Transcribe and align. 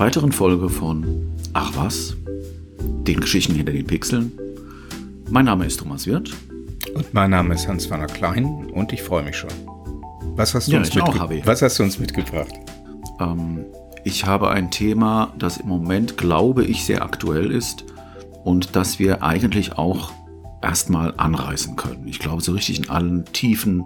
weiteren 0.00 0.32
Folge 0.32 0.70
von 0.70 1.30
Ach 1.52 1.72
was, 1.76 2.16
den 3.06 3.20
Geschichten 3.20 3.54
hinter 3.54 3.72
den 3.72 3.86
Pixeln. 3.86 4.32
Mein 5.28 5.44
Name 5.44 5.66
ist 5.66 5.78
Thomas 5.78 6.06
Wirth. 6.06 6.30
Und 6.94 7.12
mein 7.12 7.28
Name 7.28 7.52
ist 7.52 7.68
Hans-Werner 7.68 8.06
Klein 8.06 8.70
und 8.72 8.94
ich 8.94 9.02
freue 9.02 9.22
mich 9.22 9.36
schon. 9.36 9.50
Was 10.36 10.54
hast 10.54 10.68
du, 10.68 10.72
Ja, 10.72 10.78
uns, 10.78 10.94
mitge 10.94 11.42
was 11.44 11.60
hast 11.60 11.78
du 11.78 11.82
uns 11.82 11.98
mitgebracht? 11.98 12.50
Ähm, 13.20 13.66
ich 14.02 14.24
habe 14.24 14.48
ein 14.48 14.70
Thema, 14.70 15.34
das 15.38 15.58
im 15.58 15.68
Moment, 15.68 16.16
glaube 16.16 16.64
ich, 16.64 16.86
sehr 16.86 17.02
aktuell 17.02 17.50
ist 17.50 17.84
und 18.42 18.76
das 18.76 18.98
wir 18.98 19.22
eigentlich 19.22 19.76
auch 19.76 20.12
erstmal 20.62 21.12
anreißen 21.18 21.76
können. 21.76 22.08
Ich 22.08 22.20
glaube, 22.20 22.40
so 22.40 22.52
richtig 22.52 22.78
in 22.78 22.88
allen 22.88 23.26
Tiefen 23.26 23.84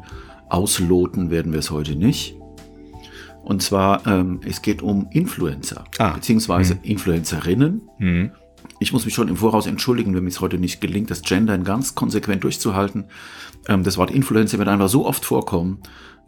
ausloten 0.48 1.30
werden 1.32 1.50
wir 1.50 1.58
es 1.58 1.72
heute 1.72 1.96
nicht. 1.96 2.36
Und 3.44 3.62
zwar, 3.62 4.06
ähm, 4.06 4.40
es 4.46 4.62
geht 4.62 4.82
um 4.82 5.08
Influencer, 5.12 5.84
Ah. 5.98 6.12
beziehungsweise 6.12 6.78
Influencerinnen. 6.82 7.82
Hm. 7.98 8.30
Ich 8.80 8.92
muss 8.92 9.04
mich 9.04 9.14
schon 9.14 9.28
im 9.28 9.36
Voraus 9.36 9.66
entschuldigen, 9.66 10.14
wenn 10.14 10.24
mir 10.24 10.30
es 10.30 10.40
heute 10.40 10.58
nicht 10.58 10.80
gelingt, 10.80 11.10
das 11.10 11.22
Gendern 11.22 11.62
ganz 11.64 11.94
konsequent 11.94 12.42
durchzuhalten. 12.44 13.04
Ähm, 13.68 13.82
das 13.84 13.98
Wort 13.98 14.10
Influencer 14.10 14.58
wird 14.58 14.68
einfach 14.68 14.88
so 14.88 15.06
oft 15.06 15.24
vorkommen, 15.24 15.78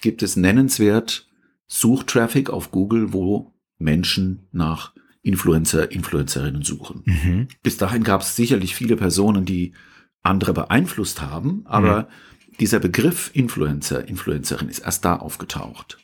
gibt 0.00 0.22
es 0.22 0.36
nennenswert 0.36 1.28
Suchtraffic 1.66 2.50
auf 2.50 2.70
Google, 2.70 3.12
wo 3.12 3.52
Menschen 3.78 4.46
nach 4.52 4.92
Influencer, 5.22 5.90
Influencerinnen 5.90 6.62
suchen. 6.62 7.02
Mhm. 7.06 7.48
Bis 7.62 7.76
dahin 7.78 8.04
gab 8.04 8.20
es 8.20 8.36
sicherlich 8.36 8.74
viele 8.74 8.96
Personen, 8.96 9.44
die 9.44 9.72
andere 10.22 10.52
beeinflusst 10.52 11.22
haben, 11.22 11.62
aber 11.64 12.08
dieser 12.60 12.80
Begriff 12.80 13.30
Influencer, 13.32 14.06
Influencerin 14.08 14.68
ist 14.68 14.80
erst 14.80 15.04
da 15.04 15.16
aufgetaucht. 15.16 15.98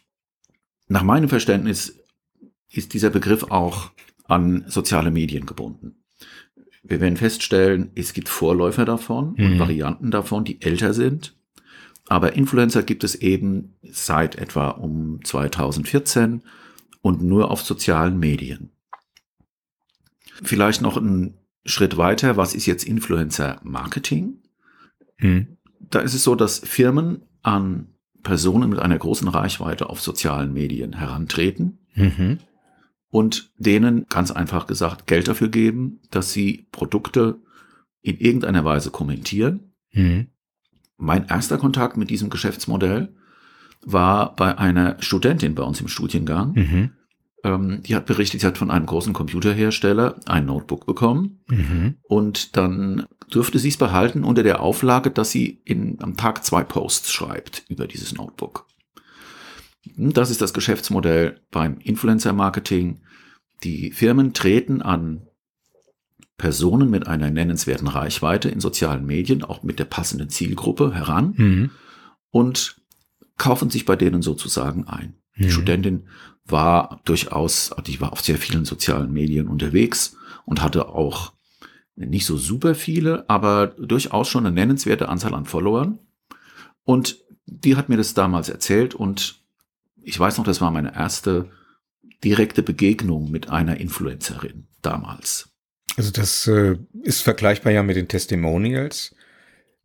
Nach 0.89 1.03
meinem 1.03 1.29
Verständnis 1.29 1.99
ist 2.71 2.95
dieser 2.95 3.11
Begriff 3.11 3.45
auch 3.51 3.91
an 4.27 4.65
soziale 4.69 5.11
Medien 5.11 5.45
gebunden. 5.45 5.97
Wir 6.89 7.01
werden 7.01 7.17
feststellen, 7.17 7.91
es 7.95 8.13
gibt 8.15 8.29
Vorläufer 8.29 8.85
davon 8.85 9.35
und 9.35 9.55
Mhm. 9.55 9.59
Varianten 9.59 10.11
davon, 10.11 10.45
die 10.45 10.61
älter 10.63 10.95
sind. 10.95 11.37
Aber 12.09 12.33
Influencer 12.33 12.83
gibt 12.83 13.05
es 13.05 13.15
eben 13.15 13.75
seit 13.83 14.37
etwa 14.37 14.71
um 14.71 15.23
2014 15.23 16.43
und 17.03 17.23
nur 17.23 17.51
auf 17.51 17.61
sozialen 17.61 18.19
Medien. 18.19 18.71
Vielleicht 20.43 20.81
noch 20.81 20.97
einen 20.97 21.35
Schritt 21.67 21.97
weiter. 21.99 22.37
Was 22.39 22.55
ist 22.55 22.65
jetzt 22.67 22.85
Influencer 22.85 23.61
Marketing? 23.63 24.39
Mhm. 25.19 25.59
Da 25.81 26.01
ist 26.01 26.15
es 26.15 26.25
so, 26.25 26.35
dass 26.35 26.59
Firmen 26.61 27.23
an 27.43 27.89
Personen 28.23 28.71
mit 28.71 28.79
einer 28.79 28.99
großen 28.99 29.29
Reichweite 29.29 29.91
auf 29.91 30.01
sozialen 30.01 30.53
Medien 30.53 30.95
herantreten 30.95 31.79
Mhm. 31.95 32.39
Und 33.11 33.53
denen 33.57 34.07
ganz 34.09 34.31
einfach 34.31 34.67
gesagt 34.67 35.07
Geld 35.07 35.29
dafür 35.29 35.49
geben, 35.49 36.01
dass 36.11 36.33
sie 36.33 36.67
Produkte 36.73 37.41
in 38.03 38.19
irgendeiner 38.19 38.65
Weise 38.65 38.91
kommentieren. 38.91 39.73
Mhm. 39.93 40.29
Mein 40.97 41.27
erster 41.27 41.59
Kontakt 41.59 41.97
mit 41.97 42.11
diesem 42.11 42.31
Geschäftsmodell 42.31 43.15
war 43.85 44.35
bei 44.37 44.59
einer 44.59 44.97
Studentin 45.01 45.55
bei 45.55 45.63
uns 45.63 45.81
im 45.81 45.89
Studiengang. 45.89 46.53
Mhm. 46.55 46.91
Ähm, 47.45 47.83
die 47.85 47.95
hat 47.95 48.07
berichtet, 48.07 48.41
sie 48.41 48.47
hat 48.47 48.59
von 48.59 48.71
einem 48.71 48.87
großen 48.87 49.13
Computerhersteller 49.13 50.17
ein 50.27 50.47
Notebook 50.47 50.87
bekommen 50.87 51.41
Mhm. 51.49 51.95
und 52.03 52.57
dann 52.57 53.07
dürfte 53.33 53.59
sie 53.61 53.69
es 53.69 53.77
behalten 53.77 54.25
unter 54.25 54.43
der 54.43 54.61
Auflage, 54.61 55.11
dass 55.11 55.31
sie 55.31 55.61
in, 55.65 55.99
am 56.03 56.17
Tag 56.17 56.45
zwei 56.45 56.65
Posts 56.65 57.13
schreibt 57.13 57.65
über 57.69 57.87
dieses 57.87 58.13
Notebook. 58.15 58.67
Das 59.97 60.31
ist 60.31 60.41
das 60.41 60.53
Geschäftsmodell 60.55 61.41
beim 61.51 61.79
Influencer-Marketing. 61.79 63.01
Die 63.65 63.91
Firmen 63.91 64.35
treten 64.35 64.83
an 64.83 65.23
Personen 66.37 66.89
mit 66.91 67.07
einer 67.07 67.31
nennenswerten 67.31 67.89
Reichweite 67.89 68.49
in 68.49 68.61
sozialen 68.61 69.05
Medien, 69.05 69.43
auch 69.43 69.63
mit 69.65 69.79
der 69.79 69.85
passenden 69.87 70.29
Zielgruppe 70.29 70.95
heran 70.95 71.35
Mhm. 71.37 71.71
und 72.31 72.77
kaufen 73.37 73.71
sich 73.71 73.85
bei 73.85 73.97
denen 73.97 74.23
sozusagen 74.23 74.87
ein. 74.87 75.15
Die 75.37 75.45
Mhm. 75.47 75.51
Studentin 75.51 76.03
war 76.45 77.01
durchaus, 77.05 77.71
die 77.87 78.01
war 78.01 78.13
auf 78.13 78.21
sehr 78.21 78.39
vielen 78.39 78.65
sozialen 78.65 79.13
Medien 79.13 79.49
unterwegs 79.49 80.17
und 80.45 80.63
hatte 80.63 80.89
auch 80.89 81.33
nicht 81.97 82.27
so 82.27 82.37
super 82.37 82.75
viele, 82.77 83.29
aber 83.29 83.67
durchaus 83.67 84.29
schon 84.29 84.47
eine 84.47 84.55
nennenswerte 84.55 85.09
Anzahl 85.09 85.35
an 85.35 85.45
Followern. 85.45 85.99
Und 86.85 87.19
die 87.47 87.75
hat 87.77 87.89
mir 87.89 87.97
das 87.97 88.15
damals 88.15 88.49
erzählt 88.49 88.95
und 88.95 89.38
ich 90.09 90.19
weiß 90.19 90.39
noch, 90.39 90.45
das 90.45 90.61
war 90.61 90.71
meine 90.71 90.95
erste 90.95 91.51
direkte 92.25 92.63
Begegnung 92.63 93.31
mit 93.31 93.49
einer 93.51 93.79
Influencerin 93.79 94.67
damals. 94.83 95.51
Also 95.97 96.11
das 96.11 96.47
äh, 96.47 96.77
ist 97.03 97.23
vergleichbar 97.23 97.73
ja 97.73 97.83
mit 97.83 97.97
den 97.97 98.09
Testimonials. 98.09 99.15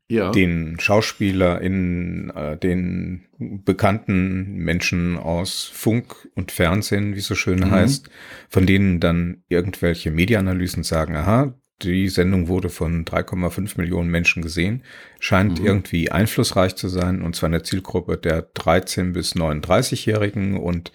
Ja. 0.10 0.31
den 0.31 0.78
SchauspielerInnen, 0.80 2.30
äh, 2.31 2.58
den 2.58 3.25
bekannten 3.64 4.58
Menschen 4.58 5.18
aus 5.18 5.72
Funk 5.74 6.28
und 6.36 6.52
Fernsehen, 6.52 7.16
wie 7.16 7.19
es 7.19 7.26
so 7.26 7.36
schön 7.36 7.60
Mhm. 7.60 7.72
heißt, 7.72 8.10
von 8.50 8.66
denen 8.66 9.00
dann 9.00 9.44
irgendwelche 9.48 10.12
Mediaanalysen 10.12 10.84
sagen, 10.84 11.16
aha, 11.16 11.58
die 11.83 12.09
Sendung 12.09 12.47
wurde 12.47 12.69
von 12.69 13.06
3,5 13.06 13.77
Millionen 13.77 14.09
Menschen 14.09 14.41
gesehen, 14.41 14.83
scheint 15.19 15.59
Mhm. 15.59 15.65
irgendwie 15.65 16.12
einflussreich 16.12 16.75
zu 16.75 16.88
sein, 16.88 17.21
und 17.21 17.35
zwar 17.35 17.47
in 17.47 17.53
der 17.53 17.63
Zielgruppe 17.63 18.18
der 18.18 18.53
13- 18.53 19.13
bis 19.13 19.35
39-Jährigen 19.35 20.57
und 20.57 20.91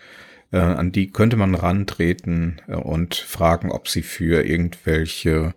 äh, 0.50 0.58
an 0.58 0.93
die 0.93 1.11
könnte 1.11 1.37
man 1.37 1.55
rantreten 1.55 2.61
äh, 2.69 2.75
und 2.75 3.14
fragen, 3.14 3.70
ob 3.70 3.88
sie 3.88 4.02
für 4.02 4.44
irgendwelche 4.46 5.55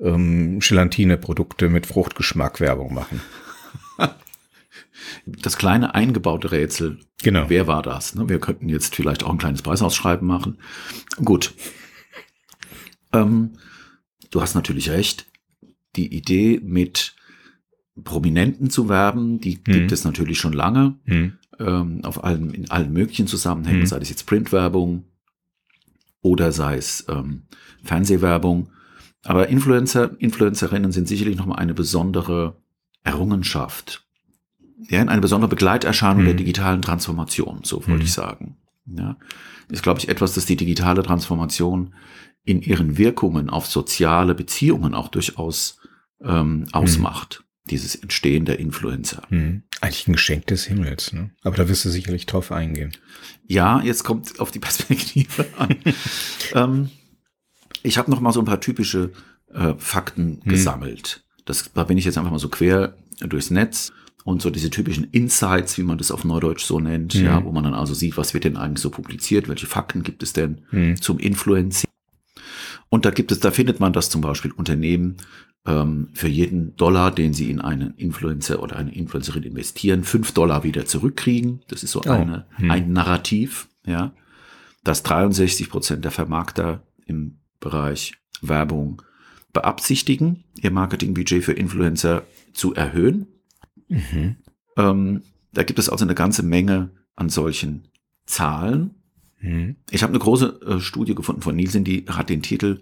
ähm, 0.00 0.58
Gelatine-Produkte 0.58 1.68
mit 1.68 1.86
Fruchtgeschmack 1.86 2.60
Werbung 2.60 2.92
machen. 2.94 3.20
Das 5.24 5.56
kleine 5.56 5.94
eingebaute 5.94 6.52
Rätsel. 6.52 6.98
Genau. 7.22 7.44
Wer 7.48 7.66
war 7.66 7.82
das? 7.82 8.14
Ne? 8.14 8.28
Wir 8.28 8.40
könnten 8.40 8.68
jetzt 8.68 8.94
vielleicht 8.94 9.22
auch 9.24 9.30
ein 9.30 9.38
kleines 9.38 9.62
Preisausschreiben 9.62 10.26
machen. 10.26 10.58
Gut. 11.24 11.54
Ähm, 13.12 13.52
du 14.30 14.40
hast 14.40 14.54
natürlich 14.54 14.90
recht. 14.90 15.26
Die 15.96 16.14
Idee 16.14 16.60
mit 16.62 17.14
Prominenten 18.04 18.68
zu 18.70 18.88
werben, 18.88 19.40
die 19.40 19.58
Mhm. 19.66 19.72
gibt 19.72 19.92
es 19.92 20.04
natürlich 20.04 20.38
schon 20.38 20.52
lange 20.52 20.96
Hm. 21.04 21.32
ähm, 21.58 22.04
auf 22.04 22.22
allen, 22.22 22.52
in 22.52 22.70
allen 22.70 22.92
möglichen 22.92 23.26
Zusammenhängen, 23.26 23.80
Mhm. 23.80 23.86
sei 23.86 23.98
es 23.98 24.10
jetzt 24.10 24.26
Printwerbung 24.26 25.04
oder 26.20 26.52
sei 26.52 26.76
es 26.76 27.04
ähm, 27.08 27.42
Fernsehwerbung. 27.82 28.68
Aber 29.24 29.48
Influencer, 29.48 30.10
Influencerinnen 30.20 30.92
sind 30.92 31.08
sicherlich 31.08 31.36
nochmal 31.36 31.58
eine 31.58 31.72
besondere 31.74 32.56
Errungenschaft. 33.04 34.04
Ja, 34.88 35.00
eine 35.00 35.20
besondere 35.22 35.48
Begleiterscheinung 35.48 36.22
Mhm. 36.22 36.26
der 36.26 36.34
digitalen 36.34 36.82
Transformation, 36.82 37.60
so 37.62 37.76
wollte 37.78 37.94
Mhm. 37.94 38.00
ich 38.02 38.12
sagen. 38.12 38.56
Ja, 38.86 39.16
ist, 39.70 39.82
glaube 39.82 39.98
ich, 39.98 40.08
etwas, 40.08 40.34
das 40.34 40.46
die 40.46 40.56
digitale 40.56 41.02
Transformation 41.02 41.94
in 42.46 42.62
ihren 42.62 42.96
Wirkungen 42.96 43.50
auf 43.50 43.66
soziale 43.66 44.34
Beziehungen 44.34 44.94
auch 44.94 45.08
durchaus 45.08 45.78
ähm, 46.22 46.66
ausmacht. 46.72 47.42
Dieses 47.68 47.96
Entstehen 47.96 48.44
der 48.44 48.60
Influencer. 48.60 49.22
Hm. 49.28 49.64
Eigentlich 49.80 50.06
ein 50.06 50.12
Geschenk 50.12 50.46
des 50.46 50.64
Himmels, 50.66 51.12
ne? 51.12 51.30
Aber 51.42 51.56
da 51.56 51.68
wirst 51.68 51.84
du 51.84 51.90
sicherlich 51.90 52.24
drauf 52.24 52.52
eingehen. 52.52 52.92
Ja, 53.48 53.82
jetzt 53.82 54.04
kommt 54.04 54.38
auf 54.38 54.52
die 54.52 54.60
Perspektive 54.60 55.44
an. 55.58 55.74
ähm, 56.54 56.90
ich 57.82 57.98
habe 57.98 58.10
noch 58.10 58.20
mal 58.20 58.32
so 58.32 58.40
ein 58.40 58.46
paar 58.46 58.60
typische 58.60 59.10
äh, 59.52 59.74
Fakten 59.78 60.40
Hm. 60.44 60.50
gesammelt. 60.52 61.24
Das, 61.44 61.70
da 61.74 61.82
bin 61.84 61.98
ich 61.98 62.04
jetzt 62.04 62.16
einfach 62.18 62.30
mal 62.30 62.38
so 62.38 62.48
quer 62.48 62.96
durchs 63.20 63.50
Netz 63.50 63.92
und 64.24 64.42
so 64.42 64.50
diese 64.50 64.70
typischen 64.70 65.04
Insights, 65.10 65.76
wie 65.78 65.82
man 65.82 65.98
das 65.98 66.10
auf 66.12 66.24
Neudeutsch 66.24 66.64
so 66.64 66.78
nennt, 66.78 67.14
Hm. 67.14 67.24
ja, 67.24 67.44
wo 67.44 67.50
man 67.50 67.64
dann 67.64 67.74
also 67.74 67.94
sieht, 67.94 68.16
was 68.16 68.32
wird 68.32 68.44
denn 68.44 68.56
eigentlich 68.56 68.80
so 68.82 68.90
publiziert, 68.90 69.48
welche 69.48 69.66
Fakten 69.66 70.04
gibt 70.04 70.22
es 70.22 70.32
denn 70.32 70.60
Hm. 70.70 71.00
zum 71.02 71.18
Influencing. 71.18 71.90
Und 72.88 73.04
da 73.04 73.10
gibt 73.10 73.32
es, 73.32 73.40
da 73.40 73.50
findet 73.50 73.80
man, 73.80 73.92
dass 73.92 74.10
zum 74.10 74.20
Beispiel 74.20 74.52
Unternehmen 74.52 75.16
ähm, 75.66 76.08
für 76.14 76.28
jeden 76.28 76.76
Dollar, 76.76 77.10
den 77.10 77.32
sie 77.34 77.50
in 77.50 77.60
einen 77.60 77.94
Influencer 77.94 78.62
oder 78.62 78.76
eine 78.76 78.94
Influencerin 78.94 79.42
investieren, 79.42 80.04
fünf 80.04 80.32
Dollar 80.32 80.62
wieder 80.62 80.86
zurückkriegen. 80.86 81.62
Das 81.68 81.82
ist 81.82 81.90
so 81.92 82.02
Oh. 82.06 82.10
eine, 82.10 82.46
Hm. 82.56 82.70
ein 82.70 82.92
Narrativ, 82.92 83.68
ja, 83.84 84.12
dass 84.84 85.02
63 85.02 85.68
Prozent 85.68 86.04
der 86.04 86.12
Vermarkter 86.12 86.82
im 87.06 87.38
Bereich 87.58 88.14
Werbung 88.40 89.02
beabsichtigen, 89.52 90.44
ihr 90.60 90.70
Marketingbudget 90.70 91.42
für 91.42 91.52
Influencer 91.52 92.22
zu 92.52 92.74
erhöhen. 92.74 93.26
Mhm. 93.88 94.36
Ähm, 94.76 95.22
da 95.52 95.62
gibt 95.62 95.78
es 95.78 95.88
also 95.88 96.04
eine 96.04 96.14
ganze 96.14 96.42
Menge 96.42 96.90
an 97.16 97.30
solchen 97.30 97.88
Zahlen. 98.26 98.94
Hm. 99.38 99.76
Ich 99.90 100.02
habe 100.02 100.12
eine 100.12 100.18
große 100.18 100.60
äh, 100.66 100.80
Studie 100.80 101.14
gefunden 101.14 101.42
von 101.42 101.56
Nielsen, 101.56 101.84
die 101.84 102.06
hat 102.08 102.30
den 102.30 102.42
Titel 102.42 102.80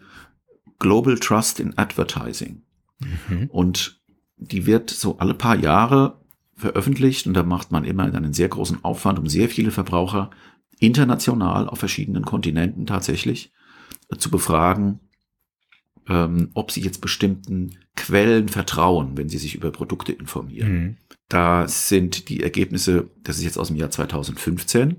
Global 0.78 1.18
Trust 1.18 1.60
in 1.60 1.76
Advertising. 1.76 2.62
Mhm. 3.00 3.46
Und 3.48 4.00
die 4.36 4.66
wird 4.66 4.90
so 4.90 5.18
alle 5.18 5.34
paar 5.34 5.56
Jahre 5.56 6.20
veröffentlicht 6.56 7.26
und 7.26 7.34
da 7.34 7.42
macht 7.42 7.72
man 7.72 7.84
immer 7.84 8.04
einen 8.04 8.32
sehr 8.32 8.48
großen 8.48 8.84
Aufwand, 8.84 9.18
um 9.18 9.28
sehr 9.28 9.48
viele 9.48 9.70
Verbraucher 9.70 10.30
international 10.78 11.68
auf 11.68 11.78
verschiedenen 11.78 12.24
Kontinenten 12.24 12.86
tatsächlich 12.86 13.52
äh, 14.10 14.16
zu 14.16 14.30
befragen, 14.30 15.00
ähm, 16.08 16.50
ob 16.54 16.70
sie 16.70 16.80
jetzt 16.80 17.00
bestimmten 17.00 17.76
Quellen 17.96 18.48
vertrauen, 18.48 19.16
wenn 19.16 19.28
sie 19.28 19.38
sich 19.38 19.54
über 19.54 19.70
Produkte 19.70 20.12
informieren. 20.12 20.68
Hm. 20.68 20.96
Da 21.28 21.66
sind 21.68 22.28
die 22.28 22.42
Ergebnisse, 22.42 23.10
das 23.22 23.38
ist 23.38 23.44
jetzt 23.44 23.58
aus 23.58 23.68
dem 23.68 23.76
Jahr 23.76 23.90
2015. 23.90 24.96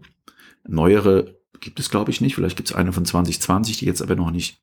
Neuere 0.67 1.37
gibt 1.65 1.79
es, 1.79 1.89
glaube 1.89 2.11
ich, 2.11 2.21
nicht. 2.21 2.35
Vielleicht 2.35 2.55
gibt 2.55 2.69
es 2.69 2.75
eine 2.75 2.93
von 2.93 3.03
2020, 3.03 3.79
die 3.79 3.85
jetzt 3.85 4.01
aber 4.01 4.15
noch 4.15 4.31
nicht 4.31 4.61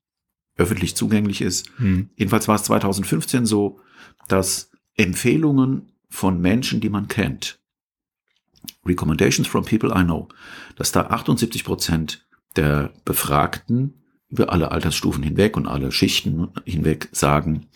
öffentlich 0.56 0.96
zugänglich 0.96 1.42
ist. 1.42 1.68
Hm. 1.76 2.08
Jedenfalls 2.16 2.48
war 2.48 2.54
es 2.54 2.62
2015 2.64 3.44
so, 3.44 3.80
dass 4.28 4.70
Empfehlungen 4.96 5.92
von 6.08 6.40
Menschen, 6.40 6.80
die 6.80 6.90
man 6.90 7.08
kennt, 7.08 7.58
Recommendations 8.86 9.48
from 9.48 9.64
people 9.64 9.90
I 9.90 10.04
know, 10.04 10.28
dass 10.76 10.92
da 10.92 11.02
78 11.08 11.64
Prozent 11.64 12.26
der 12.56 12.92
Befragten 13.04 13.94
über 14.28 14.52
alle 14.52 14.70
Altersstufen 14.70 15.22
hinweg 15.22 15.56
und 15.56 15.66
alle 15.66 15.92
Schichten 15.92 16.48
hinweg 16.64 17.08
sagen, 17.12 17.66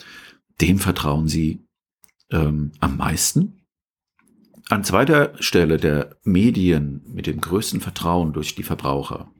dem 0.61 0.79
vertrauen 0.79 1.29
sie 1.29 1.67
ähm, 2.31 2.72
am 2.81 2.96
meisten. 2.96 3.56
An 4.69 4.83
zweiter 4.85 5.33
Stelle 5.41 5.77
der 5.77 6.17
Medien 6.25 7.03
mit 7.07 7.27
dem 7.27 7.41
größten 7.41 7.81
Vertrauen 7.81 8.33
durch 8.33 8.55
die 8.55 8.63
Verbraucher 8.65 9.31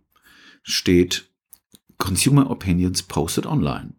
steht 0.63 1.31
Consumer 1.99 2.51
Opinions 2.51 3.03
Posted 3.03 3.47
Online. 3.47 3.95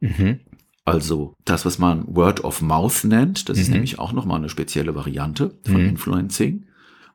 Mhm. 0.00 0.40
Also 0.84 1.34
das, 1.44 1.64
was 1.64 1.78
man 1.78 2.04
Word 2.14 2.44
of 2.44 2.60
Mouth 2.60 3.04
nennt, 3.04 3.48
das 3.48 3.58
ist 3.58 3.68
Mhm. 3.68 3.74
nämlich 3.74 3.98
auch 3.98 4.12
nochmal 4.12 4.38
eine 4.38 4.48
spezielle 4.48 4.94
Variante 4.94 5.54
von 5.64 5.82
Mhm. 5.82 5.88
Influencing. 5.90 6.66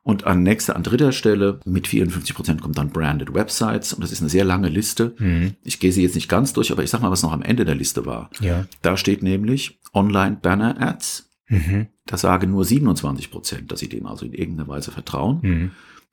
Und 0.02 0.24
an 0.26 0.42
nächster, 0.42 0.74
an 0.76 0.82
dritter 0.82 1.12
Stelle 1.12 1.60
mit 1.66 1.86
54 1.86 2.34
Prozent 2.34 2.62
kommt 2.62 2.78
dann 2.78 2.88
Branded 2.90 3.34
Websites 3.34 3.92
und 3.92 4.02
das 4.02 4.10
ist 4.12 4.22
eine 4.22 4.30
sehr 4.30 4.44
lange 4.46 4.68
Liste. 4.70 5.14
Hm. 5.18 5.54
Ich 5.62 5.78
gehe 5.78 5.92
sie 5.92 6.02
jetzt 6.02 6.14
nicht 6.14 6.28
ganz 6.28 6.54
durch, 6.54 6.72
aber 6.72 6.82
ich 6.82 6.88
sag 6.88 7.02
mal, 7.02 7.10
was 7.10 7.22
noch 7.22 7.32
am 7.32 7.42
Ende 7.42 7.66
der 7.66 7.74
Liste 7.74 8.06
war. 8.06 8.30
Ja. 8.40 8.66
Da 8.80 8.96
steht 8.96 9.22
nämlich 9.22 9.78
Online 9.92 10.38
Banner 10.40 10.80
Ads. 10.80 11.29
Mhm. 11.50 11.88
Da 12.06 12.16
sagen 12.16 12.50
nur 12.52 12.64
27 12.64 13.30
Prozent, 13.30 13.70
dass 13.72 13.80
sie 13.80 13.88
dem 13.88 14.06
also 14.06 14.24
in 14.24 14.32
irgendeiner 14.32 14.68
Weise 14.68 14.90
vertrauen. 14.92 15.40
Mhm. 15.42 15.70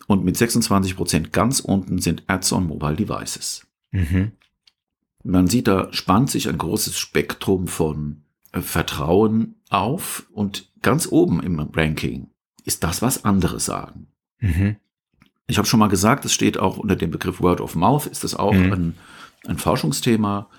Und 0.08 0.26
mit 0.26 0.36
26 0.36 0.96
Prozent 0.96 1.32
ganz 1.34 1.60
unten 1.60 2.00
sind 2.00 2.24
Ads 2.28 2.52
on 2.54 2.68
Mobile 2.68 2.96
Devices. 2.96 3.66
Mhm. 3.92 4.32
Man 5.24 5.48
sieht, 5.48 5.68
da 5.68 5.92
spannt 5.94 6.30
sich 6.30 6.50
ein 6.50 6.58
großes 6.58 6.98
Spektrum 6.98 7.68
von 7.68 8.24
äh, 8.52 8.62
Vertrauen 8.62 9.56
auf 9.70 10.28
und 10.32 10.72
ganz 10.82 11.08
oben 11.12 11.42
im 11.42 11.60
Ranking 11.60 12.30
ist 12.66 12.84
das, 12.84 13.02
was 13.02 13.24
andere 13.26 13.60
sagen. 13.60 14.08
Mhm. 14.40 14.76
Ich 15.48 15.58
habe 15.58 15.68
schon 15.68 15.80
mal 15.80 15.88
gesagt, 15.88 16.26
es 16.26 16.34
steht 16.34 16.58
auch 16.60 16.78
unter 16.78 16.96
dem 16.96 17.12
Begriff 17.12 17.42
Word 17.42 17.62
of 17.62 17.76
Mouth, 17.76 18.06
ist 18.08 18.24
das 18.24 18.36
auch 18.36 18.54
Mhm. 18.54 18.74
ein, 18.74 18.94
ein 19.48 19.58
Forschungsthema, 19.58 20.50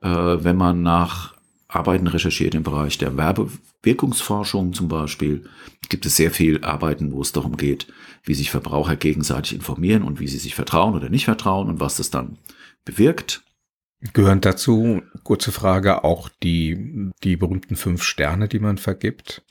äh, 0.00 0.08
wenn 0.08 0.56
man 0.56 0.82
nach 0.82 1.34
Arbeiten 1.68 2.06
recherchiert 2.06 2.54
im 2.54 2.62
Bereich 2.62 2.96
der 2.96 3.16
Werbewirkungsforschung 3.18 4.72
zum 4.72 4.88
Beispiel, 4.88 5.44
gibt 5.90 6.06
es 6.06 6.16
sehr 6.16 6.30
viel 6.30 6.64
Arbeiten, 6.64 7.12
wo 7.12 7.20
es 7.20 7.32
darum 7.32 7.58
geht, 7.58 7.86
wie 8.24 8.34
sich 8.34 8.50
Verbraucher 8.50 8.96
gegenseitig 8.96 9.54
informieren 9.54 10.02
und 10.02 10.18
wie 10.18 10.28
sie 10.28 10.38
sich 10.38 10.54
vertrauen 10.54 10.94
oder 10.94 11.10
nicht 11.10 11.26
vertrauen 11.26 11.68
und 11.68 11.78
was 11.78 11.96
das 11.96 12.10
dann 12.10 12.38
bewirkt. 12.86 13.42
Gehören 14.14 14.40
dazu, 14.40 15.02
kurze 15.24 15.52
Frage, 15.52 16.04
auch 16.04 16.30
die, 16.42 17.10
die 17.22 17.36
berühmten 17.36 17.76
fünf 17.76 18.02
Sterne, 18.02 18.48
die 18.48 18.60
man 18.60 18.78
vergibt? 18.78 19.42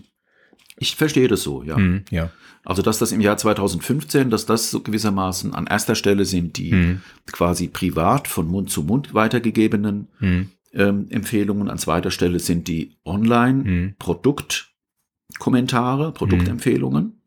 Ich 0.80 0.96
verstehe 0.96 1.28
das 1.28 1.44
so, 1.44 1.64
ja. 1.64 1.76
Hm, 1.76 2.06
ja. 2.10 2.32
Also, 2.64 2.82
dass 2.82 2.98
das 2.98 3.12
im 3.12 3.22
Jahr 3.22 3.38
2015, 3.38 4.30
dass 4.30 4.46
das 4.46 4.72
so 4.72 4.82
gewissermaßen 4.82 5.54
an 5.54 5.68
erster 5.68 5.96
Stelle 5.96 6.26
sind 6.26 6.58
die 6.58 6.72
Hm, 6.72 7.02
quasi 7.32 7.68
privat 7.68 8.28
von 8.28 8.48
Mund 8.48 8.70
zu 8.70 8.84
Mund 8.84 9.14
weitergegebenen 9.14 10.08
hm, 10.20 10.50
ähm, 10.74 11.08
Empfehlungen. 11.10 11.70
An 11.70 11.78
zweiter 11.78 12.12
Stelle 12.12 12.40
sind 12.40 12.68
die 12.68 12.96
online 13.06 13.64
hm, 13.64 13.96
Produktkommentare, 14.00 16.12
Produktempfehlungen. 16.14 17.22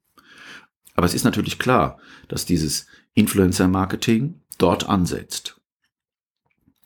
Aber 0.94 1.06
es 1.06 1.14
ist 1.14 1.24
natürlich 1.24 1.58
klar, 1.58 1.98
dass 2.28 2.44
dieses 2.44 2.86
Influencer-Marketing 3.14 4.34
dort 4.58 4.88
ansetzt. 4.88 5.60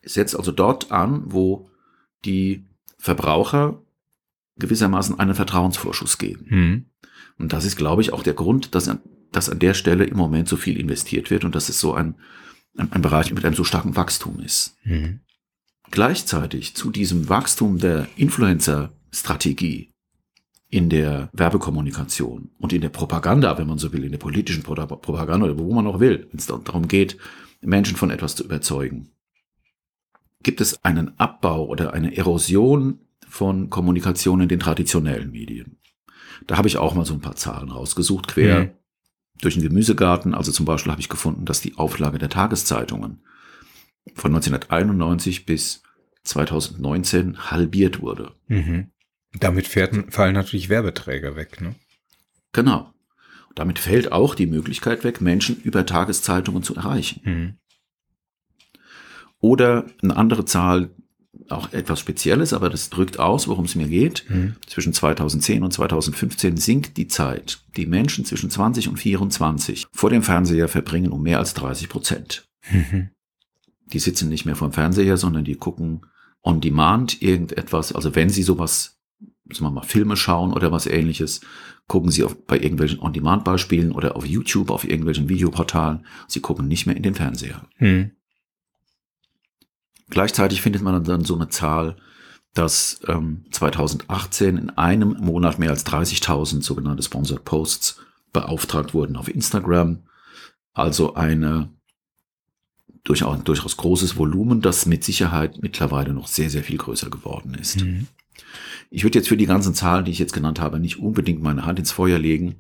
Es 0.03 0.15
setzt 0.15 0.37
also 0.37 0.53
dort 0.53 0.93
an, 0.93 1.23
wo 1.27 1.69
die 2.25 2.65
Verbraucher 2.99 3.81
gewissermaßen 4.57 5.19
einen 5.19 5.35
Vertrauensvorschuss 5.35 6.19
geben. 6.19 6.47
hm, 6.49 6.85
Und 7.39 7.53
das 7.53 7.65
ist, 7.65 7.77
glaube 7.77 8.03
ich, 8.03 8.13
auch 8.13 8.23
der 8.23 8.35
Grund, 8.35 8.75
dass 8.75 8.89
an, 8.89 9.01
dass 9.33 9.51
an 9.51 9.59
der 9.59 9.75
Stelle 9.75 10.05
im 10.05 10.17
Moment 10.17 10.49
so 10.49 10.57
viel 10.57 10.79
investiert 10.79 11.31
wird 11.31 11.45
und 11.45 11.55
dass 11.55 11.69
es 11.69 11.81
so 11.81 11.95
ein, 11.95 12.15
ein, 12.77 12.93
ein 12.93 13.03
Bereich 13.03 13.33
mit 13.33 13.45
einem 13.45 13.57
so 13.57 13.65
starken 13.65 13.97
Wachstum 13.97 14.41
ist. 14.41 14.77
hm, 14.83 15.21
Gleichzeitig 15.99 16.75
zu 16.75 16.91
diesem 16.91 17.29
Wachstum 17.29 17.79
der 17.79 18.09
Influencer-Strategie 18.17 19.91
in 20.69 20.91
der 20.91 21.31
Werbekommunikation 21.33 22.51
und 22.59 22.73
in 22.73 22.81
der 22.81 22.89
Propaganda, 22.89 23.57
wenn 23.59 23.69
man 23.69 23.79
so 23.79 23.93
will, 23.93 24.03
in 24.03 24.11
der 24.11 24.19
politischen 24.19 24.65
Pro- 24.65 24.75
Propaganda 24.75 25.47
oder 25.47 25.57
wo 25.57 25.73
man 25.73 25.87
auch 25.87 26.01
will, 26.01 26.27
wenn 26.33 26.39
es 26.41 26.47
da- 26.47 26.57
darum 26.59 26.89
geht, 26.89 27.17
Menschen 27.61 27.97
von 27.97 28.11
etwas 28.11 28.35
zu 28.35 28.43
überzeugen, 28.43 29.11
gibt 30.43 30.61
es 30.61 30.85
einen 30.85 31.17
Abbau 31.21 31.65
oder 31.67 31.93
eine 31.95 32.17
Erosion 32.17 32.99
von 33.29 33.71
Kommunikation 33.71 34.41
in 34.41 34.49
den 34.49 34.59
traditionellen 34.59 35.31
Medien. 35.31 35.77
Da 36.49 36.57
habe 36.59 36.67
ich 36.67 36.77
auch 36.77 36.97
mal 36.97 37.07
so 37.07 37.15
ein 37.15 37.21
paar 37.21 37.37
Zahlen 37.37 37.71
rausgesucht, 37.71 38.27
quer 38.27 38.61
Hm. 38.63 38.71
durch 39.41 39.55
den 39.55 39.63
Gemüsegarten. 39.63 40.35
Also 40.35 40.51
zum 40.51 40.67
Beispiel 40.67 40.91
habe 40.91 41.01
ich 41.01 41.09
gefunden, 41.09 41.45
dass 41.45 41.61
die 41.61 41.77
Auflage 41.77 42.19
der 42.19 42.31
Tageszeitungen 42.31 43.23
von 44.17 44.33
1991 44.35 45.47
bis 45.47 45.83
2019 46.25 47.51
halbiert 47.51 48.01
wurde. 48.01 48.33
mhm. 48.49 48.91
Damit 49.41 49.67
fallen 49.67 50.35
natürlich 50.35 50.69
Werbeträger 50.69 51.35
weg, 51.35 51.61
ne? 51.61 51.75
Genau. 52.53 52.93
Damit 53.57 53.79
fällt 53.79 54.13
auch 54.13 54.35
die 54.35 54.47
Möglichkeit 54.47 55.05
weg, 55.05 55.21
Menschen 55.21 55.61
über 55.63 55.87
Tageszeitungen 55.87 56.63
zu 56.63 56.75
erreichen. 56.75 57.21
Mhm. 57.25 57.55
Oder 59.41 59.87
eine 60.03 60.17
andere 60.17 60.45
Zahl, 60.45 60.91
auch 61.49 61.73
etwas 61.73 62.01
Spezielles, 62.01 62.53
aber 62.53 62.71
das 62.71 62.91
drückt 62.91 63.19
aus, 63.19 63.49
worum 63.49 63.65
es 63.65 63.75
mir 63.75 63.89
geht. 63.89 64.25
Mhm. 64.29 64.57
Zwischen 64.67 64.93
2010 64.93 65.63
und 65.63 65.73
2015 65.73 66.57
sinkt 66.57 66.97
die 66.97 67.09
Zeit, 67.09 67.61
die 67.77 67.87
Menschen 67.87 68.25
zwischen 68.25 68.51
20 68.51 68.89
und 68.89 68.97
24 68.97 69.87
vor 69.93 70.11
dem 70.11 70.23
Fernseher 70.23 70.69
verbringen, 70.69 71.13
um 71.13 71.23
mehr 71.23 71.39
als 71.39 71.55
30 71.55 71.89
Prozent. 71.89 72.47
Mhm. 72.71 73.11
Die 73.87 73.99
sitzen 73.99 74.29
nicht 74.29 74.47
mehr 74.47 74.57
vor 74.57 74.69
dem 74.69 74.73
Fernseher, 74.73 75.17
sondern 75.17 75.45
die 75.45 75.57
gucken 75.57 76.07
on 76.45 76.61
demand 76.61 77.21
irgendetwas. 77.23 77.93
Also 77.93 78.15
wenn 78.15 78.29
sie 78.29 78.43
sowas, 78.43 79.01
sagen 79.51 79.67
wir 79.67 79.71
mal, 79.71 79.83
Filme 79.83 80.17
schauen 80.17 80.53
oder 80.53 80.71
was 80.71 80.87
ähnliches, 80.87 81.41
gucken 81.89 82.11
sie 82.11 82.23
auf, 82.23 82.37
bei 82.47 82.59
irgendwelchen 82.59 83.01
On-Demand-Beispielen 83.01 83.93
oder 83.93 84.15
auf 84.15 84.27
YouTube, 84.27 84.71
auf 84.71 84.85
irgendwelchen 84.85 85.29
Videoportalen. 85.29 86.07
Sie 86.29 86.41
gucken 86.41 86.69
nicht 86.69 86.87
mehr 86.87 86.97
in 86.97 87.03
den 87.03 87.15
Fernseher. 87.15 87.67
Mhm. 87.79 88.13
Gleichzeitig 90.11 90.63
findet 90.63 90.83
man 90.83 91.03
dann 91.03 91.25
so 91.25 91.35
eine 91.35 91.49
Zahl, 91.49 91.97
dass 92.53 93.01
ähm, 93.09 93.47
2018 93.51 94.57
in 94.57 94.71
einem 94.71 95.17
Monat 95.19 95.59
mehr 95.59 95.71
als 95.71 95.85
30.000 95.87 96.63
sogenannte 96.63 97.03
Sponsored 97.03 97.45
Posts 97.45 98.01
beauftragt 98.33 98.95
wurden 98.95 99.17
auf 99.17 99.29
Instagram. 99.29 100.05
Also 100.73 101.15
eine 101.15 101.74
durchaus, 103.05 103.45
durchaus 103.45 103.77
großes 103.77 104.17
Volumen, 104.17 104.61
das 104.61 104.87
mit 104.87 105.05
Sicherheit 105.05 105.63
mittlerweile 105.63 106.13
noch 106.13 106.27
sehr, 106.27 106.51
sehr 106.51 106.65
viel 106.65 106.79
größer 106.79 107.11
geworden 107.11 107.55
ist. 107.55 107.83
Mhm. 107.83 108.09
Ich 108.91 109.05
würde 109.05 109.19
jetzt 109.19 109.29
für 109.29 109.37
die 109.37 109.47
ganzen 109.47 109.75
Zahlen, 109.75 110.05
die 110.05 110.11
ich 110.11 110.19
jetzt 110.19 110.33
genannt 110.33 110.61
habe, 110.61 110.79
nicht 110.79 110.99
unbedingt 110.99 111.43
meine 111.43 111.67
Hand 111.67 111.79
ins 111.79 111.93
Feuer 111.93 112.19
legen. 112.19 112.57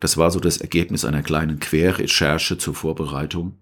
Das 0.00 0.16
war 0.16 0.30
so 0.30 0.40
das 0.40 0.58
Ergebnis 0.58 1.04
einer 1.04 1.22
kleinen 1.22 1.58
Querrecherche 1.58 2.58
zur 2.58 2.74
Vorbereitung. 2.74 3.54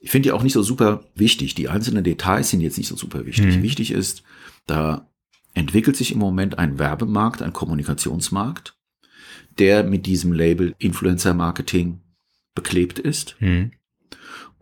Ich 0.00 0.10
finde 0.10 0.28
die 0.28 0.32
auch 0.32 0.42
nicht 0.42 0.52
so 0.52 0.62
super 0.62 1.04
wichtig. 1.14 1.54
Die 1.54 1.68
einzelnen 1.68 2.04
Details 2.04 2.50
sind 2.50 2.60
jetzt 2.60 2.78
nicht 2.78 2.88
so 2.88 2.96
super 2.96 3.26
wichtig. 3.26 3.56
Mhm. 3.56 3.62
Wichtig 3.62 3.90
ist, 3.90 4.22
da 4.66 5.08
entwickelt 5.54 5.96
sich 5.96 6.12
im 6.12 6.18
Moment 6.18 6.58
ein 6.58 6.78
Werbemarkt, 6.78 7.42
ein 7.42 7.52
Kommunikationsmarkt, 7.52 8.76
der 9.58 9.82
mit 9.84 10.06
diesem 10.06 10.32
Label 10.32 10.74
Influencer 10.78 11.34
Marketing 11.34 12.00
beklebt 12.54 12.98
ist. 12.98 13.36
Mhm. 13.40 13.72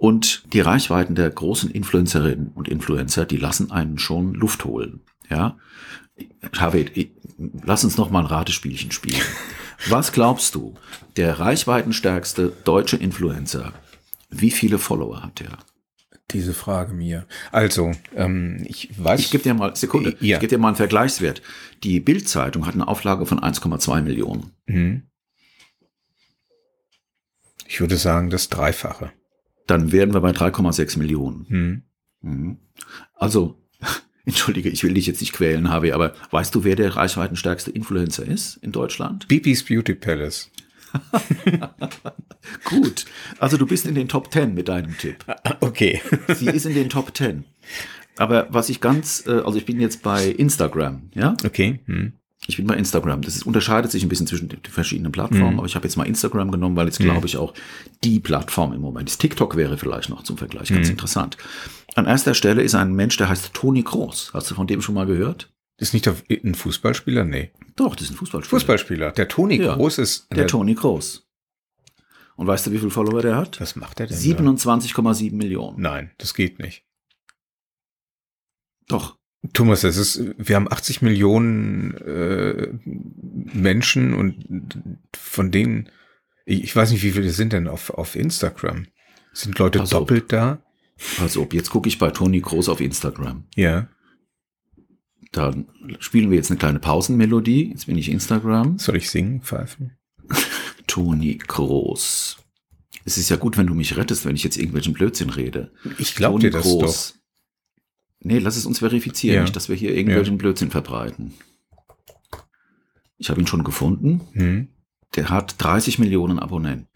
Und 0.05 0.43
die 0.53 0.61
Reichweiten 0.61 1.15
der 1.15 1.31
großen 1.31 1.71
Influencerinnen 1.71 2.49
und 2.49 2.69
Influencer, 2.69 3.25
die 3.25 3.39
lassen 3.39 3.71
einen 3.71 3.99
schon 3.99 4.35
Luft 4.35 4.67
holen. 4.67 5.01
Ja, 5.31 5.57
Javid, 6.53 6.95
ich- 6.95 7.13
lass 7.39 7.85
uns 7.85 7.97
noch 7.97 8.11
mal 8.11 8.21
ein 8.21 8.27
Ratespielchen 8.27 8.91
spielen. 8.93 9.23
Was 9.89 10.13
glaubst 10.13 10.55
du, 10.55 10.75
der 11.17 11.39
reichweitenstärkste 11.41 12.53
deutsche 12.65 12.97
Influencer, 12.99 13.73
wie 14.29 14.51
viele 14.51 14.79
Follower 14.79 15.23
hat 15.23 15.41
der? 15.41 15.57
Diese 16.33 16.53
Frage 16.53 16.93
mir. 16.93 17.27
Also, 17.51 17.93
ähm, 18.15 18.63
ich 18.69 18.91
weiß. 19.03 19.21
Ich 19.21 19.31
gebe 19.31 19.43
dir 19.45 19.55
mal, 19.55 19.75
Sekunde, 19.75 20.11
Ja. 20.21 20.37
ich 20.37 20.41
gebe 20.41 20.49
dir 20.49 20.59
mal 20.59 20.69
einen 20.69 20.77
Vergleichswert. 20.77 21.41
Die 21.83 22.01
Bild-Zeitung 22.01 22.67
hat 22.67 22.75
eine 22.75 22.89
Auflage 22.89 23.25
von 23.25 23.39
1,2 23.41 24.03
Millionen. 24.03 24.53
Mhm. 24.67 25.05
Ich 27.67 27.81
würde 27.81 27.97
sagen, 27.97 28.29
das 28.29 28.51
Dreifache. 28.51 29.11
Dann 29.67 29.93
wären 29.93 30.13
wir 30.13 30.21
bei 30.21 30.31
3,6 30.31 30.99
Millionen. 30.99 31.47
Mhm. 31.49 31.83
Mhm. 32.23 32.59
Also, 33.15 33.59
entschuldige, 34.25 34.69
ich 34.69 34.83
will 34.83 34.95
dich 34.95 35.07
jetzt 35.07 35.21
nicht 35.21 35.33
quälen, 35.33 35.71
Harvey, 35.71 35.93
aber 35.93 36.15
weißt 36.31 36.55
du, 36.55 36.65
wer 36.65 36.77
der 36.77 36.97
reichweitenstärkste 36.97 37.71
Influencer 37.71 38.27
ist 38.27 38.57
in 38.57 38.73
Deutschland? 38.73 39.29
Bibis 39.29 39.65
Beauty 39.65 39.95
Palace. 39.95 40.51
Gut. 42.65 43.05
Also 43.39 43.57
du 43.57 43.67
bist 43.67 43.87
in 43.87 43.95
den 43.95 44.09
Top 44.09 44.33
10 44.33 44.55
mit 44.55 44.69
deinem 44.69 44.97
Tipp. 44.97 45.25
Okay. 45.61 46.01
Sie 46.29 46.47
ist 46.47 46.67
in 46.67 46.75
den 46.75 46.89
Top 46.89 47.17
10. 47.17 47.45
Aber 48.17 48.47
was 48.51 48.69
ich 48.69 48.81
ganz, 48.81 49.27
äh, 49.27 49.41
also 49.45 49.57
ich 49.57 49.67
bin 49.67 49.81
jetzt 49.81 50.03
bei 50.03 50.27
Instagram, 50.29 51.11
ja? 51.15 51.35
Okay. 51.45 51.81
Mhm. 51.87 52.13
Ich 52.47 52.57
bin 52.59 52.67
bei 52.67 52.77
Instagram. 52.77 53.23
Das 53.23 53.37
ist, 53.37 53.47
unterscheidet 53.47 53.91
sich 53.91 54.03
ein 54.03 54.09
bisschen 54.11 54.27
zwischen 54.27 54.49
den 54.49 54.61
verschiedenen 54.63 55.13
Plattformen, 55.13 55.55
Mhm. 55.55 55.59
aber 55.61 55.67
ich 55.67 55.75
habe 55.77 55.87
jetzt 55.87 55.97
mal 55.97 56.07
Instagram 56.07 56.51
genommen, 56.51 56.77
weil 56.77 56.87
jetzt 56.87 56.99
glaube 56.99 57.27
ich 57.27 57.37
auch 57.39 57.55
die 58.05 58.21
Plattform 58.21 58.73
im 58.75 58.81
Moment 58.83 59.09
ist. 59.09 59.19
TikTok 59.19 59.57
wäre 59.57 59.79
vielleicht 59.79 60.11
noch 60.11 60.23
zum 60.25 60.37
Vergleich 60.37 60.69
ganz 60.69 60.87
Mhm. 60.89 60.93
interessant. 60.93 61.37
An 61.95 62.05
erster 62.07 62.35
Stelle 62.35 62.63
ist 62.63 62.75
ein 62.75 62.93
Mensch, 62.93 63.17
der 63.17 63.29
heißt 63.31 63.55
Toni 63.55 63.83
Kroos. 63.83 64.31
Hast 64.35 64.51
du 64.51 64.55
von 64.55 64.67
dem 64.67 64.83
schon 64.83 64.95
mal 64.95 65.07
gehört? 65.07 65.51
Ist 65.79 65.95
nicht 65.95 66.07
der- 66.07 66.17
ein 66.29 66.55
Fußballspieler? 66.55 67.25
Nee. 67.25 67.51
Doch, 67.77 67.97
das 67.97 68.05
ist 68.07 68.11
ein 68.13 68.17
Fußballspieler. 68.17 68.61
Fußballspieler. 68.61 69.13
Der 69.13 69.29
Toni 69.29 69.57
Ja. 69.63 69.75
Groß 69.75 69.99
ist. 69.99 70.27
Der 70.31 70.47
Toni 70.47 70.75
Kroos. 70.75 71.27
Und 72.37 72.47
weißt 72.47 72.67
du, 72.67 72.73
wie 72.73 72.79
viele 72.79 72.91
Follower 72.91 73.23
der 73.23 73.37
hat? 73.37 73.61
Was 73.61 73.75
macht 73.77 73.99
der 74.01 74.07
denn? 74.09 74.17
da? 74.17 74.21
27,7 74.23 75.37
Millionen. 75.37 75.81
Nein, 75.81 76.11
das 76.19 76.35
geht 76.35 76.59
nicht. 76.59 76.85
Doch. 78.89 79.17
Thomas, 79.53 79.83
das 79.83 79.97
ist, 79.97 80.23
wir 80.39 80.57
haben 80.57 80.71
80 80.71 81.03
Millionen 81.03 81.95
äh, 81.95 82.69
Menschen 82.85 84.15
und 84.15 84.89
von 85.15 85.51
denen, 85.51 85.91
ich, 86.47 86.65
ich 86.65 86.77
weiß 86.77 86.91
nicht, 86.91 87.03
wie 87.03 87.13
viele 87.13 87.31
sind 87.31 87.53
denn 87.53 87.69
auf, 87.69 87.91
auf 87.91 88.17
Instagram? 88.17 88.87
Sind 89.33 89.59
Leute 89.59 89.83
auf. 89.83 89.91
doppelt 89.91 90.33
da? 90.33 90.63
Also, 91.21 91.43
ob 91.43 91.53
jetzt 91.53 91.71
gucke 91.71 91.89
ich 91.89 91.99
bei 91.99 92.11
Toni 92.11 92.41
Kroos 92.41 92.69
auf 92.69 92.81
Instagram. 92.81 93.45
Ja. 93.57 93.89
Dann 95.33 95.67
spielen 95.99 96.31
wir 96.31 96.37
jetzt 96.37 96.51
eine 96.51 96.59
kleine 96.59 96.79
Pausenmelodie. 96.79 97.71
Jetzt 97.71 97.87
bin 97.87 97.99
ich 97.99 98.11
Instagram. 98.11 98.79
Soll 98.79 98.97
ich 98.97 99.11
singen, 99.11 99.43
pfeifen? 99.43 99.99
Toni 100.87 101.39
Kroos. 101.39 102.39
Es 103.05 103.19
ist 103.19 103.29
ja 103.29 103.37
gut, 103.37 103.59
wenn 103.59 103.67
du 103.67 103.75
mich 103.75 103.97
rettest, 103.97 104.25
wenn 104.25 104.37
ich 104.37 104.45
jetzt 104.45 104.57
irgendwelchen 104.57 104.95
Blödsinn 104.95 105.31
rede. 105.31 105.73
Ich 105.99 106.15
glaube 106.15 106.39
dir 106.39 106.51
das 106.51 106.63
doch. 106.65 107.15
Nee, 108.25 108.39
lass 108.39 108.57
es 108.57 108.67
uns 108.67 108.79
verifizieren, 108.81 109.37
Ja. 109.37 109.43
nicht, 109.43 109.55
dass 109.55 109.69
wir 109.69 109.77
hier 109.77 109.95
irgendwelchen 109.95 110.39
Blödsinn 110.39 110.71
verbreiten. 110.71 111.35
Ich 113.19 113.31
habe 113.31 113.41
ihn 113.41 113.47
schon 113.47 113.65
gefunden. 113.65 114.21
Hm. 114.33 114.69
Der 115.15 115.31
hat 115.31 115.55
30 115.59 115.99
Millionen 115.99 116.39
Abonnenten. 116.39 116.89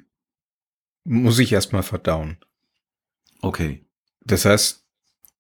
Muss 1.05 1.39
ich 1.39 1.53
erstmal 1.53 1.83
verdauen. 1.83 2.39
Okay. 3.41 3.85
Das 4.25 4.45
heißt, 4.45 4.85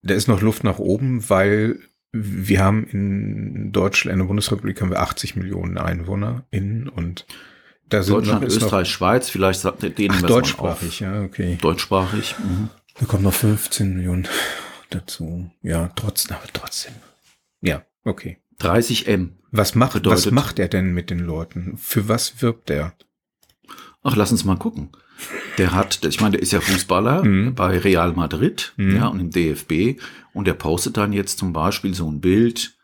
da 0.03 0.15
ist 0.15 0.29
noch 0.29 0.41
Luft 0.41 0.63
nach 0.63 0.79
oben, 0.79 1.29
weil 1.29 1.81
wir 2.13 2.63
haben 2.63 2.85
in 2.87 3.73
Deutschland, 3.73 4.13
in 4.15 4.19
der 4.21 4.27
Bundesrepublik 4.27 4.81
haben 4.81 4.91
wir 4.91 5.01
80 5.01 5.37
Millionen 5.37 5.77
EinwohnerInnen 5.77 6.89
und 6.89 7.27
da 7.89 8.03
sind 8.03 8.15
Deutschland, 8.15 8.43
noch, 8.43 8.49
Österreich, 8.49 8.89
Schweiz, 8.89 9.29
vielleicht 9.29 9.61
sagt- 9.61 9.83
denen 9.83 10.15
noch, 10.15 10.23
ach, 10.25 10.29
deutschsprachig, 10.29 11.01
ja, 11.01 11.23
okay. 11.23 11.59
Deutschsprachig. 11.61 12.35
Mhm. 12.39 12.69
Da 13.01 13.07
kommen 13.07 13.25
noch 13.25 13.35
15 13.35 13.95
Millionen 13.97 14.29
dazu. 14.91 15.51
Ja, 15.63 15.89
trotzdem, 15.97 16.37
aber 16.37 16.47
trotzdem. 16.53 16.95
Ja, 17.61 17.85
okay. 18.05 18.39
30 18.59 19.07
M. 19.09 19.39
Was 19.51 19.75
macht, 19.75 19.95
was 19.95 20.03
Bedeutet- 20.03 20.33
macht 20.33 20.59
er 20.59 20.69
denn 20.69 20.93
mit 20.93 21.11
den 21.11 21.21
Leuten? 21.21 21.77
Für 21.79 22.09
was 22.09 22.43
wirbt 22.43 22.71
er? 22.71 22.95
Ach, 24.03 24.17
lass 24.17 24.31
uns 24.33 24.45
mal 24.45 24.57
gucken. 24.57 24.91
Der 25.57 25.73
hat, 25.73 26.05
ich 26.05 26.21
meine, 26.21 26.33
der 26.33 26.43
ist 26.43 26.53
ja 26.53 26.61
Fußballer 26.61 27.25
Mhm. 27.25 27.55
bei 27.55 27.79
Real 27.79 28.13
Madrid 28.13 28.73
Mhm. 28.77 28.97
ja, 28.97 29.07
und 29.09 29.19
im 29.21 29.31
DFB 29.31 29.99
und 30.33 30.47
der 30.47 30.55
postet 30.55 30.97
dann 30.97 31.13
jetzt 31.13 31.39
zum 31.39 31.53
Beispiel 31.53 31.95
so 31.95 32.09
ein 32.11 32.21
Bild. 32.21 32.77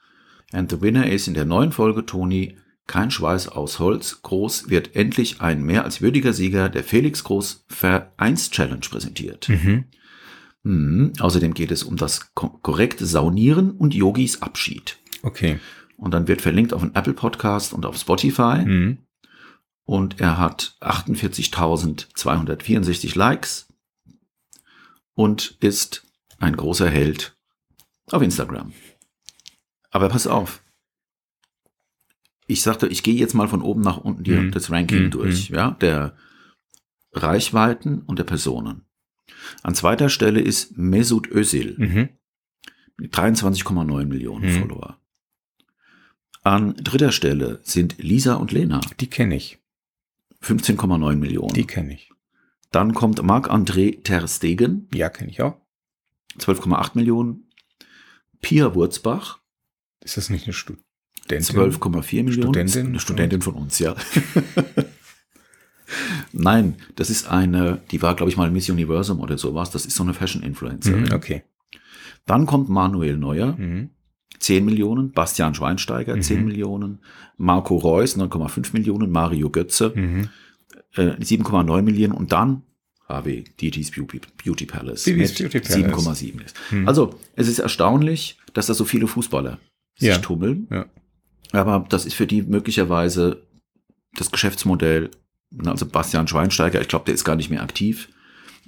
And 0.53 0.71
the 0.71 0.81
winner 0.81 1.07
is 1.11 1.29
in 1.29 1.35
der 1.35 1.45
neuen 1.45 1.71
Folge 1.73 2.05
Toni, 2.07 2.57
kein 2.87 3.11
Schweiß 3.11 3.49
aus 3.49 3.79
Holz. 3.79 4.21
Groß 4.23 4.69
wird 4.69 4.95
endlich 4.97 5.41
ein 5.41 5.63
mehr 5.63 5.85
als 5.85 6.01
würdiger 6.01 6.33
Sieger 6.33 6.69
der 6.69 6.85
Felix 6.85 7.25
Groß 7.25 7.65
Vereins 7.69 8.51
Challenge 8.51 8.81
präsentiert. 8.89 9.49
Mhm. 9.49 9.85
Mhm. 10.65 11.13
Außerdem 11.21 11.55
geht 11.55 11.71
es 11.71 11.85
um 11.85 11.97
das 11.97 12.35
ko 12.35 12.49
korrekte 12.63 13.07
Saunieren 13.07 13.71
und 13.71 13.95
Yogis 13.95 14.43
Abschied. 14.43 14.99
Okay. 15.23 15.61
Und 15.97 16.11
dann 16.13 16.27
wird 16.27 16.43
verlinkt 16.43 16.73
auf 16.75 16.83
einen 16.83 16.95
Apple 16.95 17.15
Podcast 17.15 17.73
und 17.73 17.87
auf 17.87 17.97
Spotify. 17.97 18.65
Mhm. 18.65 18.99
und 19.87 20.19
er 20.21 20.39
hat 20.39 20.77
48.264 20.81 23.17
Likes 23.19 23.69
und 25.15 25.57
ist 25.61 26.07
ein 26.39 26.57
großer 26.57 26.89
Held 26.89 27.37
auf 28.11 28.23
Instagram. 28.23 28.73
Aber 29.91 30.09
pass 30.09 30.27
auf. 30.27 30.63
Ich 32.47 32.63
sagte, 32.63 32.87
ich 32.89 33.03
gehe 33.03 33.15
jetzt 33.15 33.35
mal 33.35 33.49
von 33.49 33.61
oben 33.63 33.81
nach 33.83 33.99
unten 33.99 34.25
die, 34.25 34.31
Mhm. 34.33 34.51
das 34.53 34.71
Ranking 34.71 35.05
Mhm. 35.05 35.11
durch, 35.11 35.49
ja, 35.51 35.71
der 35.73 36.17
Reichweiten 37.13 38.01
und 38.03 38.19
der 38.19 38.25
Personen. 38.25 38.87
An 39.63 39.75
zweiter 39.75 40.09
Stelle 40.09 40.41
ist 40.41 40.77
Mesut 40.77 41.29
Özil 41.31 41.75
Mhm. 41.79 42.09
mit 42.97 43.15
23,9 43.17 44.07
Millionen 44.07 44.45
Mhm. 44.55 44.61
Follower. 44.61 44.99
An 46.43 46.75
dritter 46.77 47.11
Stelle 47.13 47.61
sind 47.63 47.97
Lisa 47.99 48.35
und 48.35 48.53
Lena, 48.53 48.81
Die 49.01 49.09
kenne 49.09 49.37
ich. 49.37 49.59
15,9 50.43 51.17
Millionen. 51.19 51.55
Die 51.55 51.67
kenne 51.67 51.95
ich. 51.95 52.11
Dann 52.71 52.93
kommt 52.93 53.23
Marc-André 53.23 54.03
Ter 54.03 54.29
Stegen, 54.29 54.89
Ja, 54.93 55.09
kenne 55.09 55.31
ich 55.31 55.41
auch. 55.41 55.57
12,8 56.39 56.97
Millionen. 56.97 57.49
Pia 58.43 58.75
Wurzbach, 58.75 59.41
Ist 60.01 60.19
das 60.19 60.29
nicht 60.29 60.45
eine 60.45 60.53
Studentin? 60.53 61.41
12,4 61.41 62.25
Millionen. 62.25 62.33
Studentin? 62.43 62.87
Eine 62.89 63.01
Studentin 63.01 63.41
von 63.41 63.55
uns, 63.55 63.79
ja. 63.79 63.95
Nein, 66.33 66.77
das 66.97 67.11
ist 67.11 67.29
eine, 67.29 67.81
die 67.91 68.01
war, 68.03 68.15
glaube 68.17 68.31
ich, 68.31 68.37
mal 68.37 68.51
Miss 68.51 68.69
Universum 68.71 69.21
oder 69.21 69.39
sowas. 69.39 69.71
Das 69.71 69.87
ist 69.87 69.97
so 69.97 70.03
eine 70.03 70.15
Fashion-Influencerin. 70.15 71.05
Mhm, 71.05 71.13
okay. 71.13 71.43
Dann 72.27 72.47
kommt 72.47 72.69
Manuel 72.69 73.17
Neuer, 73.19 73.55
Mhm. 73.57 73.91
10 74.39 74.65
Millionen, 74.65 75.13
Bastian 75.13 75.55
Schweinsteiger, 75.55 76.19
10 76.21 76.41
Mhm. 76.41 76.45
Millionen, 76.47 76.99
Marco 77.37 77.77
Reus, 77.77 78.17
9,5 78.17 78.73
Millionen, 78.73 79.11
Mario 79.11 79.51
Götze, 79.51 79.93
Mhm. 79.95 80.29
äh, 80.97 81.17
7,9 81.21 81.83
Millionen 81.85 82.13
und 82.13 82.33
dann 82.33 82.63
HW, 83.09 83.45
DT's 83.61 83.91
Beauty, 83.91 84.21
Beauty 84.43 84.65
Palace, 84.67 85.07
mit 85.07 85.17
Beauty 85.39 85.61
Palace. 85.61 85.75
7,7 85.75 86.41
ist. 86.43 86.57
Mhm. 86.71 86.89
Also, 86.89 87.19
es 87.37 87.49
ist 87.49 87.59
erstaunlich, 87.59 88.39
dass 88.55 88.67
da 88.67 88.75
so 88.75 88.85
viele 88.85 89.07
Fußballer 89.07 89.59
sich 89.99 90.09
Ja. 90.09 90.19
tummeln. 90.19 90.67
Ja. 90.71 90.87
Aber 91.53 91.87
das 91.89 92.07
ist 92.07 92.15
für 92.15 92.27
die 92.27 92.43
möglicherweise 92.43 93.43
das 94.17 94.31
Geschäftsmodell. 94.31 95.11
Also 95.65 95.87
Bastian 95.87 96.29
Schweinsteiger, 96.29 96.81
ich 96.81 96.89
glaube, 96.89 97.05
der 97.07 97.15
ist 97.15 97.25
gar 97.25 97.37
nicht 97.37 97.51
mehr 97.51 97.63
aktiv. 97.63 98.09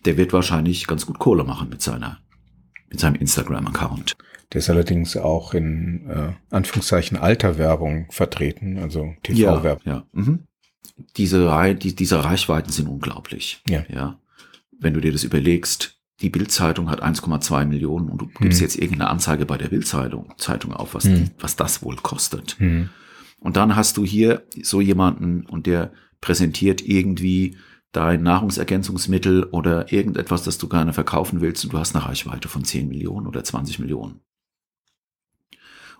Der 0.05 0.17
wird 0.17 0.33
wahrscheinlich 0.33 0.87
ganz 0.87 1.07
gut 1.07 1.19
Kohle 1.19 1.45
machen 1.45 1.69
mit 1.69 1.83
seiner, 1.83 2.19
mit 2.91 3.01
seinem 3.01 3.17
Instagram-Account. 3.17 4.17
Der 4.53 4.61
ist 4.61 4.71
allerdings 4.71 5.17
auch 5.17 5.55
in 5.55 6.09
äh, 6.09 6.33
Anführungszeichen 6.55 7.17
alter 7.19 7.59
Werbung 7.59 8.07
vertreten, 8.11 8.79
also 8.79 9.15
Ja, 9.29 9.55
TV-Werbung. 9.55 9.83
ja. 9.85 10.05
Mhm. 10.13 10.45
Diese, 11.17 11.75
die, 11.75 11.95
diese 11.95 12.25
Reichweiten 12.25 12.71
sind 12.73 12.89
unglaublich. 12.89 13.63
Ja. 13.69 13.85
ja. 13.89 14.19
Wenn 14.79 14.95
du 14.95 15.01
dir 15.01 15.13
das 15.13 15.25
überlegst, 15.25 15.99
die 16.21 16.31
Bild-Zeitung 16.31 16.89
hat 16.91 17.03
1,2 17.03 17.67
Millionen 17.67 18.09
und 18.09 18.19
du 18.23 18.27
gibst 18.29 18.61
Hm. 18.61 18.65
jetzt 18.65 18.77
irgendeine 18.77 19.11
Anzeige 19.11 19.45
bei 19.45 19.59
der 19.59 19.69
Bild-Zeitung 19.69 20.33
Zeitung 20.39 20.73
auf, 20.73 20.95
was, 20.95 21.05
Hm. 21.05 21.31
was 21.39 21.57
das 21.57 21.83
wohl 21.83 21.97
kostet. 21.97 22.57
Mhm. 22.59 22.89
Und 23.41 23.57
dann 23.57 23.77
hast 23.77 23.97
du 23.99 24.05
hier 24.05 24.45
so 24.63 24.81
jemanden 24.81 25.45
und 25.45 25.67
der 25.67 25.93
präsentiert 26.27 26.83
irgendwie 26.83 27.57
dein 27.93 28.25
Nahrungsergänzungsmittel 28.25 29.45
oder 29.45 29.93
irgendetwas, 29.93 30.43
das 30.43 30.59
du 30.59 30.69
gerne 30.69 30.93
verkaufen 30.93 31.41
willst 31.41 31.63
und 31.65 31.73
du 31.73 31.79
hast 31.79 31.95
eine 31.95 32.05
Reichweite 32.05 32.49
von 32.49 32.65
10 32.65 32.89
Millionen 32.89 33.29
oder 33.29 33.45
20 33.45 33.79
Millionen. 33.79 34.19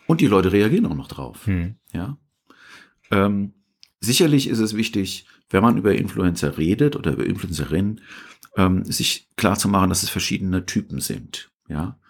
Und 0.09 0.21
die 0.21 0.27
Leute 0.27 0.51
reagieren 0.51 0.87
auch 0.87 0.97
noch 0.97 1.07
drauf. 1.07 1.47
Mhm. 1.47 1.77
Ja. 1.93 2.19
Ähm, 3.13 3.55
sicherlich 4.01 4.49
ist 4.49 4.59
es 4.59 4.75
wichtig, 4.75 5.27
wenn 5.49 5.63
man 5.63 5.79
über 5.79 5.95
Influencer 5.95 6.59
redet 6.59 6.97
oder 6.97 7.13
über 7.13 7.25
Influencerinnen, 7.25 8.01
ähm, 8.57 8.85
sich 8.85 9.29
klar 9.37 9.57
zu 9.57 9.69
machen, 9.69 9.91
dass 9.91 10.03
es 10.03 10.11
verschiedene 10.11 10.67
Typen 10.67 11.01
sind. 11.01 11.53
Ja. 11.69 12.01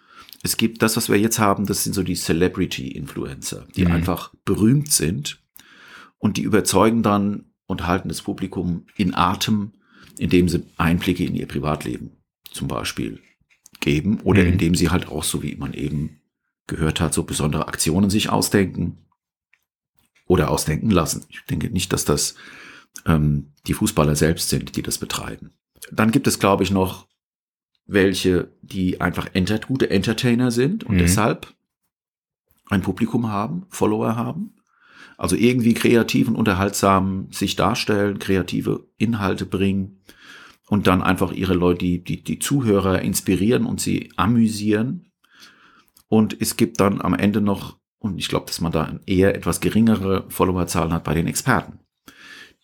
Es 0.41 0.57
gibt 0.57 0.81
das, 0.81 0.97
was 0.97 1.07
wir 1.07 1.19
jetzt 1.19 1.37
haben, 1.37 1.67
das 1.67 1.83
sind 1.83 1.93
so 1.93 2.01
die 2.01 2.15
Celebrity-Influencer, 2.15 3.67
die 3.75 3.85
Mhm. 3.85 3.91
einfach 3.91 4.33
berühmt 4.43 4.91
sind 4.91 5.39
und 6.17 6.37
die 6.37 6.43
überzeugen 6.43 7.03
dann 7.03 7.43
und 7.67 7.85
halten 7.85 8.09
das 8.09 8.21
Publikum 8.21 8.85
in 8.95 9.13
Atem, 9.13 9.73
indem 10.17 10.49
sie 10.49 10.63
Einblicke 10.77 11.23
in 11.25 11.35
ihr 11.35 11.47
Privatleben 11.47 12.11
zum 12.51 12.67
Beispiel 12.67 13.21
geben 13.79 14.19
oder 14.21 14.41
Mhm. 14.43 14.53
indem 14.53 14.75
sie 14.75 14.89
halt 14.89 15.07
auch, 15.09 15.23
so 15.23 15.43
wie 15.43 15.55
man 15.55 15.73
eben 15.73 16.21
gehört 16.65 16.99
hat, 16.99 17.13
so 17.13 17.23
besondere 17.23 17.67
Aktionen 17.67 18.09
sich 18.09 18.29
ausdenken 18.29 18.97
oder 20.25 20.49
ausdenken 20.49 20.89
lassen. 20.89 21.25
Ich 21.29 21.41
denke 21.45 21.69
nicht, 21.69 21.93
dass 21.93 22.03
das 22.05 22.35
ähm, 23.05 23.53
die 23.67 23.73
Fußballer 23.73 24.15
selbst 24.15 24.49
sind, 24.49 24.75
die 24.75 24.81
das 24.81 24.97
betreiben. 24.97 25.51
Dann 25.91 26.11
gibt 26.11 26.25
es, 26.25 26.39
glaube 26.39 26.63
ich, 26.63 26.71
noch 26.71 27.07
welche, 27.85 28.51
die 28.63 28.99
einfach 28.99 29.29
enter 29.33 29.59
gute 29.59 29.89
Entertainer 29.91 30.49
sind 30.51 30.83
und 30.83 30.95
Mhm. 30.95 30.99
deshalb 30.99 31.53
ein 32.69 32.81
Publikum 32.81 33.27
haben, 33.29 33.65
Follower 33.69 34.15
haben. 34.15 34.55
Also 35.17 35.35
irgendwie 35.35 35.73
kreativ 35.73 36.27
und 36.27 36.35
unterhaltsam 36.35 37.27
sich 37.31 37.55
darstellen, 37.55 38.19
kreative 38.19 38.87
Inhalte 38.97 39.45
bringen 39.45 40.03
und 40.69 40.85
dann 40.85 41.01
einfach 41.01 41.31
ihre 41.31 41.55
Leute, 41.55 41.79
die, 41.79 42.03
die, 42.03 42.23
die 42.23 42.39
Zuhörer 42.39 43.01
inspirieren 43.01 43.65
und 43.65 43.81
sie 43.81 44.11
amüsieren. 44.15 45.11
Und 46.07 46.39
es 46.39 46.55
gibt 46.55 46.79
dann 46.79 47.01
am 47.01 47.15
Ende 47.15 47.41
noch, 47.41 47.77
und 47.99 48.19
ich 48.19 48.29
glaube, 48.29 48.45
dass 48.45 48.61
man 48.61 48.71
da 48.71 48.99
eher 49.07 49.35
etwas 49.35 49.59
geringere 49.59 50.25
Followerzahlen 50.29 50.93
hat 50.93 51.03
bei 51.03 51.15
den 51.15 51.27
Experten, 51.27 51.79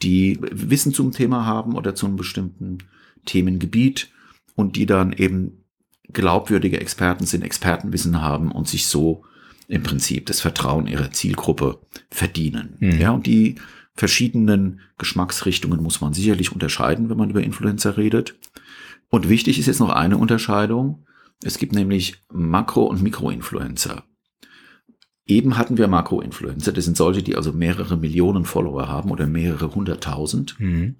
die 0.03 0.37
Wissen 0.41 0.93
zum 0.93 1.11
Thema 1.11 1.45
haben 1.45 1.75
oder 1.75 1.95
zu 1.95 2.05
einem 2.05 2.17
bestimmten 2.17 2.79
Themengebiet 3.25 4.11
und 4.55 4.75
die 4.75 4.85
dann 4.85 5.11
eben 5.13 5.65
glaubwürdige 6.11 6.79
Experten 6.79 7.25
sind, 7.25 7.43
Expertenwissen 7.43 8.21
haben 8.21 8.51
und 8.51 8.67
sich 8.67 8.85
so 8.87 9.23
im 9.67 9.83
Prinzip 9.83 10.25
das 10.25 10.41
Vertrauen 10.41 10.87
ihrer 10.87 11.11
Zielgruppe 11.11 11.79
verdienen. 12.09 12.75
Mhm. 12.79 12.99
Ja, 12.99 13.11
und 13.11 13.25
die 13.25 13.55
verschiedenen 13.95 14.81
Geschmacksrichtungen 14.97 15.81
muss 15.81 16.01
man 16.01 16.13
sicherlich 16.13 16.51
unterscheiden, 16.51 17.09
wenn 17.09 17.17
man 17.17 17.29
über 17.29 17.43
Influencer 17.43 17.97
redet. 17.97 18.35
Und 19.09 19.29
wichtig 19.29 19.59
ist 19.59 19.67
jetzt 19.67 19.79
noch 19.79 19.89
eine 19.89 20.17
Unterscheidung. 20.17 21.05
Es 21.43 21.57
gibt 21.57 21.73
nämlich 21.73 22.21
Makro- 22.31 22.87
und 22.87 23.03
Mikroinfluencer. 23.03 24.03
Eben 25.25 25.57
hatten 25.57 25.77
wir 25.77 25.87
Makroinfluencer. 25.87 26.73
Das 26.73 26.85
sind 26.85 26.97
solche, 26.97 27.23
die 27.23 27.35
also 27.35 27.53
mehrere 27.53 27.95
Millionen 27.97 28.45
Follower 28.45 28.87
haben 28.87 29.11
oder 29.11 29.27
mehrere 29.27 29.73
hunderttausend. 29.73 30.59
Mhm. 30.59 30.97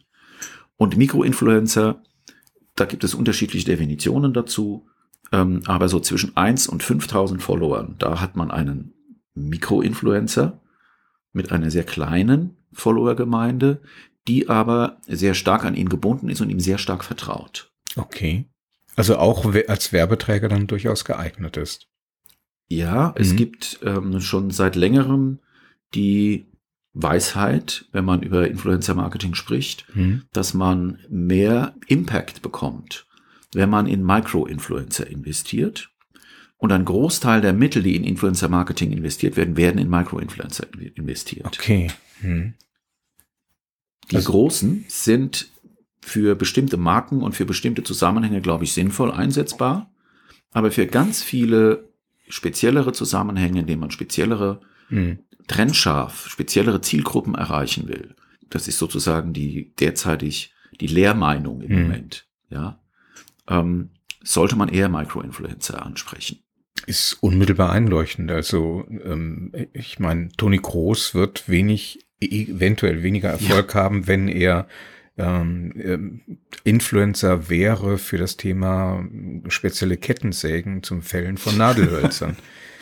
Und 0.78 0.98
Mikroinfluencer, 0.98 2.02
da 2.76 2.86
gibt 2.86 3.04
es 3.04 3.16
unterschiedliche 3.16 3.66
Definitionen 3.66 4.34
dazu. 4.34 4.88
Ähm, 5.34 5.64
aber 5.66 5.90
so 5.90 6.00
zwischen 6.00 6.38
1 6.38 6.68
und 6.68 6.82
5000 6.84 7.42
Followern, 7.42 7.96
da 8.00 8.22
hat 8.22 8.36
man 8.38 8.52
einen 8.52 8.94
Mikroinfluencer 9.34 10.60
mit 11.34 11.52
einer 11.52 11.72
sehr 11.72 11.84
kleinen 11.84 12.56
Followergemeinde, 12.72 13.82
die 14.28 14.48
aber 14.48 14.98
sehr 15.08 15.34
stark 15.34 15.66
an 15.66 15.76
ihn 15.76 15.90
gebunden 15.90 16.30
ist 16.30 16.40
und 16.42 16.50
ihm 16.50 16.60
sehr 16.60 16.78
stark 16.78 17.04
vertraut. 17.04 17.72
Okay. 17.96 18.46
Also 18.96 19.18
auch 19.18 19.54
als 19.68 19.92
Werbeträger 19.92 20.50
dann 20.50 20.68
durchaus 20.68 21.04
geeignet 21.04 21.58
ist. 21.58 21.88
Ja, 22.70 23.14
es 23.18 23.32
Mhm. 23.34 23.36
gibt 23.38 23.80
ähm, 23.84 24.22
schon 24.22 24.52
seit 24.52 24.76
längerem 24.76 25.40
die 25.96 26.46
Weisheit, 26.94 27.86
wenn 27.92 28.06
man 28.06 28.22
über 28.22 28.48
Influencer-Marketing 28.48 29.34
spricht, 29.34 29.86
Mhm. 29.96 30.24
dass 30.32 30.54
man 30.54 31.00
mehr 31.10 31.74
Impact 31.88 32.42
bekommt, 32.44 33.08
wenn 33.56 33.70
man 33.70 33.88
in 33.88 34.04
Micro-Influencer 34.04 35.08
investiert. 35.08 35.90
Und 36.58 36.72
ein 36.72 36.86
Großteil 36.86 37.42
der 37.42 37.52
Mittel, 37.54 37.84
die 37.84 37.96
in 37.96 38.04
Influencer-Marketing 38.06 38.92
investiert 38.94 39.36
werden, 39.36 39.58
werden 39.58 39.80
in 39.80 39.90
Micro-Influencer 39.90 40.68
in- 40.74 40.94
investiert. 40.96 41.46
Okay. 41.60 41.90
Mhm. 42.22 42.54
Die 44.12 44.16
Also- 44.18 44.32
großen 44.32 44.86
sind 44.88 45.50
für 46.02 46.36
bestimmte 46.36 46.78
Marken 46.78 47.22
und 47.22 47.34
für 47.34 47.46
bestimmte 47.46 47.84
Zusammenhänge, 47.84 48.42
glaube 48.42 48.64
ich, 48.66 48.74
sinnvoll 48.74 49.12
einsetzbar. 49.12 49.92
Aber 50.52 50.72
für 50.72 50.86
ganz 50.88 51.24
viele 51.24 51.90
speziellere 52.30 52.94
Zusammenhänge, 52.94 53.62
in 53.62 53.66
denen 53.68 53.80
man 53.82 53.92
speziellere 53.92 54.62
Mhm. 54.90 55.20
trennscharf 55.48 56.28
speziellere 56.30 56.82
Zielgruppen 56.82 57.36
erreichen 57.36 57.88
will, 57.88 58.16
das 58.50 58.68
ist 58.68 58.78
sozusagen 58.78 59.34
die 59.34 59.74
derzeitig 59.76 60.54
die 60.80 60.88
Lehrmeinung 60.88 61.62
im 61.62 61.72
Mhm. 61.76 61.82
Moment, 61.84 62.26
ja, 62.50 62.80
ähm, 63.48 63.90
sollte 64.24 64.56
man 64.56 64.70
eher 64.70 64.90
Microinfluencer 64.90 65.86
ansprechen. 65.86 66.40
Ist 66.86 67.18
unmittelbar 67.22 67.72
einleuchtend. 67.72 68.32
Also 68.32 68.86
ähm, 68.90 69.52
ich 69.74 70.00
meine, 70.00 70.30
Toni 70.38 70.58
Groß 70.58 71.14
wird 71.14 71.48
wenig, 71.48 72.00
eventuell 72.20 73.04
weniger 73.04 73.30
Erfolg 73.30 73.76
haben, 73.76 74.08
wenn 74.08 74.28
er 74.28 74.68
ähm, 75.18 75.74
ähm, 75.78 76.22
Influencer 76.64 77.50
wäre 77.50 77.98
für 77.98 78.18
das 78.18 78.36
Thema 78.38 79.00
ähm, 79.00 79.44
spezielle 79.50 79.98
Kettensägen 79.98 80.82
zum 80.82 81.04
Fällen 81.04 81.38
von 81.38 81.58
Nadelhölzern. 81.58 82.36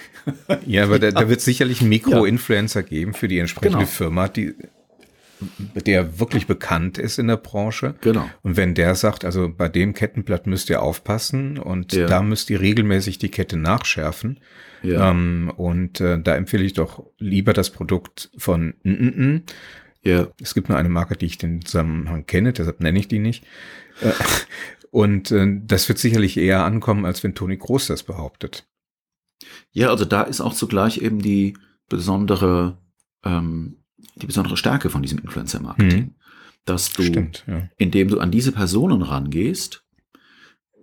ja, 0.65 0.83
aber 0.83 0.99
da, 0.99 1.11
da 1.11 1.27
wird 1.27 1.41
sicherlich 1.41 1.81
einen 1.81 1.89
Mikro-Influencer 1.89 2.83
geben 2.83 3.13
für 3.13 3.27
die 3.27 3.39
entsprechende 3.39 3.79
Genau. 3.79 3.89
Firma, 3.89 4.27
die 4.29 4.55
der 5.75 6.19
wirklich 6.19 6.47
bekannt 6.47 6.97
ist 6.97 7.19
in 7.19 7.27
der 7.27 7.37
Branche. 7.37 7.95
Genau. 8.01 8.29
Und 8.43 8.57
wenn 8.57 8.73
der 8.75 8.95
sagt, 8.95 9.25
also 9.25 9.49
bei 9.55 9.69
dem 9.69 9.93
Kettenblatt 9.93 10.47
müsst 10.47 10.69
ihr 10.69 10.81
aufpassen 10.81 11.57
und 11.57 11.93
Ja. 11.93 12.05
da 12.07 12.21
müsst 12.21 12.49
ihr 12.49 12.59
regelmäßig 12.61 13.17
die 13.19 13.29
Kette 13.29 13.57
nachschärfen. 13.57 14.39
Ja, 14.83 15.11
Ähm, 15.11 15.51
und 15.57 16.01
äh, 16.01 16.19
da 16.21 16.35
empfehle 16.35 16.63
ich 16.63 16.73
doch 16.73 17.05
lieber 17.19 17.53
das 17.53 17.69
Produkt 17.69 18.31
von 18.37 18.73
mm, 18.83 18.89
mm, 18.91 19.33
mm. 19.33 19.43
ja, 20.03 20.27
Es 20.41 20.53
gibt 20.55 20.69
nur 20.69 20.77
eine 20.77 20.89
Marke, 20.89 21.15
die 21.15 21.27
ich 21.27 21.37
den 21.37 21.63
Zusammenhang 21.63 22.25
kenne, 22.25 22.51
deshalb 22.53 22.79
nenne 22.79 22.97
ich 22.97 23.07
die 23.07 23.19
nicht. 23.19 23.43
Äh, 24.01 24.11
und 24.89 25.29
äh, 25.31 25.47
das 25.65 25.87
wird 25.87 25.99
sicherlich 25.99 26.37
eher 26.37 26.63
ankommen, 26.65 27.05
als 27.05 27.23
wenn 27.23 27.35
Toni 27.35 27.57
Groß 27.57 27.87
das 27.87 28.03
behauptet. 28.03 28.67
ja, 29.71 29.89
also 29.89 30.05
da 30.05 30.23
ist 30.23 30.41
auch 30.41 30.53
zugleich 30.53 30.97
eben 30.99 31.21
die 31.21 31.55
besondere, 31.87 32.77
ähm, 33.23 33.80
die 34.15 34.25
besondere 34.27 34.57
Stärke 34.57 34.89
von 34.89 35.01
diesem 35.01 35.19
Influencer-Marketing, 35.19 36.03
Mhm. 36.03 36.15
dass 36.65 36.91
du 36.91 37.03
Stimmt, 37.03 37.43
ja. 37.47 37.69
indem 37.77 38.07
du 38.09 38.19
an 38.19 38.31
diese 38.31 38.51
Personen 38.51 39.01
rangehst, 39.01 39.83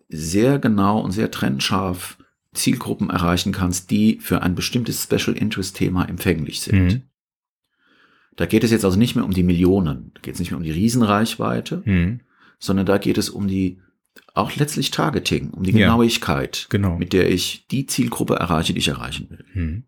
sehr 0.08 0.58
genau 0.58 1.00
und 1.00 1.12
sehr 1.12 1.30
trennscharf 1.30 2.18
Zielgruppen 2.54 3.10
erreichen 3.10 3.52
kannst, 3.52 3.90
die 3.90 4.18
für 4.20 4.42
ein 4.42 4.54
bestimmtes 4.54 5.02
Special 5.02 5.36
Interest 5.36 5.76
Thema 5.76 6.08
empfänglich 6.08 6.60
sind. 6.60 6.84
Mhm. 6.84 7.02
Da 8.36 8.46
geht 8.46 8.64
es 8.64 8.70
jetzt 8.70 8.84
also 8.84 8.98
nicht 8.98 9.16
mehr 9.16 9.24
um 9.24 9.32
die 9.32 9.42
Millionen, 9.42 10.12
da 10.14 10.20
geht 10.20 10.34
es 10.34 10.40
nicht 10.40 10.50
mehr 10.50 10.58
um 10.58 10.64
die 10.64 10.70
Riesenreichweite, 10.70 11.82
Mhm. 11.84 12.20
sondern 12.58 12.86
da 12.86 12.98
geht 12.98 13.18
es 13.18 13.28
um 13.28 13.48
die 13.48 13.80
auch 14.34 14.54
letztlich 14.56 14.90
Targeting, 14.90 15.50
um 15.50 15.62
die 15.64 15.72
Ja. 15.72 15.78
Genauigkeit, 15.88 16.66
Genau. 16.70 16.96
mit 16.96 17.12
der 17.12 17.30
ich 17.30 17.66
die 17.70 17.86
Zielgruppe 17.86 18.34
erreiche, 18.36 18.72
die 18.72 18.78
ich 18.78 18.88
erreichen 18.88 19.28
will. 19.30 19.44
Mhm. 19.54 19.82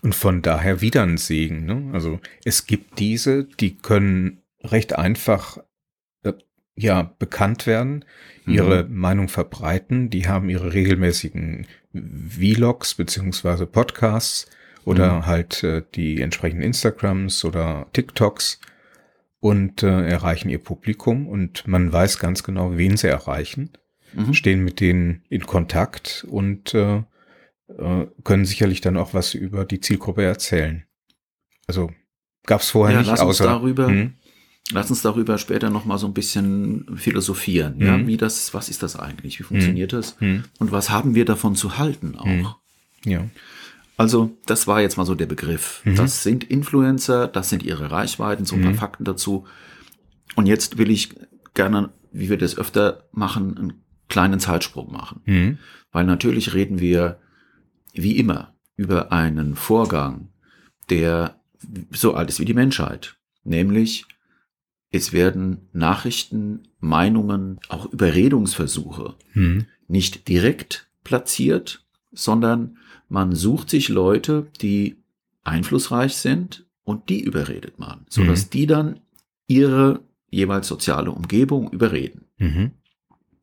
Und 0.00 0.14
von 0.14 0.42
daher 0.42 0.80
wieder 0.80 1.02
ein 1.02 1.16
Segen. 1.16 1.64
Ne? 1.64 1.90
Also 1.92 2.20
es 2.44 2.66
gibt 2.66 2.98
diese, 2.98 3.44
die 3.44 3.76
können 3.76 4.42
recht 4.64 4.96
einfach 4.96 5.58
äh, 6.24 6.32
ja 6.74 7.14
bekannt 7.18 7.66
werden, 7.66 8.04
ihre 8.46 8.84
Meinung 8.84 9.28
verbreiten. 9.28 10.10
Die 10.10 10.26
haben 10.26 10.48
ihre 10.48 10.72
regelmäßigen 10.72 11.66
Vlogs 11.92 12.94
beziehungsweise 12.94 13.66
Podcasts 13.66 14.46
oder 14.84 15.26
halt 15.26 15.62
äh, 15.62 15.82
die 15.94 16.20
entsprechenden 16.20 16.64
Instagrams 16.64 17.44
oder 17.44 17.86
TikToks 17.92 18.60
und 19.38 19.84
äh, 19.84 20.08
erreichen 20.08 20.48
ihr 20.48 20.58
Publikum 20.58 21.28
und 21.28 21.68
man 21.68 21.92
weiß 21.92 22.18
ganz 22.18 22.42
genau, 22.42 22.76
wen 22.76 22.96
sie 22.96 23.08
erreichen 23.08 23.70
Mhm. 24.14 24.34
stehen 24.34 24.64
mit 24.64 24.80
denen 24.80 25.22
in 25.28 25.46
Kontakt 25.46 26.26
und 26.28 26.74
äh, 26.74 27.02
äh, 27.68 28.06
können 28.24 28.44
sicherlich 28.44 28.80
dann 28.80 28.96
auch 28.96 29.14
was 29.14 29.34
über 29.34 29.64
die 29.64 29.80
Zielgruppe 29.80 30.22
erzählen. 30.24 30.84
Also 31.66 31.90
gab 32.44 32.60
es 32.60 32.70
vorher 32.70 32.94
Ja, 32.96 33.00
nicht 33.00 33.10
lass 33.10 33.20
uns 33.20 33.28
außer 33.40 33.44
darüber- 33.44 33.88
Hm? 33.88 34.14
Lass 34.72 34.90
uns 34.90 35.02
darüber 35.02 35.38
später 35.38 35.70
noch 35.70 35.84
mal 35.84 35.98
so 35.98 36.06
ein 36.06 36.14
bisschen 36.14 36.86
philosophieren. 36.96 37.80
Ja, 37.80 37.98
Mhm. 37.98 38.06
wie 38.06 38.16
das, 38.16 38.54
was 38.54 38.68
ist 38.68 38.82
das 38.82 38.96
eigentlich? 38.96 39.38
Wie 39.38 39.42
funktioniert 39.42 39.92
das? 39.92 40.16
Hm? 40.20 40.44
Und 40.60 40.70
was 40.72 40.88
haben 40.90 41.14
wir 41.14 41.24
davon 41.24 41.56
zu 41.56 41.78
halten 41.78 42.14
auch? 42.16 42.24
Mhm. 42.26 42.46
Ja. 43.04 43.28
Also, 43.96 44.36
das 44.46 44.66
war 44.66 44.80
jetzt 44.80 44.96
mal 44.96 45.04
so 45.04 45.14
der 45.14 45.26
Begriff. 45.26 45.82
Mhm. 45.84 45.96
Das 45.96 46.22
sind 46.22 46.44
Influencer, 46.44 47.26
das 47.28 47.50
sind 47.50 47.62
ihre 47.64 47.90
Reichweiten, 47.90 48.44
so 48.44 48.54
ein 48.54 48.62
paar 48.62 48.70
Mhm. 48.72 48.76
Fakten 48.76 49.04
dazu. 49.04 49.46
Und 50.36 50.46
jetzt 50.46 50.78
will 50.78 50.90
ich 50.90 51.10
gerne, 51.54 51.90
wie 52.12 52.30
wir 52.30 52.38
das 52.38 52.56
öfter 52.56 53.08
machen, 53.12 53.58
einen 53.58 53.72
kleinen 54.08 54.40
Zeitsprung 54.40 54.90
machen. 54.92 55.20
Hm? 55.24 55.58
Weil 55.90 56.04
natürlich 56.04 56.54
reden 56.54 56.80
wir, 56.80 57.18
wie 57.92 58.16
immer, 58.16 58.54
über 58.76 59.12
einen 59.12 59.54
Vorgang, 59.56 60.28
der 60.90 61.40
so 61.90 62.14
alt 62.14 62.28
ist 62.30 62.40
wie 62.40 62.44
die 62.44 62.54
Menschheit. 62.54 63.16
Nämlich, 63.44 64.06
es 64.90 65.12
werden 65.12 65.68
Nachrichten, 65.72 66.68
Meinungen, 66.80 67.60
auch 67.68 67.86
Überredungsversuche 67.92 69.14
Hm? 69.32 69.66
nicht 69.88 70.28
direkt 70.28 70.88
platziert, 71.04 71.84
sondern 72.12 72.78
man 73.08 73.34
sucht 73.34 73.70
sich 73.70 73.88
Leute, 73.88 74.46
die 74.60 74.96
einflussreich 75.44 76.16
sind 76.16 76.66
und 76.84 77.08
die 77.08 77.20
überredet 77.22 77.78
man, 77.78 78.06
sodass 78.08 78.46
Mhm. 78.46 78.50
die 78.50 78.66
dann 78.66 79.00
ihre 79.46 80.00
jeweils 80.30 80.66
soziale 80.68 81.10
Umgebung 81.10 81.70
überreden. 81.72 82.26
Mhm. 82.38 82.72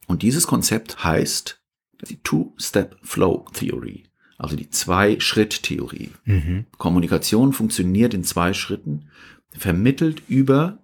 Und 0.08 0.24
dieses 0.24 0.48
Konzept 0.48 1.04
heißt 1.04 1.62
die 2.10 2.18
Two-Step-Flow-Theory, 2.24 4.04
also 4.40 4.56
die 4.56 4.70
Zwei-Schritt-Theorie. 4.70 6.12
Mhm. 6.26 6.66
Kommunikation 6.78 7.54
funktioniert 7.54 8.14
in 8.14 8.24
zwei 8.24 8.54
Schritten, 8.54 9.10
vermittelt 9.52 10.24
über, 10.28 10.80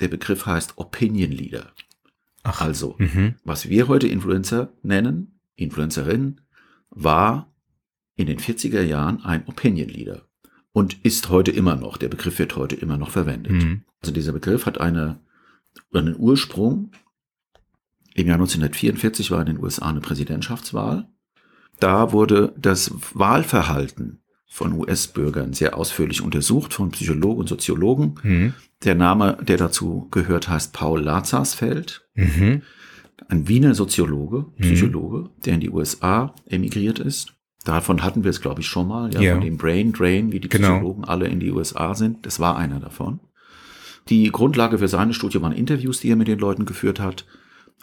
der 0.00 0.08
Begriff 0.08 0.44
heißt 0.44 0.74
Opinion 0.76 1.30
Leader. 1.30 1.72
Ach. 2.42 2.60
Also, 2.60 2.96
Mhm. 2.98 3.36
was 3.44 3.68
wir 3.68 3.88
heute 3.88 4.08
Influencer 4.08 4.72
nennen, 4.82 5.38
Influencerin, 5.54 6.40
war 6.90 7.52
in 8.16 8.26
den 8.26 8.38
40er 8.38 8.82
Jahren 8.82 9.24
ein 9.24 9.46
Opinion 9.46 9.88
Leader 9.88 10.22
und 10.72 11.04
ist 11.04 11.28
heute 11.28 11.52
immer 11.52 11.76
noch, 11.76 11.96
der 11.98 12.08
Begriff 12.08 12.38
wird 12.38 12.56
heute 12.56 12.74
immer 12.76 12.96
noch 12.98 13.10
verwendet. 13.10 13.52
Mhm. 13.52 13.82
Also 14.00 14.12
dieser 14.12 14.32
Begriff 14.32 14.66
hat 14.66 14.80
eine, 14.80 15.20
einen 15.92 16.16
Ursprung. 16.18 16.90
Im 18.14 18.26
Jahr 18.26 18.36
1944 18.38 19.30
war 19.30 19.40
in 19.40 19.46
den 19.46 19.62
USA 19.62 19.88
eine 19.90 20.00
Präsidentschaftswahl. 20.00 21.08
Da 21.80 22.12
wurde 22.12 22.54
das 22.58 22.92
Wahlverhalten 23.14 24.20
von 24.48 24.72
US-Bürgern 24.72 25.52
sehr 25.52 25.76
ausführlich 25.76 26.22
untersucht 26.22 26.72
von 26.72 26.90
Psychologen 26.90 27.40
und 27.40 27.48
Soziologen. 27.48 28.14
Mhm. 28.22 28.54
Der 28.84 28.94
Name, 28.94 29.36
der 29.42 29.56
dazu 29.58 30.08
gehört, 30.10 30.48
heißt 30.48 30.72
Paul 30.72 31.02
Lazarsfeld, 31.02 32.06
Mhm. 32.14 32.62
ein 33.28 33.48
Wiener 33.48 33.74
Soziologe, 33.74 34.46
Psychologe, 34.60 35.30
der 35.44 35.54
in 35.54 35.60
die 35.60 35.70
USA 35.70 36.34
emigriert 36.46 36.98
ist. 36.98 37.34
Davon 37.64 38.02
hatten 38.02 38.22
wir 38.22 38.30
es, 38.30 38.40
glaube 38.40 38.60
ich, 38.60 38.68
schon 38.68 38.86
mal, 38.88 39.12
ja, 39.12 39.20
Ja. 39.20 39.32
von 39.34 39.42
dem 39.42 39.58
Brain 39.58 39.92
Drain, 39.92 40.32
wie 40.32 40.40
die 40.40 40.48
Genau. 40.48 40.68
Psychologen 40.74 41.04
alle 41.04 41.26
in 41.26 41.40
die 41.40 41.50
USA 41.50 41.94
sind. 41.94 42.24
Das 42.24 42.38
war 42.40 42.56
einer 42.56 42.78
davon. 42.80 43.20
Die 44.08 44.30
Grundlage 44.30 44.78
für 44.78 44.88
seine 44.88 45.12
Studie 45.14 45.42
waren 45.42 45.52
Interviews, 45.52 46.00
die 46.00 46.10
er 46.10 46.16
mit 46.16 46.28
den 46.28 46.38
Leuten 46.38 46.64
geführt 46.64 47.00
hat. 47.00 47.26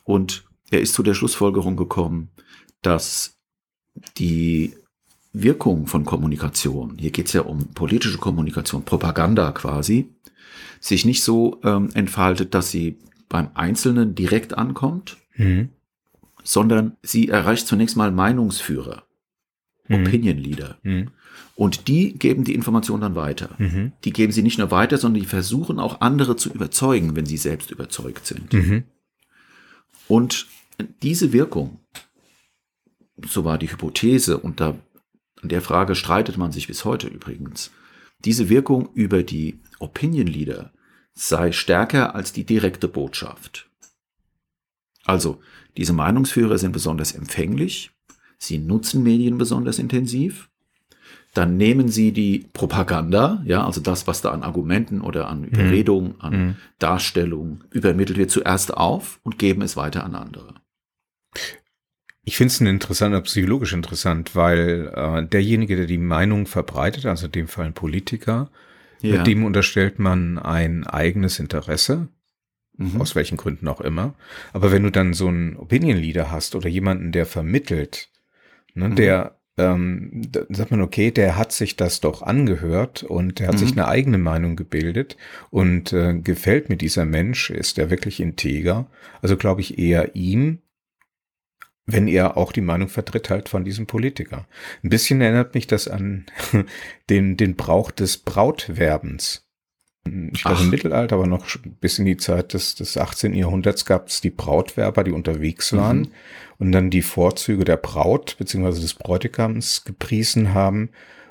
Und 0.06 0.45
er 0.71 0.79
ist 0.82 0.93
zu 0.93 1.03
der 1.03 1.13
Schlussfolgerung 1.13 1.75
gekommen, 1.75 2.29
dass 2.82 3.33
die 4.17 4.73
Wirkung 5.34 5.88
von 5.88 6.06
Kommunikation, 6.06 6.97
hier 6.99 7.12
geht 7.12 7.27
es 7.27 7.34
ja 7.34 7.41
um 7.41 7.67
politische 7.73 8.17
Kommunikation, 8.17 8.84
Propaganda 8.84 9.51
quasi, 9.51 10.10
sich 10.79 11.06
nicht 11.06 11.23
so 11.23 11.60
ähm, 11.63 11.89
entfaltet, 11.93 12.53
dass 12.53 12.69
sie 12.71 12.97
beim 13.29 13.49
Einzelnen 13.53 14.15
direkt 14.15 14.58
ankommt, 14.58 15.17
Mhm. 15.36 15.69
sondern 16.43 16.97
sie 17.01 17.29
erreicht 17.29 17.65
zunächst 17.67 17.97
mal 17.97 18.12
Meinungsführer, 18.12 19.03
Mhm. 19.88 19.95
Opinion 20.06 20.38
Leader. 20.38 20.77
Mhm. 20.84 21.10
Und 21.56 21.88
die 21.88 22.13
geben 22.13 22.43
die 22.43 22.53
Information 22.53 23.01
dann 23.01 23.15
weiter. 23.15 23.49
Mhm. 23.58 23.91
Die 24.03 24.13
geben 24.13 24.32
sie 24.32 24.43
nicht 24.43 24.60
nur 24.60 24.69
weiter, 24.71 24.97
sondern 24.97 25.21
die 25.21 25.27
versuchen 25.27 25.79
auch 25.79 26.01
andere 26.01 26.36
zu 26.36 26.51
überzeugen, 26.51 27.15
wenn 27.15 27.25
sie 27.25 27.38
selbst 27.38 27.71
überzeugt 27.71 28.25
sind. 28.27 28.53
Mhm. 28.53 28.84
Und 30.08 30.47
diese 31.01 31.34
Wirkung, 31.34 31.79
so 33.21 33.45
war 33.45 33.58
die 33.58 33.71
Hypothese, 33.71 34.38
und 34.38 34.60
da 34.60 34.76
an 35.41 35.49
der 35.49 35.62
Frage 35.62 35.95
streitet 35.95 36.38
man 36.38 36.52
sich 36.52 36.67
bis 36.67 36.86
heute 36.86 37.08
übrigens, 37.08 37.71
diese 38.23 38.49
Wirkung 38.49 38.89
über 38.93 39.23
die 39.23 39.60
Opinion 39.80 40.28
Leader 40.28 40.71
sei 41.13 41.52
stärker 41.52 42.15
als 42.15 42.34
die 42.34 42.45
direkte 42.45 42.88
Botschaft. 42.88 43.69
Also, 45.06 45.41
diese 45.76 45.93
Meinungsführer 45.93 46.58
sind 46.58 46.71
besonders 46.71 47.12
empfänglich, 47.12 47.91
sie 48.38 48.58
nutzen 48.58 49.04
Medien 49.04 49.38
besonders 49.38 49.80
intensiv, 49.80 50.49
dann 51.34 51.58
nehmen 51.58 51.89
sie 51.89 52.12
die 52.12 52.47
Propaganda, 52.54 53.41
ja, 53.45 53.65
also 53.65 53.82
das, 53.82 54.06
was 54.06 54.21
da 54.21 54.32
an 54.32 54.43
Argumenten 54.43 55.02
oder 55.02 55.28
an 55.28 55.43
Überredung, 55.43 56.21
an 56.21 56.34
Mhm. 56.34 56.56
Darstellung 56.78 57.63
übermittelt 57.71 58.17
wird, 58.19 58.32
zuerst 58.32 58.73
auf 58.73 59.19
und 59.23 59.39
geben 59.39 59.63
es 59.63 59.76
weiter 59.76 60.04
an 60.04 60.15
andere. 60.15 60.56
Ich 62.25 62.38
finde 62.38 62.51
es 62.53 62.62
ein 62.62 62.67
interessanter, 62.67 63.19
psychologisch 63.21 63.73
interessant, 63.73 64.36
weil 64.36 64.91
äh, 64.95 65.25
derjenige, 65.25 65.75
der 65.75 65.86
die 65.88 65.97
Meinung 65.97 66.45
verbreitet, 66.45 67.05
also 67.05 67.25
in 67.25 67.31
dem 67.33 67.47
Fall 67.47 67.65
ein 67.65 67.73
Politiker, 67.73 68.49
Ja. 69.01 69.23
dem 69.23 69.43
unterstellt 69.43 69.99
man 69.99 70.38
ein 70.39 70.88
eigenes 70.88 71.39
Interesse, 71.39 72.07
Mhm. 72.77 73.01
aus 73.01 73.15
welchen 73.15 73.38
Gründen 73.38 73.67
auch 73.67 73.81
immer. 73.81 74.15
Aber 74.53 74.71
wenn 74.71 74.83
du 74.83 74.89
dann 74.91 75.13
so 75.13 75.27
einen 75.27 75.57
Opinion 75.57 75.97
Leader 75.97 76.31
hast 76.31 76.55
oder 76.55 76.69
jemanden, 76.69 77.12
der 77.12 77.25
vermittelt, 77.25 78.09
ne, 78.73 78.89
Mhm. 78.89 78.95
der 78.95 79.38
ähm, 79.55 80.09
da 80.31 80.45
sagt 80.49 80.71
man, 80.71 80.81
okay, 80.81 81.12
der 81.12 81.38
hat 81.38 81.51
sich 81.51 81.75
das 81.75 81.99
doch 81.99 82.23
angehört 82.23 83.03
und 83.03 83.38
der 83.38 83.49
hat 83.49 83.53
Mhm. 83.53 83.59
sich 83.59 83.71
eine 83.73 83.88
eigene 83.88 84.17
Meinung 84.17 84.55
gebildet 84.55 85.15
und 85.51 85.93
äh, 85.93 86.15
gefällt 86.17 86.69
mir 86.69 86.75
dieser 86.77 87.05
Mensch, 87.05 87.51
ist 87.51 87.77
er 87.77 87.91
wirklich 87.91 88.19
integer? 88.19 88.88
Also 89.21 89.38
glaube 89.38 89.62
ich 89.62 89.77
eher 89.77 90.15
ihm, 90.15 90.57
wenn 91.86 92.08
er 92.08 92.38
auch 92.38 92.52
die 92.52 92.62
Meinung 92.62 92.88
vertritt 92.89 93.30
halt 93.30 93.50
von 93.50 93.65
diesem 93.65 93.88
Politiker. 93.88 94.48
Ein 94.84 94.89
bisschen 94.89 95.19
erinnert 95.22 95.54
mich 95.54 95.67
das 95.67 95.88
an 95.88 96.26
den, 97.10 97.38
den 97.38 97.56
Brauch 97.56 97.91
des 97.91 98.17
Brautwerbens. 98.17 99.48
Ich 100.34 100.43
glaube, 100.43 100.62
im 100.63 100.69
Mittelalter, 100.69 101.15
aber 101.15 101.28
noch 101.28 101.46
bis 101.80 101.98
in 101.98 102.06
die 102.06 102.17
Zeit 102.17 102.54
des, 102.54 102.76
des 102.76 102.98
18. 102.98 103.34
Jahrhunderts 103.34 103.86
gab 103.86 104.10
es 104.10 104.19
die 104.19 104.32
Brautwerber, 104.32 105.04
die 105.06 105.12
unterwegs 105.13 105.72
waren 105.74 106.00
Mhm. 106.00 106.12
und 106.58 106.72
dann 106.74 106.89
die 106.89 107.02
Vorzüge 107.02 107.63
der 107.63 107.78
Braut 107.78 108.36
beziehungsweise 108.38 108.82
des 108.82 108.96
Bräutigams 108.96 109.86
gepriesen 109.86 110.54
haben, 110.54 110.89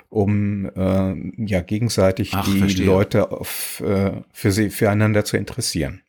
um 0.09 0.65
äh, 0.75 1.13
ja 1.45 1.61
gegenseitig 1.61 2.31
Ach, 2.33 2.45
die 2.45 2.57
verstehe. 2.59 2.85
Leute 2.87 3.31
auf, 3.31 3.79
äh, 3.85 4.21
für 4.31 4.51
sie 4.51 4.71
füreinander 4.71 5.23
zu 5.23 5.37
interessieren. 5.37 6.01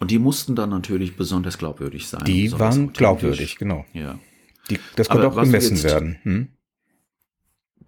Und 0.00 0.10
die 0.10 0.18
mussten 0.18 0.54
dann 0.56 0.70
natürlich 0.70 1.16
besonders 1.16 1.56
glaubwürdig 1.58 2.08
sein. 2.08 2.24
Die 2.24 2.50
waren 2.58 2.92
glaubwürdig, 2.92 3.56
genau. 3.56 3.84
Ja. 3.92 4.18
Die, 4.70 4.78
das 4.96 5.08
konnte 5.08 5.26
Aber 5.26 5.36
auch 5.36 5.44
gemessen 5.44 5.74
jetzt- 5.76 5.84
werden. 5.84 6.18
Hm? 6.22 6.48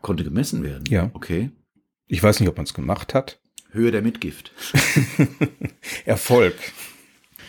Konnte 0.02 0.24
gemessen 0.24 0.62
werden. 0.62 0.84
Ja. 0.88 1.10
Okay. 1.14 1.50
Ich 2.06 2.22
weiß 2.22 2.38
nicht, 2.40 2.48
ob 2.48 2.56
man 2.56 2.64
es 2.64 2.74
gemacht 2.74 3.14
hat. 3.14 3.40
Höhe 3.72 3.90
der 3.90 4.02
Mitgift. 4.02 4.52
Erfolg 6.04 6.54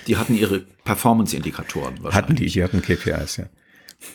Die 0.08 0.17
hatten 0.17 0.36
ihre 0.36 0.62
Performance-Indikatoren. 0.84 2.04
hatten 2.13 2.36
die, 2.36 2.48
die 2.48 2.63
hatten 2.63 2.82
KPIs, 2.82 3.38
ja. 3.38 3.50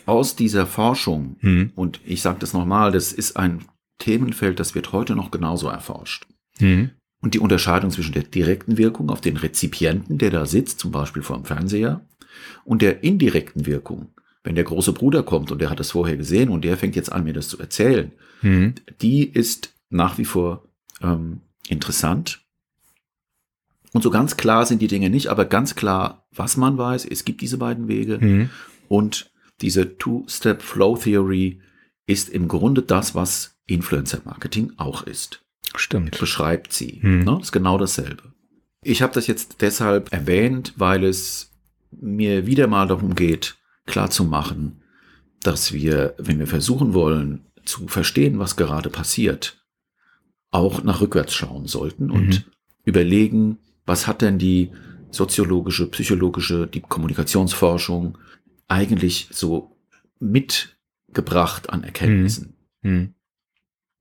Aus 0.06 0.36
dieser 0.36 0.66
Forschung, 0.66 1.36
Hm. 1.40 1.72
und 1.74 2.00
ich 2.04 2.22
sage 2.22 2.38
das 2.38 2.52
nochmal, 2.52 2.92
das 2.92 3.12
ist 3.12 3.36
ein 3.36 3.64
Themenfeld, 3.98 4.58
das 4.60 4.74
wird 4.74 4.92
heute 4.92 5.14
noch 5.14 5.30
genauso 5.30 5.68
erforscht. 5.68 6.26
Hm. 6.58 6.90
Und 7.22 7.34
die 7.34 7.38
Unterscheidung 7.38 7.90
zwischen 7.90 8.12
der 8.12 8.24
direkten 8.24 8.76
Wirkung 8.76 9.08
auf 9.08 9.20
den 9.20 9.38
Rezipienten, 9.38 10.18
der 10.18 10.30
da 10.30 10.44
sitzt, 10.44 10.80
zum 10.80 10.90
Beispiel 10.90 11.22
vor 11.22 11.36
dem 11.36 11.46
Fernseher, 11.46 12.02
und 12.64 12.82
der 12.82 13.02
indirekten 13.02 13.64
Wirkung, 13.66 14.08
wenn 14.44 14.56
der 14.56 14.64
große 14.64 14.92
Bruder 14.92 15.22
kommt 15.22 15.50
und 15.50 15.60
der 15.60 15.70
hat 15.70 15.80
das 15.80 15.92
vorher 15.92 16.16
gesehen 16.16 16.50
und 16.50 16.64
der 16.64 16.76
fängt 16.76 16.96
jetzt 16.96 17.12
an, 17.12 17.24
mir 17.24 17.32
das 17.32 17.48
zu 17.48 17.58
erzählen, 17.58 18.12
Mhm. 18.42 18.74
die 19.00 19.24
ist 19.24 19.72
nach 19.88 20.18
wie 20.18 20.24
vor 20.24 20.68
ähm, 21.00 21.40
interessant. 21.68 22.40
Und 23.92 24.02
so 24.02 24.10
ganz 24.10 24.36
klar 24.36 24.66
sind 24.66 24.80
die 24.82 24.88
Dinge 24.88 25.10
nicht, 25.10 25.28
aber 25.28 25.44
ganz 25.44 25.74
klar, 25.74 26.26
was 26.32 26.56
man 26.56 26.78
weiß, 26.78 27.04
es 27.04 27.24
gibt 27.24 27.40
diese 27.40 27.58
beiden 27.58 27.88
Wege. 27.88 28.18
Mhm. 28.18 28.50
Und 28.88 29.30
diese 29.60 29.96
Two-Step-Flow-Theory 29.96 31.60
ist 32.06 32.30
im 32.30 32.48
Grunde 32.48 32.82
das, 32.82 33.14
was 33.14 33.56
Influencer-Marketing 33.66 34.72
auch 34.76 35.04
ist. 35.04 35.41
Stimmt. 35.74 36.18
Beschreibt 36.18 36.72
sie. 36.72 37.00
Hm. 37.02 37.20
Ne? 37.20 37.34
Das 37.36 37.44
ist 37.44 37.52
genau 37.52 37.78
dasselbe. 37.78 38.32
Ich 38.84 39.02
habe 39.02 39.14
das 39.14 39.26
jetzt 39.26 39.60
deshalb 39.60 40.12
erwähnt, 40.12 40.74
weil 40.76 41.04
es 41.04 41.52
mir 41.90 42.46
wieder 42.46 42.66
mal 42.66 42.86
darum 42.88 43.14
geht, 43.14 43.56
klarzumachen, 43.86 44.82
dass 45.42 45.72
wir, 45.72 46.14
wenn 46.18 46.38
wir 46.38 46.46
versuchen 46.46 46.94
wollen, 46.94 47.46
zu 47.64 47.86
verstehen, 47.86 48.38
was 48.38 48.56
gerade 48.56 48.90
passiert, 48.90 49.64
auch 50.50 50.82
nach 50.82 51.00
rückwärts 51.00 51.32
schauen 51.34 51.66
sollten 51.66 52.10
und 52.10 52.28
Mhm. 52.28 52.44
überlegen, 52.84 53.58
was 53.86 54.06
hat 54.06 54.20
denn 54.22 54.38
die 54.38 54.70
soziologische, 55.10 55.86
psychologische, 55.88 56.66
die 56.66 56.80
Kommunikationsforschung 56.80 58.18
eigentlich 58.68 59.28
so 59.30 59.76
mitgebracht 60.18 61.70
an 61.70 61.84
Erkenntnissen. 61.84 62.54
Mhm. 62.82 63.14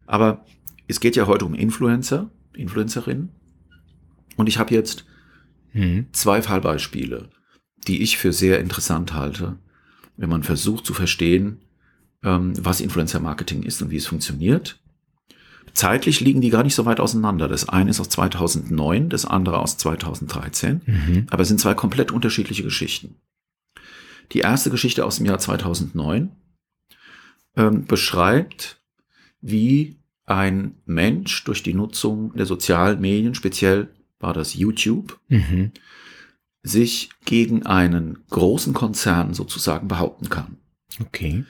Aber 0.06 0.46
es 0.92 1.00
geht 1.00 1.16
ja 1.16 1.26
heute 1.28 1.46
um 1.46 1.54
Influencer, 1.54 2.30
Influencerinnen. 2.54 3.30
Und 4.36 4.48
ich 4.48 4.58
habe 4.58 4.74
jetzt 4.74 5.06
Mhm. 5.74 6.08
zwei 6.12 6.42
Fallbeispiele, 6.42 7.30
die 7.88 8.02
ich 8.02 8.18
für 8.18 8.34
sehr 8.34 8.60
interessant 8.60 9.14
halte, 9.14 9.58
wenn 10.18 10.30
man 10.30 10.44
versucht 10.44 10.86
zu 10.86 10.94
verstehen, 10.94 11.62
ähm, 12.24 12.54
was 12.64 12.82
Influencer-Marketing 12.82 13.64
ist 13.64 13.82
und 13.82 13.90
wie 13.90 13.98
es 13.98 14.08
funktioniert. 14.08 14.80
Zeitlich 15.74 16.20
liegen 16.20 16.42
die 16.42 16.50
gar 16.50 16.64
nicht 16.64 16.76
so 16.76 16.86
weit 16.86 17.00
auseinander. 17.00 17.48
Das 17.48 17.70
eine 17.70 17.90
ist 17.90 18.00
aus 18.00 18.10
2009, 18.10 19.10
das 19.10 19.26
andere 19.26 19.60
aus 19.60 19.78
2013. 19.78 20.82
Mhm. 20.86 21.28
Aber 21.30 21.44
es 21.44 21.48
sind 21.48 21.62
zwei 21.62 21.74
komplett 21.74 22.12
unterschiedliche 22.12 22.64
Geschichten. 22.64 23.16
Die 24.34 24.40
erste 24.40 24.70
Geschichte 24.70 25.06
aus 25.06 25.18
dem 25.18 25.26
Jahr 25.26 25.40
2009 25.40 26.32
ähm, 27.56 27.86
beschreibt, 27.86 28.82
wie 29.40 30.01
ein 30.36 30.76
Mensch 30.86 31.44
durch 31.44 31.64
die 31.64 31.74
Nutzung 31.74 32.34
der 32.36 32.46
sozialen 32.46 33.00
Medien, 33.02 33.36
speziell 33.36 33.90
war 34.20 34.34
das 34.34 34.54
YouTube, 34.56 35.20
Mhm. 35.30 35.72
sich 36.64 37.10
gegen 37.26 37.64
einen 37.66 38.20
großen 38.30 38.74
Konzern 38.74 39.34
sozusagen 39.34 39.88
behaupten 39.88 40.30
kann. 40.30 40.58
Okay. 41.00 41.44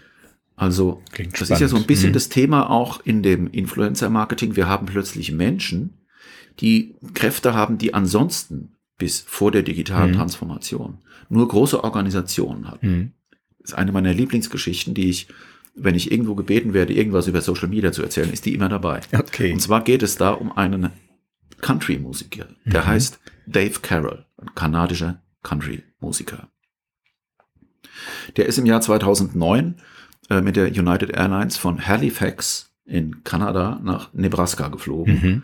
Also 0.55 1.01
Klingt 1.11 1.33
das 1.41 1.49
ist 1.49 1.49
ja 1.49 1.57
so 1.57 1.63
ein 1.63 1.67
spannend. 1.69 1.87
bisschen 1.87 2.09
Mhm. 2.09 2.13
das 2.13 2.29
Thema 2.29 2.69
auch 2.69 3.01
in 3.03 3.23
dem 3.23 3.47
Influencer-Marketing. 3.47 4.55
Wir 4.55 4.67
haben 4.67 4.85
plötzlich 4.85 5.31
Menschen, 5.31 5.97
die 6.59 6.95
Kräfte 7.13 7.53
haben, 7.53 7.77
die 7.77 7.93
ansonsten 7.93 8.75
bis 8.97 9.21
vor 9.21 9.51
der 9.51 9.63
digitalen 9.63 10.11
Mhm. 10.11 10.15
Transformation 10.17 10.99
nur 11.29 11.47
große 11.47 11.83
Organisationen 11.83 12.69
hatten. 12.69 12.87
Mhm. 12.91 13.11
Das 13.59 13.71
ist 13.71 13.77
eine 13.77 13.91
meiner 13.91 14.13
Lieblingsgeschichten, 14.13 14.93
die 14.93 15.09
ich, 15.09 15.27
wenn 15.75 15.95
ich 15.95 16.11
irgendwo 16.11 16.35
gebeten 16.35 16.73
werde, 16.73 16.93
irgendwas 16.93 17.27
über 17.27 17.41
Social 17.41 17.67
Media 17.69 17.91
zu 17.91 18.01
erzählen, 18.03 18.31
ist 18.31 18.45
die 18.45 18.53
immer 18.53 18.69
dabei. 18.69 19.01
Okay. 19.13 19.53
Und 19.53 19.59
zwar 19.61 19.83
geht 19.83 20.03
es 20.03 20.17
da 20.17 20.31
um 20.31 20.51
einen 20.51 20.91
Country-Musiker, 21.61 22.47
der 22.65 22.81
Mhm. 22.81 22.87
heißt 22.87 23.19
Dave 23.47 23.79
Carroll, 23.81 24.25
ein 24.37 24.53
kanadischer 24.55 25.21
Country-Musiker. 25.43 26.49
Der 28.37 28.45
ist 28.45 28.57
im 28.57 28.65
Jahr 28.65 28.81
2009 28.81 29.75
äh, 30.29 30.41
mit 30.41 30.55
der 30.55 30.67
United 30.67 31.11
Airlines 31.11 31.57
von 31.57 31.85
Halifax 31.85 32.71
in 32.85 33.23
Kanada 33.23 33.79
nach 33.83 34.13
Nebraska 34.13 34.67
geflogen 34.69 35.13
Mhm. 35.21 35.41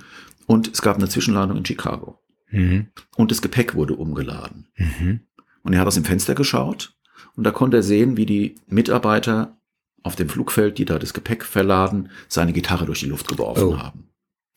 und 0.47 0.67
es 0.71 0.81
gab 0.81 0.97
eine 0.97 1.09
Zwischenlandung 1.09 1.57
in 1.57 1.65
Chicago 1.65 2.19
Mhm. 2.51 2.87
und 3.15 3.31
das 3.31 3.41
Gepäck 3.41 3.75
wurde 3.75 3.95
umgeladen. 3.95 4.67
Mhm. 4.77 5.21
Und 5.63 5.73
er 5.73 5.79
hat 5.81 5.87
aus 5.87 5.95
dem 5.95 6.05
Fenster 6.05 6.35
geschaut 6.35 6.95
und 7.35 7.43
da 7.43 7.51
konnte 7.51 7.77
er 7.77 7.83
sehen, 7.83 8.17
wie 8.17 8.25
die 8.25 8.55
Mitarbeiter 8.67 9.56
auf 10.07 10.15
dem 10.15 10.29
Flugfeld, 10.29 10.77
die 10.79 10.85
da 10.85 10.97
das 10.97 11.13
Gepäck 11.13 11.43
verladen, 11.45 12.09
seine 12.27 12.53
Gitarre 12.53 12.85
durch 12.85 13.01
die 13.01 13.05
Luft 13.07 13.27
geworfen 13.27 13.63
Oh. 13.63 13.77
haben. 13.79 14.09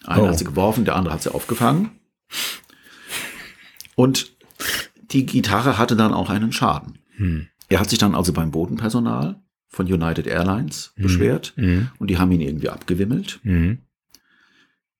Einer 0.05 0.23
Oh. 0.23 0.29
hat 0.29 0.39
sie 0.39 0.45
geworfen, 0.45 0.85
der 0.87 0.97
andere 0.97 1.13
hat 1.15 1.23
sie 1.23 1.35
aufgefangen. 1.35 1.91
Und 3.97 4.33
die 5.11 5.27
Gitarre 5.27 5.77
hatte 5.79 5.97
dann 5.97 6.15
auch 6.15 6.31
einen 6.31 6.53
Schaden. 6.53 6.99
Mhm. 7.19 7.49
Er 7.69 7.81
hat 7.81 7.91
sich 7.91 7.99
dann 7.99 8.15
also 8.15 8.33
beim 8.33 8.51
Bodenpersonal 8.51 9.43
von 9.69 9.87
United 9.87 10.27
Airlines 10.27 10.93
Mhm. 10.97 11.03
beschwert 11.03 11.53
Mhm. 11.57 11.91
und 11.99 12.09
die 12.09 12.19
haben 12.19 12.33
ihn 12.33 12.41
irgendwie 12.41 12.69
abgewimmelt. 12.71 13.41
Mhm. 13.43 13.79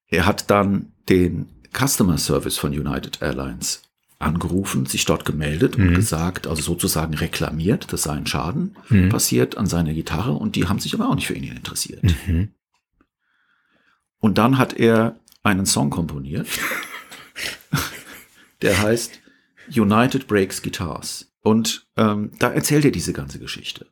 Er 0.07 0.27
hat 0.27 0.51
dann 0.51 0.93
den 1.09 1.49
Customer 1.73 2.19
Service 2.19 2.59
von 2.59 2.73
United 2.73 3.23
Airlines 3.23 3.83
angerufen, 4.21 4.87
sich 4.87 5.05
dort 5.07 5.25
gemeldet 5.25 5.77
und 5.77 5.91
Mhm. 5.91 5.95
gesagt, 5.95 6.47
also 6.47 6.63
sozusagen 6.63 7.15
reklamiert, 7.15 7.93
dass 7.93 8.03
sei 8.05 8.13
ein 8.13 8.27
Schaden 8.27 8.77
Mhm. 8.89 9.09
passiert 9.09 9.57
an 9.57 9.67
seiner 9.67 9.93
Gitarre 9.95 10.33
und 10.33 10.57
die 10.57 10.69
haben 10.69 10.79
sich 10.79 10.95
aber 10.95 11.09
auch 11.09 11.15
nicht 11.15 11.27
für 11.27 11.35
ihn 11.35 11.57
interessiert. 11.57 12.03
Mhm. 12.27 12.51
Und 14.19 14.39
dann 14.39 14.59
hat 14.59 14.75
er 14.75 15.19
einen 15.43 15.67
Song 15.67 15.91
komponiert, 15.91 16.47
der 18.63 18.81
heißt 18.81 19.21
United 19.75 20.27
Breaks 20.27 20.63
Guitars. 20.63 21.33
Und 21.43 21.87
ähm, 21.97 22.33
da 22.39 22.51
erzählt 22.51 22.85
er 22.85 22.91
diese 22.91 23.15
ganze 23.15 23.39
Geschichte. 23.39 23.87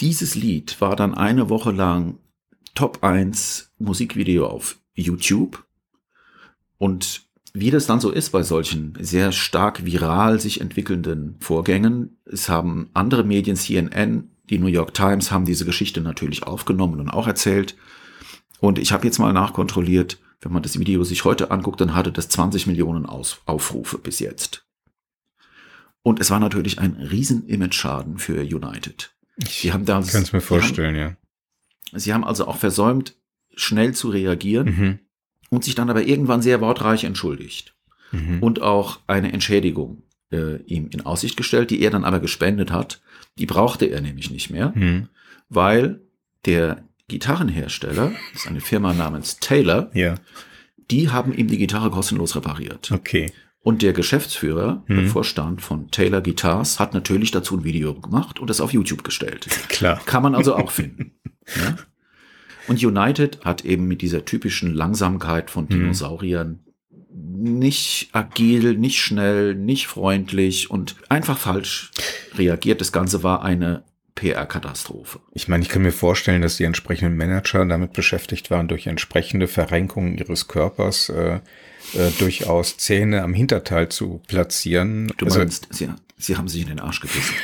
Dieses 0.00 0.34
Lied 0.34 0.80
war 0.80 0.96
dann 0.96 1.14
eine 1.14 1.50
Woche 1.50 1.72
lang 1.72 2.18
Top 2.74 3.04
1 3.04 3.72
Musikvideo 3.78 4.46
auf 4.46 4.78
YouTube. 4.94 5.64
Und 6.78 7.23
wie 7.56 7.70
das 7.70 7.86
dann 7.86 8.00
so 8.00 8.10
ist 8.10 8.30
bei 8.30 8.42
solchen 8.42 8.94
sehr 8.98 9.30
stark 9.30 9.86
viral 9.86 10.40
sich 10.40 10.60
entwickelnden 10.60 11.36
Vorgängen, 11.38 12.18
es 12.24 12.48
haben 12.48 12.90
andere 12.94 13.22
Medien, 13.22 13.56
CNN, 13.56 14.30
die 14.50 14.58
New 14.58 14.66
York 14.66 14.92
Times, 14.92 15.30
haben 15.30 15.44
diese 15.46 15.64
Geschichte 15.64 16.00
natürlich 16.00 16.42
aufgenommen 16.42 16.98
und 17.00 17.08
auch 17.08 17.28
erzählt. 17.28 17.76
Und 18.58 18.78
ich 18.78 18.90
habe 18.92 19.06
jetzt 19.06 19.20
mal 19.20 19.32
nachkontrolliert, 19.32 20.18
wenn 20.40 20.52
man 20.52 20.64
das 20.64 20.78
Video 20.78 21.04
sich 21.04 21.24
heute 21.24 21.52
anguckt, 21.52 21.80
dann 21.80 21.94
hatte 21.94 22.10
das 22.10 22.28
20 22.28 22.66
Millionen 22.66 23.06
Aus 23.06 23.40
Aufrufe 23.46 23.98
bis 23.98 24.18
jetzt. 24.18 24.66
Und 26.02 26.20
es 26.20 26.30
war 26.30 26.40
natürlich 26.40 26.80
ein 26.80 26.94
riesen 26.94 27.46
Image-Schaden 27.46 28.18
für 28.18 28.42
United. 28.42 29.14
Sie 29.48 29.72
haben 29.72 29.84
da, 29.84 30.00
Ich 30.00 30.10
kann 30.10 30.22
es 30.22 30.32
mir 30.32 30.40
vorstellen, 30.40 30.96
ja. 30.96 31.16
Sie 31.92 31.92
haben, 31.92 32.00
sie 32.00 32.14
haben 32.14 32.24
also 32.24 32.48
auch 32.48 32.56
versäumt, 32.56 33.16
schnell 33.54 33.94
zu 33.94 34.08
reagieren 34.10 34.66
Mhm. 34.66 34.98
Und 35.54 35.64
sich 35.64 35.74
dann 35.74 35.90
aber 35.90 36.02
irgendwann 36.04 36.42
sehr 36.42 36.60
wortreich 36.60 37.04
entschuldigt 37.04 37.74
Mhm. 38.12 38.42
und 38.42 38.60
auch 38.62 39.00
eine 39.06 39.32
Entschädigung 39.32 40.02
äh, 40.30 40.56
ihm 40.66 40.88
in 40.90 41.04
Aussicht 41.06 41.36
gestellt, 41.36 41.70
die 41.70 41.80
er 41.80 41.90
dann 41.90 42.04
aber 42.04 42.20
gespendet 42.20 42.70
hat. 42.72 43.00
Die 43.38 43.46
brauchte 43.46 43.86
er 43.86 44.00
nämlich 44.00 44.30
nicht 44.30 44.50
mehr, 44.50 44.72
Mhm. 44.74 45.08
weil 45.48 46.00
der 46.44 46.84
Gitarrenhersteller, 47.08 48.12
das 48.32 48.42
ist 48.42 48.48
eine 48.48 48.60
Firma 48.60 48.92
namens 48.92 49.38
Taylor, 49.40 49.90
Ja, 49.94 50.14
die 50.90 51.10
haben 51.10 51.32
ihm 51.34 51.48
die 51.48 51.58
Gitarre 51.58 51.90
kostenlos 51.90 52.36
repariert. 52.36 52.90
okay. 52.92 53.32
Und 53.60 53.80
der 53.80 53.94
Geschäftsführer, 53.94 54.84
der 54.88 54.96
Mhm. 55.02 55.08
Vorstand 55.08 55.62
von 55.62 55.90
Taylor 55.90 56.20
Guitars, 56.20 56.78
hat 56.78 56.92
natürlich 56.92 57.30
dazu 57.30 57.56
ein 57.56 57.64
Video 57.64 57.94
gemacht 57.94 58.38
und 58.38 58.50
das 58.50 58.60
auf 58.60 58.72
YouTube 58.74 59.02
gestellt. 59.04 59.46
Klar. 59.70 60.00
Kann 60.04 60.22
man 60.22 60.34
also 60.34 60.54
auch 60.56 60.70
finden. 60.70 61.12
Ja? 61.56 61.76
Und 62.66 62.82
United 62.82 63.44
hat 63.44 63.64
eben 63.64 63.86
mit 63.86 64.02
dieser 64.02 64.24
typischen 64.24 64.74
Langsamkeit 64.74 65.50
von 65.50 65.68
Dinosauriern 65.68 66.60
nicht 67.12 68.08
agil, 68.12 68.76
nicht 68.76 69.00
schnell, 69.00 69.54
nicht 69.54 69.86
freundlich 69.86 70.70
und 70.70 70.96
einfach 71.08 71.38
falsch 71.38 71.90
reagiert. 72.36 72.80
Das 72.80 72.92
Ganze 72.92 73.22
war 73.22 73.42
eine 73.42 73.84
PR-Katastrophe. 74.14 75.20
Ich 75.32 75.48
meine, 75.48 75.62
ich 75.62 75.68
kann 75.68 75.82
mir 75.82 75.92
vorstellen, 75.92 76.42
dass 76.42 76.56
die 76.56 76.64
entsprechenden 76.64 77.16
Manager 77.16 77.64
damit 77.66 77.92
beschäftigt 77.92 78.50
waren, 78.50 78.68
durch 78.68 78.86
entsprechende 78.86 79.48
Verrenkungen 79.48 80.16
ihres 80.16 80.46
Körpers 80.46 81.08
äh, 81.08 81.40
äh, 81.94 82.10
durchaus 82.18 82.76
Zähne 82.76 83.22
am 83.22 83.34
Hinterteil 83.34 83.88
zu 83.88 84.22
platzieren. 84.28 85.12
Du 85.18 85.26
Also, 85.26 85.40
meinst, 85.40 85.68
sie, 85.70 85.88
sie 86.16 86.36
haben 86.36 86.48
sich 86.48 86.62
in 86.62 86.68
den 86.68 86.80
Arsch 86.80 87.00
gebissen. 87.00 87.34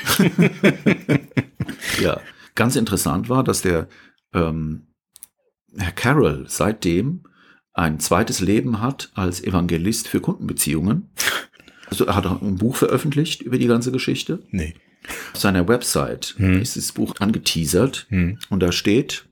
ja, 2.00 2.20
ganz 2.54 2.76
interessant 2.76 3.28
war, 3.28 3.42
dass 3.42 3.62
der 3.62 3.88
ähm, 4.32 4.86
Herr 5.76 5.92
Carroll 5.92 6.46
seitdem 6.48 7.24
ein 7.72 8.00
zweites 8.00 8.40
Leben 8.40 8.80
hat 8.80 9.10
als 9.14 9.42
Evangelist 9.42 10.08
für 10.08 10.20
Kundenbeziehungen. 10.20 11.10
Also 11.86 12.04
er 12.06 12.16
hat 12.16 12.26
auch 12.26 12.42
ein 12.42 12.56
Buch 12.56 12.76
veröffentlicht 12.76 13.42
über 13.42 13.58
die 13.58 13.66
ganze 13.66 13.92
Geschichte. 13.92 14.42
nee. 14.50 14.74
Auf 15.32 15.40
seiner 15.40 15.66
Website 15.66 16.34
Hm. 16.36 16.60
ist 16.60 16.76
das 16.76 16.92
Buch 16.92 17.14
angeteasert 17.20 18.06
Hm. 18.10 18.38
und 18.50 18.60
da 18.60 18.70
steht, 18.70 19.26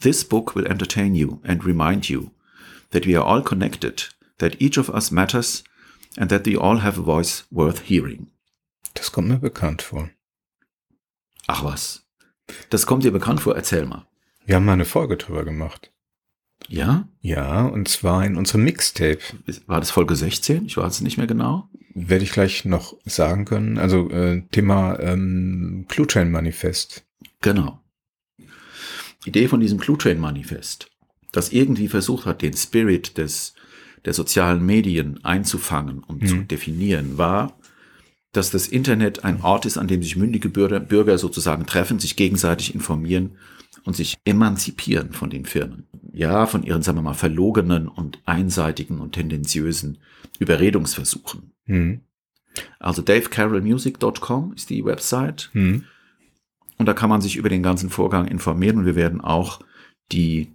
This 0.00 0.24
book 0.24 0.54
will 0.56 0.66
entertain 0.66 1.14
you 1.14 1.40
and 1.44 1.64
remind 1.64 2.08
you 2.08 2.30
that 2.90 3.06
we 3.06 3.16
are 3.16 3.24
all 3.26 3.42
connected, 3.42 4.10
that 4.38 4.60
each 4.60 4.76
of 4.78 4.88
us 4.88 5.10
matters 5.12 5.62
and 6.16 6.30
that 6.30 6.46
we 6.46 6.58
all 6.60 6.82
have 6.82 6.98
a 7.00 7.04
voice 7.04 7.46
worth 7.50 7.82
hearing. 7.86 8.26
Das 8.94 9.12
kommt 9.12 9.28
mir 9.28 9.38
bekannt 9.38 9.82
vor. 9.82 10.10
Ach 11.46 11.62
was. 11.64 12.04
Das 12.70 12.86
kommt 12.86 13.04
dir 13.04 13.12
bekannt 13.12 13.40
vor, 13.40 13.54
erzähl 13.54 13.86
mal. 13.86 14.06
Wir 14.48 14.56
haben 14.56 14.64
mal 14.64 14.72
eine 14.72 14.86
Folge 14.86 15.18
drüber 15.18 15.44
gemacht. 15.44 15.92
Ja? 16.68 17.06
Ja, 17.20 17.66
und 17.66 17.86
zwar 17.86 18.24
in 18.24 18.38
unserem 18.38 18.64
Mixtape. 18.64 19.18
War 19.66 19.78
das 19.78 19.90
Folge 19.90 20.16
16? 20.16 20.64
Ich 20.64 20.78
weiß 20.78 20.94
es 20.94 21.00
nicht 21.02 21.18
mehr 21.18 21.26
genau. 21.26 21.68
Werde 21.92 22.24
ich 22.24 22.32
gleich 22.32 22.64
noch 22.64 22.96
sagen 23.04 23.44
können. 23.44 23.76
Also 23.76 24.08
äh, 24.08 24.40
Thema 24.50 24.98
ähm, 25.00 25.84
Clue 25.88 26.06
Train 26.06 26.30
Manifest. 26.30 27.04
Genau. 27.42 27.82
Idee 29.26 29.48
von 29.48 29.60
diesem 29.60 29.78
Clue 29.78 29.98
Train 29.98 30.18
Manifest, 30.18 30.90
das 31.30 31.52
irgendwie 31.52 31.88
versucht 31.88 32.24
hat, 32.24 32.40
den 32.40 32.54
Spirit 32.54 33.18
des, 33.18 33.52
der 34.06 34.14
sozialen 34.14 34.64
Medien 34.64 35.22
einzufangen 35.26 36.02
und 36.02 36.26
zu 36.26 36.36
definieren, 36.36 37.18
war, 37.18 37.58
dass 38.32 38.50
das 38.50 38.66
Internet 38.66 39.24
ein 39.24 39.42
Ort 39.42 39.66
ist, 39.66 39.76
an 39.76 39.88
dem 39.88 40.02
sich 40.02 40.16
mündige 40.16 40.48
Bürger, 40.48 40.80
Bürger 40.80 41.18
sozusagen 41.18 41.66
treffen, 41.66 41.98
sich 41.98 42.16
gegenseitig 42.16 42.74
informieren 42.74 43.36
und 43.84 43.96
sich 43.96 44.18
emanzipieren 44.24 45.12
von 45.12 45.30
den 45.30 45.44
Firmen. 45.44 45.86
Ja, 46.12 46.46
von 46.46 46.62
ihren, 46.62 46.82
sagen 46.82 46.98
wir 46.98 47.02
mal, 47.02 47.14
verlogenen 47.14 47.88
und 47.88 48.20
einseitigen 48.24 48.98
und 48.98 49.12
tendenziösen 49.12 49.98
Überredungsversuchen. 50.38 51.52
Hm. 51.64 52.00
Also 52.78 53.02
davecarrollmusic.com 53.02 54.52
ist 54.54 54.70
die 54.70 54.84
Website. 54.84 55.50
Hm. 55.52 55.84
Und 56.76 56.86
da 56.86 56.94
kann 56.94 57.10
man 57.10 57.20
sich 57.20 57.36
über 57.36 57.48
den 57.48 57.62
ganzen 57.62 57.90
Vorgang 57.90 58.26
informieren 58.26 58.78
und 58.78 58.86
wir 58.86 58.96
werden 58.96 59.20
auch 59.20 59.60
die 60.12 60.54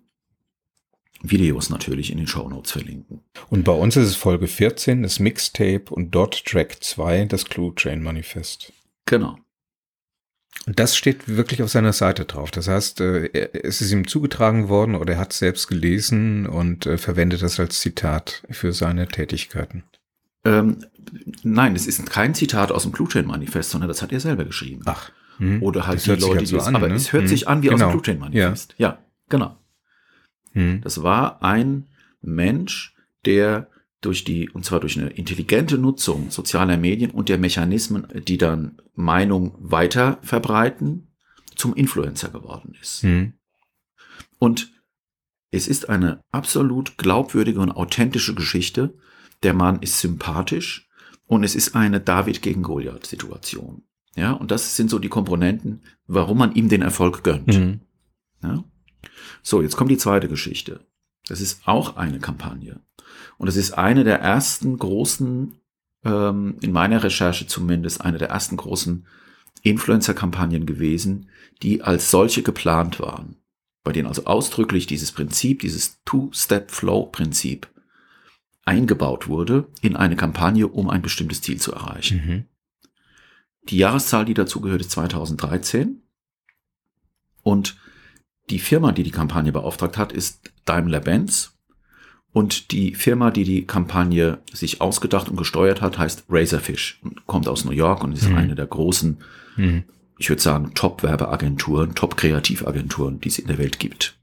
Videos 1.22 1.70
natürlich 1.70 2.12
in 2.12 2.18
den 2.18 2.28
Show 2.28 2.48
Notes 2.50 2.72
verlinken. 2.72 3.22
Und 3.50 3.64
bei 3.64 3.72
uns 3.72 3.96
ist 3.96 4.08
es 4.08 4.16
Folge 4.16 4.48
14, 4.48 5.04
das 5.04 5.20
Mixtape 5.20 5.86
und 5.90 6.12
dort 6.12 6.46
Track 6.46 6.84
2, 6.84 7.26
das 7.26 7.46
Clue 7.46 7.74
Train 7.76 8.04
Manifest. 8.04 8.74
Genau. 9.06 9.38
Und 10.66 10.80
das 10.80 10.96
steht 10.96 11.28
wirklich 11.28 11.62
auf 11.62 11.70
seiner 11.70 11.92
Seite 11.94 12.24
drauf. 12.26 12.50
Das 12.52 12.68
heißt, 12.68 13.02
äh, 13.02 13.30
es 13.64 13.82
ist 13.82 13.92
ihm 13.92 14.08
zugetragen 14.08 14.70
worden 14.70 14.96
oder 14.96 15.14
er 15.14 15.20
hat 15.20 15.34
es 15.34 15.40
selbst 15.40 15.68
gelesen 15.68 16.46
und 16.48 16.86
äh, 16.86 16.98
verwendet 16.98 17.42
das 17.42 17.60
als 17.60 17.80
Zitat 17.82 18.44
für 18.50 18.72
seine 18.72 19.08
Tätigkeiten. 19.08 19.84
Ähm, 20.46 20.86
nein, 21.44 21.76
es 21.76 21.86
ist 21.88 22.10
kein 22.10 22.34
Zitat 22.34 22.72
aus 22.72 22.84
dem 22.84 22.92
Blue 22.92 23.08
Chain 23.10 23.26
Manifest, 23.26 23.72
sondern 23.72 23.88
das 23.90 24.02
hat 24.02 24.12
er 24.14 24.20
selber 24.22 24.46
geschrieben. 24.46 24.82
Ach. 24.86 25.12
hm. 25.38 25.62
Oder 25.64 25.86
halt 25.88 25.98
Das 25.98 26.04
die 26.04 26.10
Leute, 26.12 26.38
halt 26.38 26.48
so 26.48 26.56
die 26.56 26.62
es, 26.62 26.68
an, 26.68 26.76
aber 26.76 26.88
ne? 26.88 26.96
es 26.96 27.12
hört 27.12 27.24
Hm. 27.24 27.28
sich 27.30 27.48
an 27.48 27.62
wie 27.64 27.70
aus 27.70 27.76
Genau. 27.76 27.88
dem 27.90 27.92
Blue 27.92 28.04
Chain 28.04 28.20
Manifest. 28.20 28.76
Ja. 28.78 29.00
genau. 29.30 29.58
Hm. 30.54 30.82
Das 30.82 31.02
war 31.04 31.44
ein 31.44 31.88
Mensch, 32.22 32.96
der 33.26 33.68
durch 34.06 34.24
die, 34.24 34.50
und 34.50 34.66
zwar 34.66 34.80
durch 34.80 35.00
eine 35.00 35.10
intelligente 35.10 35.78
Nutzung 35.78 36.30
sozialer 36.30 36.78
Medien 36.78 37.12
und 37.12 37.30
der 37.30 37.38
Mechanismen, 37.38 38.08
die 38.28 38.38
dann 38.38 38.82
Meinung 38.96 39.56
weiter 39.60 40.20
verbreiten, 40.22 41.08
zum 41.56 41.76
Influencer 41.76 42.30
geworden 42.30 42.76
ist. 42.80 43.04
Hm. 43.04 43.34
Und 44.40 44.72
es 45.52 45.68
ist 45.68 45.90
eine 45.90 46.22
absolut 46.32 46.98
glaubwürdige 46.98 47.60
und 47.60 47.72
authentische 47.72 48.34
Geschichte. 48.34 48.98
Der 49.44 49.54
Mann 49.54 49.80
ist 49.82 50.00
sympathisch 50.00 50.90
und 51.28 51.44
es 51.44 51.56
ist 51.56 51.76
eine 51.76 52.00
David 52.00 52.42
gegen 52.42 52.64
Goliath 52.64 53.06
Situation. 53.06 53.84
Ja, 54.16 54.32
und 54.34 54.52
das 54.52 54.76
sind 54.76 54.90
so 54.90 55.00
die 55.00 55.10
Komponenten, 55.10 55.82
warum 56.08 56.40
man 56.40 56.54
ihm 56.54 56.70
den 56.70 56.82
Erfolg 56.82 57.24
gönnt. 57.24 57.54
Hm. 57.54 57.82
Ja? 58.42 58.64
So, 59.42 59.62
jetzt 59.62 59.76
kommt 59.76 59.92
die 59.92 59.98
zweite 59.98 60.28
Geschichte. 60.28 60.86
Das 61.28 61.40
ist 61.42 61.68
auch 61.68 61.96
eine 61.96 62.20
Kampagne. 62.20 62.82
Und 63.38 63.48
es 63.48 63.56
ist 63.56 63.72
eine 63.72 64.04
der 64.04 64.20
ersten 64.20 64.78
großen, 64.78 65.56
ähm, 66.06 66.56
in 66.62 66.72
meiner 66.72 67.04
Recherche 67.04 67.48
zumindest, 67.48 68.02
eine 68.02 68.18
der 68.18 68.30
ersten 68.30 68.58
großen 68.58 69.06
Influencer-Kampagnen 69.62 70.66
gewesen, 70.66 71.30
die 71.62 71.82
als 71.82 72.12
solche 72.12 72.44
geplant 72.44 73.00
waren. 73.00 73.38
Bei 73.84 73.92
denen 73.92 74.08
also 74.08 74.26
ausdrücklich 74.26 74.88
dieses 74.88 75.12
Prinzip, 75.12 75.60
dieses 75.60 76.02
Two-Step-Flow-Prinzip 76.06 77.68
eingebaut 78.66 79.28
wurde 79.28 79.68
in 79.82 79.96
eine 79.96 80.16
Kampagne, 80.16 80.68
um 80.68 80.90
ein 80.90 81.02
bestimmtes 81.02 81.42
Ziel 81.42 81.60
zu 81.60 81.74
erreichen. 81.74 82.22
Mhm. 82.26 82.46
Die 83.70 83.78
Jahreszahl, 83.78 84.26
die 84.26 84.34
dazu 84.34 84.62
gehört, 84.62 84.82
ist 84.82 84.92
2013. 84.92 86.02
Und 87.42 87.78
die 88.50 88.60
Firma, 88.60 88.92
die 88.92 89.04
die 89.04 89.12
Kampagne 89.12 89.52
beauftragt 89.52 89.98
hat, 89.98 90.12
ist 90.12 90.52
Daimler-Benz. 90.66 91.53
Und 92.34 92.72
die 92.72 92.96
Firma, 92.96 93.30
die 93.32 93.44
die 93.44 93.66
Kampagne 93.66 94.40
sich 94.52 94.82
ausgedacht 94.82 95.30
und 95.30 95.38
gesteuert 95.38 95.82
hat, 95.82 95.98
heißt 96.00 96.26
Razorfish 96.30 97.00
und 97.04 97.26
kommt 97.28 97.48
aus 97.48 97.64
New 97.64 97.72
York 97.72 98.04
und 98.04 98.12
ist 98.14 98.28
Mhm. 98.28 98.36
eine 98.36 98.56
der 98.56 98.66
großen, 98.66 99.20
Hm. 99.56 99.84
ich 100.18 100.30
würde 100.30 100.42
sagen, 100.42 100.74
Top-Werbeagenturen, 100.74 101.94
Top-Kreativagenturen, 101.94 103.20
die 103.22 103.28
es 103.30 103.38
in 103.38 103.48
der 103.48 103.60
Welt 103.60 103.78
gibt. 103.80 104.18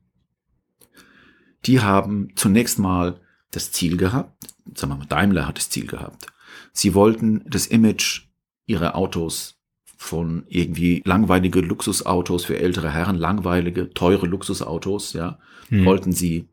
Die 1.67 1.81
haben 1.81 2.31
zunächst 2.35 2.79
mal 2.79 3.21
das 3.53 3.71
Ziel 3.71 3.97
gehabt, 3.97 4.45
sagen 4.75 4.93
wir 4.93 4.97
mal, 4.99 5.07
Daimler 5.07 5.47
hat 5.47 5.59
das 5.59 5.71
Ziel 5.71 5.87
gehabt. 5.87 6.27
Sie 6.73 6.95
wollten 6.95 7.45
das 7.49 7.67
Image 7.67 8.23
ihrer 8.67 8.97
Autos 8.97 9.57
von 9.97 10.45
irgendwie 10.49 11.03
langweilige 11.05 11.61
Luxusautos 11.61 12.45
für 12.45 12.59
ältere 12.59 12.91
Herren, 12.91 13.17
langweilige, 13.17 13.91
teure 13.91 14.27
Luxusautos, 14.27 15.13
ja, 15.13 15.39
Hm. 15.69 15.85
wollten 15.85 16.13
sie 16.13 16.49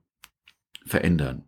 verändern 0.85 1.43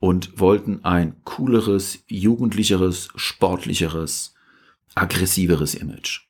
und 0.00 0.38
wollten 0.38 0.84
ein 0.84 1.16
cooleres, 1.24 2.04
jugendlicheres, 2.06 3.08
sportlicheres, 3.16 4.34
aggressiveres 4.94 5.74
Image. 5.74 6.22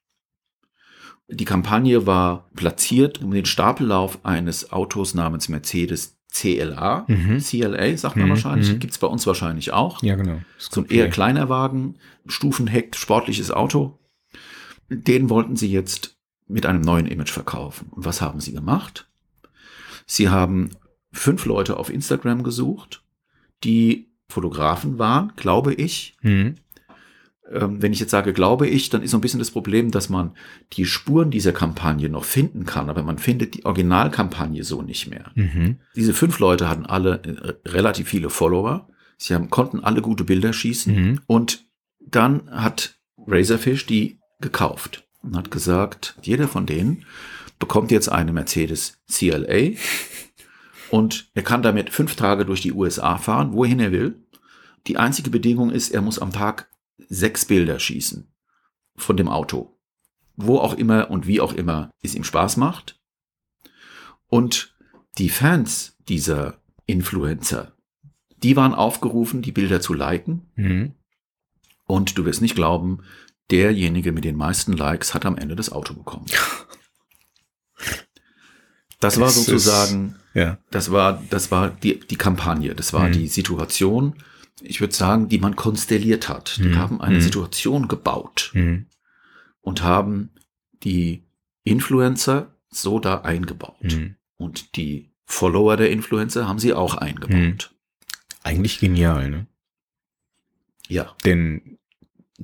Die 1.28 1.44
Kampagne 1.44 2.06
war 2.06 2.48
platziert 2.54 3.22
um 3.22 3.30
den 3.32 3.44
Stapellauf 3.44 4.24
eines 4.24 4.72
Autos 4.72 5.14
namens 5.14 5.48
Mercedes 5.48 6.16
CLA, 6.30 7.04
Mhm. 7.08 7.38
CLA 7.40 7.96
sagt 7.96 8.16
man 8.16 8.26
Mhm, 8.26 8.30
wahrscheinlich, 8.30 8.72
mhm. 8.72 8.78
gibt's 8.78 8.98
bei 8.98 9.06
uns 9.06 9.26
wahrscheinlich 9.26 9.72
auch. 9.72 10.02
Ja, 10.02 10.14
genau. 10.14 10.40
So 10.58 10.82
ein 10.82 10.86
eher 10.86 11.08
kleiner 11.08 11.48
Wagen, 11.48 11.96
Stufenheck, 12.26 12.96
sportliches 12.96 13.50
Auto. 13.50 13.98
Den 14.90 15.30
wollten 15.30 15.56
sie 15.56 15.70
jetzt 15.70 16.16
mit 16.46 16.64
einem 16.66 16.80
neuen 16.80 17.06
Image 17.06 17.30
verkaufen. 17.30 17.88
Und 17.90 18.04
was 18.04 18.20
haben 18.20 18.40
sie 18.40 18.52
gemacht? 18.52 19.08
Sie 20.06 20.28
haben 20.28 20.70
fünf 21.12 21.44
Leute 21.44 21.76
auf 21.78 21.90
Instagram 21.90 22.42
gesucht, 22.42 23.02
die 23.64 24.08
Fotografen 24.28 24.98
waren, 24.98 25.32
glaube 25.36 25.74
ich. 25.74 26.16
Hm. 26.20 26.56
Ähm, 27.50 27.80
wenn 27.80 27.92
ich 27.92 28.00
jetzt 28.00 28.10
sage, 28.10 28.32
glaube 28.32 28.66
ich, 28.66 28.90
dann 28.90 29.02
ist 29.02 29.12
so 29.12 29.16
ein 29.16 29.22
bisschen 29.22 29.38
das 29.38 29.50
Problem, 29.50 29.90
dass 29.90 30.08
man 30.08 30.32
die 30.74 30.84
Spuren 30.84 31.30
dieser 31.30 31.52
Kampagne 31.52 32.08
noch 32.08 32.24
finden 32.24 32.66
kann, 32.66 32.90
aber 32.90 33.02
man 33.02 33.18
findet 33.18 33.54
die 33.54 33.64
Originalkampagne 33.64 34.64
so 34.64 34.82
nicht 34.82 35.08
mehr. 35.08 35.30
Mhm. 35.34 35.78
Diese 35.96 36.12
fünf 36.12 36.38
Leute 36.40 36.68
hatten 36.68 36.84
alle 36.84 37.22
äh, 37.22 37.68
relativ 37.68 38.08
viele 38.08 38.28
Follower. 38.28 38.88
Sie 39.16 39.34
haben, 39.34 39.48
konnten 39.48 39.80
alle 39.80 40.02
gute 40.02 40.24
Bilder 40.24 40.52
schießen. 40.52 40.94
Mhm. 40.94 41.20
Und 41.26 41.64
dann 42.00 42.50
hat 42.50 42.98
Razorfish 43.26 43.86
die 43.86 44.18
gekauft 44.40 45.08
und 45.22 45.36
hat 45.36 45.50
gesagt, 45.50 46.16
jeder 46.22 46.48
von 46.48 46.66
denen 46.66 47.04
bekommt 47.58 47.90
jetzt 47.90 48.08
eine 48.08 48.32
Mercedes 48.32 48.98
CLA 49.10 49.72
und 50.90 51.30
er 51.34 51.42
kann 51.42 51.62
damit 51.62 51.90
fünf 51.90 52.16
Tage 52.16 52.44
durch 52.44 52.60
die 52.62 52.72
USA 52.72 53.18
fahren, 53.18 53.52
wohin 53.52 53.80
er 53.80 53.92
will. 53.92 54.24
Die 54.86 54.96
einzige 54.96 55.30
Bedingung 55.30 55.70
ist, 55.70 55.90
er 55.90 56.00
muss 56.02 56.18
am 56.18 56.32
Tag 56.32 56.70
sechs 57.08 57.44
Bilder 57.44 57.78
schießen 57.78 58.32
von 58.96 59.16
dem 59.16 59.28
Auto. 59.28 59.78
Wo 60.36 60.58
auch 60.58 60.74
immer 60.74 61.10
und 61.10 61.26
wie 61.26 61.40
auch 61.40 61.52
immer 61.52 61.90
es 62.02 62.14
ihm 62.14 62.24
Spaß 62.24 62.56
macht. 62.58 63.00
Und 64.28 64.74
die 65.18 65.28
Fans 65.30 65.96
dieser 66.08 66.60
Influencer, 66.86 67.72
die 68.42 68.54
waren 68.56 68.72
aufgerufen, 68.74 69.42
die 69.42 69.52
Bilder 69.52 69.80
zu 69.80 69.94
liken. 69.94 70.50
Mhm. 70.54 70.94
Und 71.86 72.16
du 72.18 72.24
wirst 72.24 72.40
nicht 72.40 72.54
glauben, 72.54 73.02
derjenige 73.50 74.12
mit 74.12 74.24
den 74.24 74.36
meisten 74.36 74.72
Likes 74.74 75.12
hat 75.14 75.26
am 75.26 75.36
Ende 75.36 75.56
das 75.56 75.70
Auto 75.72 75.94
bekommen. 75.94 76.26
Das 79.00 79.18
war 79.20 79.26
Das 79.28 79.36
ist- 79.36 79.44
sozusagen, 79.46 80.17
Ja. 80.34 80.58
das 80.70 80.90
war, 80.92 81.22
das 81.30 81.50
war 81.50 81.70
die, 81.70 81.98
die 82.00 82.16
Kampagne, 82.16 82.74
das 82.74 82.92
war 82.92 83.08
Mhm. 83.08 83.12
die 83.12 83.28
Situation, 83.28 84.14
ich 84.60 84.80
würde 84.80 84.94
sagen, 84.94 85.28
die 85.28 85.38
man 85.38 85.56
konstelliert 85.56 86.28
hat. 86.28 86.58
Die 86.58 86.68
Mhm. 86.68 86.76
haben 86.78 87.00
eine 87.00 87.16
Mhm. 87.16 87.20
Situation 87.22 87.88
gebaut 87.88 88.50
Mhm. 88.54 88.86
und 89.60 89.82
haben 89.82 90.30
die 90.84 91.24
Influencer 91.64 92.54
so 92.70 92.98
da 93.00 93.22
eingebaut. 93.22 93.76
Mhm. 93.82 94.14
Und 94.36 94.76
die 94.76 95.10
Follower 95.24 95.76
der 95.76 95.90
Influencer 95.90 96.46
haben 96.48 96.58
sie 96.58 96.72
auch 96.74 96.94
eingebaut. 96.94 97.74
Eigentlich 98.44 98.78
genial, 98.78 99.30
ne? 99.30 99.46
Ja. 100.88 101.14
Denn 101.24 101.78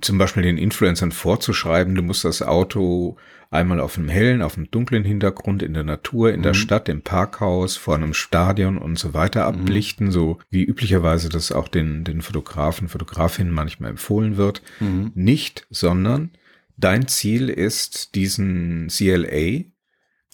zum 0.01 0.19
Beispiel 0.19 0.43
den 0.43 0.59
Influencern 0.59 1.13
vorzuschreiben, 1.13 1.95
du 1.95 2.03
musst 2.03 2.25
das 2.25 2.43
Auto 2.43 3.17
einmal 3.51 3.79
auf 3.79 3.97
einem 3.97 4.09
hellen, 4.09 4.43
auf 4.43 4.57
einem 4.57 4.71
dunklen 4.71 5.05
Hintergrund 5.05 5.63
in 5.63 5.75
der 5.75 5.85
Natur, 5.85 6.33
in 6.33 6.41
mhm. 6.41 6.45
der 6.45 6.55
Stadt, 6.55 6.89
im 6.89 7.03
Parkhaus, 7.03 7.77
vor 7.77 7.95
einem 7.95 8.13
Stadion 8.13 8.79
und 8.79 8.99
so 8.99 9.15
weiter 9.15 9.51
mhm. 9.51 9.61
ablichten, 9.61 10.09
mhm. 10.09 10.13
so 10.13 10.39
wie 10.51 10.65
üblicherweise 10.65 11.29
das 11.29 11.53
auch 11.53 11.69
den, 11.69 12.03
den 12.03 12.23
Fotografen, 12.23 12.89
Fotografinnen 12.89 13.53
manchmal 13.53 13.91
empfohlen 13.91 14.37
wird. 14.37 14.63
Mhm. 14.81 15.13
Nicht, 15.15 15.67
sondern 15.71 16.31
dein 16.77 17.07
Ziel 17.07 17.49
ist, 17.49 18.17
diesen 18.17 18.89
CLA 18.89 19.65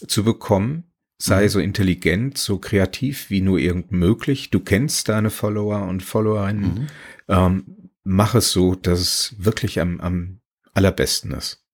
zu 0.06 0.24
bekommen, 0.24 0.84
sei 1.18 1.44
mhm. 1.44 1.48
so 1.48 1.60
intelligent, 1.60 2.38
so 2.38 2.58
kreativ 2.58 3.28
wie 3.28 3.42
nur 3.42 3.58
irgend 3.58 3.92
möglich. 3.92 4.48
Du 4.48 4.60
kennst 4.60 5.10
deine 5.10 5.28
Follower 5.28 5.86
und 5.86 6.02
Followerinnen. 6.02 6.74
Mhm. 6.74 6.86
Ähm, 7.28 7.64
mach 8.04 8.34
es 8.34 8.52
so, 8.52 8.74
dass 8.74 9.00
es 9.00 9.34
wirklich 9.38 9.80
am, 9.80 10.00
am 10.00 10.40
allerbesten 10.72 11.32
ist. 11.32 11.64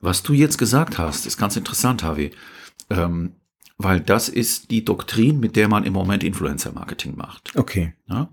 Was 0.00 0.22
du 0.22 0.32
jetzt 0.32 0.58
gesagt 0.58 0.98
hast, 0.98 1.26
ist 1.26 1.38
ganz 1.38 1.56
interessant, 1.56 2.02
Harvey. 2.02 2.32
Ähm, 2.90 3.34
weil 3.76 4.00
das 4.00 4.28
ist 4.28 4.70
die 4.72 4.84
Doktrin, 4.84 5.38
mit 5.38 5.54
der 5.54 5.68
man 5.68 5.84
im 5.84 5.92
Moment 5.92 6.24
Influencer-Marketing 6.24 7.16
macht. 7.16 7.54
Okay. 7.56 7.94
Ja? 8.08 8.30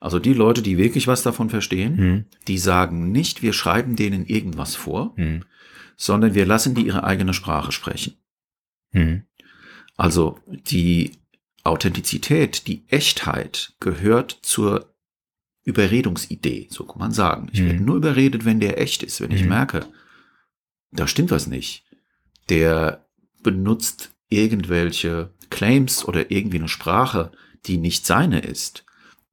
Also 0.00 0.18
die 0.18 0.32
Leute, 0.32 0.62
die 0.62 0.78
wirklich 0.78 1.06
was 1.06 1.22
davon 1.22 1.50
verstehen, 1.50 1.98
hm. 1.98 2.24
die 2.48 2.58
sagen 2.58 3.12
nicht, 3.12 3.42
wir 3.42 3.52
schreiben 3.52 3.96
denen 3.96 4.24
irgendwas 4.24 4.74
vor, 4.74 5.12
hm. 5.16 5.44
sondern 5.96 6.34
wir 6.34 6.46
lassen 6.46 6.74
die 6.74 6.86
ihre 6.86 7.04
eigene 7.04 7.34
Sprache 7.34 7.72
sprechen. 7.72 8.14
Hm. 8.92 9.24
Also 9.96 10.38
die 10.48 11.12
Authentizität, 11.64 12.66
die 12.66 12.84
Echtheit 12.88 13.74
gehört 13.80 14.38
zur 14.42 14.94
Überredungsidee, 15.66 16.68
so 16.70 16.84
kann 16.84 17.00
man 17.00 17.12
sagen. 17.12 17.48
Ich 17.52 17.60
mhm. 17.60 17.66
werde 17.66 17.82
nur 17.82 17.96
überredet, 17.96 18.44
wenn 18.44 18.60
der 18.60 18.80
echt 18.80 19.02
ist, 19.02 19.20
wenn 19.20 19.30
mhm. 19.30 19.36
ich 19.36 19.44
merke, 19.44 19.84
da 20.92 21.06
stimmt 21.06 21.32
was 21.32 21.48
nicht. 21.48 21.84
Der 22.48 23.04
benutzt 23.42 24.14
irgendwelche 24.28 25.34
Claims 25.50 26.04
oder 26.04 26.30
irgendwie 26.30 26.58
eine 26.58 26.68
Sprache, 26.68 27.32
die 27.66 27.78
nicht 27.78 28.06
seine 28.06 28.40
ist, 28.40 28.84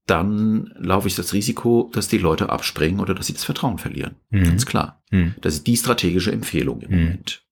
dann 0.08 0.74
laufe 0.76 1.08
ich 1.08 1.16
das 1.16 1.34
Risiko, 1.34 1.92
dass 1.94 2.08
die 2.08 2.18
Leute 2.18 2.50
abspringen 2.50 3.00
oder 3.00 3.14
dass 3.14 3.28
sie 3.28 3.34
das 3.34 3.46
Vertrauen 3.46 3.78
verlieren. 3.78 4.16
Mhm. 4.32 4.44
Ganz 4.44 4.66
klar. 4.66 5.04
Mhm. 5.12 5.36
Das 5.42 5.54
ist 5.54 5.68
die 5.68 5.78
strategische 5.78 6.32
Empfehlung 6.32 6.82
im. 6.82 6.90
Moment. 6.90 7.46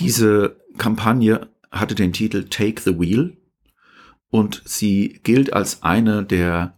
Diese 0.00 0.60
Kampagne 0.76 1.48
hatte 1.70 1.94
den 1.94 2.12
Titel 2.12 2.48
Take 2.50 2.82
the 2.82 2.98
Wheel 2.98 3.36
und 4.34 4.62
sie 4.64 5.20
gilt 5.22 5.52
als 5.52 5.84
eine 5.84 6.24
der 6.24 6.76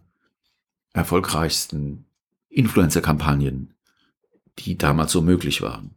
erfolgreichsten 0.93 2.05
Influencer-Kampagnen, 2.49 3.73
die 4.59 4.77
damals 4.77 5.11
so 5.11 5.23
möglich 5.23 5.63
waren. 5.63 5.95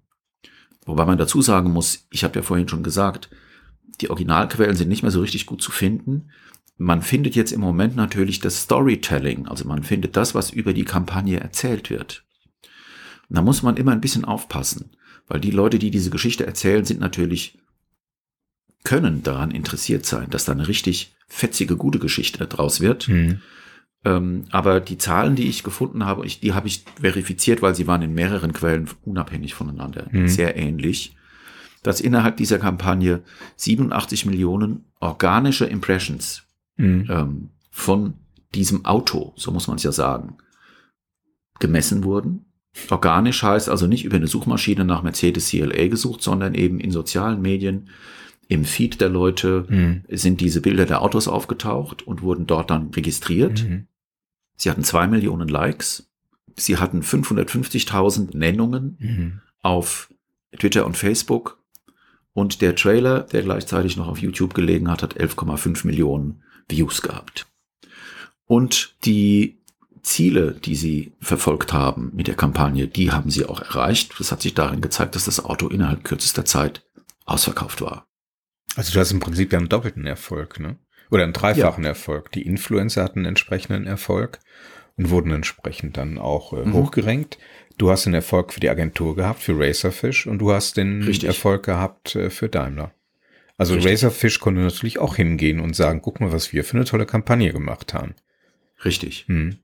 Wobei 0.87 1.05
man 1.05 1.19
dazu 1.19 1.43
sagen 1.43 1.71
muss, 1.71 2.07
ich 2.11 2.25
habe 2.25 2.37
ja 2.37 2.43
vorhin 2.43 2.67
schon 2.67 2.83
gesagt, 2.83 3.29
die 4.01 4.09
Originalquellen 4.09 4.75
sind 4.75 4.89
nicht 4.89 5.03
mehr 5.03 5.11
so 5.11 5.21
richtig 5.21 5.45
gut 5.45 5.61
zu 5.61 5.71
finden. 5.71 6.31
Man 6.79 7.03
findet 7.03 7.37
jetzt 7.37 7.53
im 7.53 7.61
Moment 7.61 7.95
natürlich 7.95 8.41
das 8.41 8.63
Storytelling, 8.63 9.47
also 9.47 9.69
man 9.69 9.83
findet 9.83 10.17
das, 10.17 10.35
was 10.35 10.49
über 10.49 10.73
die 10.73 10.87
Kampagne 10.87 11.41
erzählt 11.41 11.91
wird. 11.91 12.25
Und 13.29 13.37
da 13.37 13.43
muss 13.43 13.63
man 13.63 13.77
immer 13.77 13.93
ein 13.93 14.01
bisschen 14.01 14.25
aufpassen, 14.25 14.97
weil 15.27 15.41
die 15.41 15.51
Leute, 15.51 15.79
die 15.79 15.91
diese 15.91 16.09
Geschichte 16.09 16.47
erzählen, 16.47 16.87
sind 16.87 17.01
natürlich 17.01 17.59
können 18.83 19.23
daran 19.23 19.51
interessiert 19.51 20.07
sein, 20.07 20.31
dass 20.31 20.47
da 20.47 20.53
eine 20.53 20.67
richtig 20.67 21.15
fetzige, 21.31 21.77
gute 21.77 21.99
Geschichte 21.99 22.47
daraus 22.47 22.81
wird. 22.81 23.09
Mhm. 23.09 23.41
Ähm, 24.05 24.45
aber 24.51 24.81
die 24.81 24.99
Zahlen, 24.99 25.37
die 25.37 25.49
ich 25.49 25.63
gefunden 25.63 26.05
habe, 26.05 26.27
ich, 26.27 26.41
die 26.41 26.53
habe 26.53 26.69
ich 26.69 26.85
verifiziert, 27.01 27.63
weil 27.63 27.75
sie 27.75 27.87
waren 27.87 28.03
in 28.03 28.15
mehreren 28.15 28.53
Quellen 28.53 28.89
unabhängig 29.03 29.55
voneinander, 29.55 30.09
mhm. 30.11 30.27
sehr 30.27 30.57
ähnlich, 30.57 31.17
dass 31.83 32.01
innerhalb 32.01 32.37
dieser 32.37 32.59
Kampagne 32.59 33.23
87 33.57 34.27
Millionen 34.27 34.87
organische 35.01 35.67
Impressions 35.67 36.43
mhm. 36.77 37.07
ähm, 37.09 37.51
von 37.71 38.15
diesem 38.55 38.85
Auto, 38.85 39.33
so 39.37 39.53
muss 39.53 39.69
man 39.69 39.77
es 39.77 39.83
ja 39.83 39.93
sagen, 39.93 40.39
gemessen 41.59 42.05
wurden. 42.05 42.47
Organisch 42.89 43.43
heißt 43.43 43.69
also 43.69 43.87
nicht 43.87 44.05
über 44.05 44.17
eine 44.17 44.27
Suchmaschine 44.27 44.85
nach 44.85 45.03
Mercedes 45.03 45.49
CLA 45.49 45.89
gesucht, 45.89 46.23
sondern 46.23 46.55
eben 46.55 46.81
in 46.81 46.91
sozialen 46.91 47.43
Medien 47.43 47.91
im 48.51 48.65
Feed 48.65 49.01
der 49.01 49.09
Leute 49.09 49.65
mhm. 49.69 50.03
sind 50.09 50.41
diese 50.41 50.61
Bilder 50.61 50.85
der 50.85 51.03
Autos 51.03 51.29
aufgetaucht 51.29 52.03
und 52.03 52.21
wurden 52.21 52.49
dort 52.49 52.69
dann 52.71 52.91
registriert. 52.91 53.63
Mhm. 53.63 53.87
Sie 54.57 54.69
hatten 54.69 54.83
zwei 54.83 55.07
Millionen 55.07 55.49
Likes. 55.49 56.11
Sie 56.57 56.77
hatten 56.77 57.03
550.000 57.03 58.37
Nennungen 58.37 58.97
mhm. 58.99 59.41
auf 59.63 60.13
Twitter 60.59 60.85
und 60.85 60.97
Facebook. 60.97 61.63
Und 62.33 62.61
der 62.61 62.75
Trailer, 62.75 63.21
der 63.21 63.43
gleichzeitig 63.43 63.97
noch 63.97 64.09
auf 64.09 64.19
YouTube 64.19 64.53
gelegen 64.53 64.91
hat, 64.91 65.05
hat 65.05 65.17
11,5 65.17 65.87
Millionen 65.87 66.43
Views 66.69 67.03
gehabt. 67.03 67.47
Und 68.47 68.97
die 69.05 69.59
Ziele, 70.03 70.53
die 70.55 70.75
sie 70.75 71.13
verfolgt 71.21 71.73
haben 71.73 72.11
mit 72.17 72.27
der 72.27 72.35
Kampagne, 72.35 72.89
die 72.89 73.13
haben 73.13 73.31
sie 73.31 73.47
auch 73.47 73.61
erreicht. 73.61 74.19
Das 74.19 74.33
hat 74.33 74.43
sich 74.43 74.55
darin 74.55 74.81
gezeigt, 74.81 75.15
dass 75.15 75.27
das 75.27 75.45
Auto 75.45 75.69
innerhalb 75.69 76.03
kürzester 76.03 76.45
Zeit 76.45 76.83
ausverkauft 77.27 77.81
war. 77.81 78.10
Also 78.77 78.93
du 78.93 79.01
hast 79.01 79.13
im 79.13 79.21
Prinzip 79.21 79.53
ja 79.53 79.59
einen 79.59 79.69
doppelten 79.69 80.07
Erfolg, 80.07 80.61
ne? 80.61 80.77
Oder 81.11 81.25
einen 81.25 81.33
dreifachen 81.33 81.85
ja. 81.85 81.91
Erfolg. 81.91 82.31
Die 82.33 82.47
Influencer 82.47 83.03
hatten 83.03 83.21
einen 83.21 83.27
entsprechenden 83.27 83.87
Erfolg 83.87 84.39
und 84.97 85.11
wurden 85.11 85.33
entsprechend 85.33 85.97
dann 85.97 86.19
auch 86.19 86.53
äh, 86.53 86.65
mhm. 86.65 86.75
hochgerankt. 86.75 87.39
Du 87.79 87.91
hast 87.91 88.07
den 88.07 88.15
Erfolg 88.15 88.53
für 88.53 88.61
die 88.61 88.69
Agentur 88.69 89.17
gehabt, 89.17 89.43
für 89.43 89.59
Racerfish, 89.59 90.27
und 90.27 90.39
du 90.39 90.53
hast 90.53 90.77
den 90.77 91.03
Richtig. 91.03 91.29
Erfolg 91.29 91.65
gehabt 91.65 92.15
äh, 92.15 92.31
für 92.31 92.49
Daimler. 92.49 92.93
Also 93.61 93.75
Richtig. 93.75 93.93
Razorfish 93.93 94.41
konnte 94.41 94.63
natürlich 94.63 94.99
auch 94.99 95.17
hingehen 95.17 95.61
und 95.61 95.77
sagen, 95.77 96.01
guck 96.01 96.21
mal, 96.21 96.33
was 96.33 96.53
wir 96.53 96.65
für 96.65 96.77
eine 96.77 96.87
tolle 96.87 97.07
Kampagne 97.07 97.53
gemacht 97.53 97.93
haben. 97.93 98.15
Richtig. 98.85 99.25
Hm. 99.27 99.59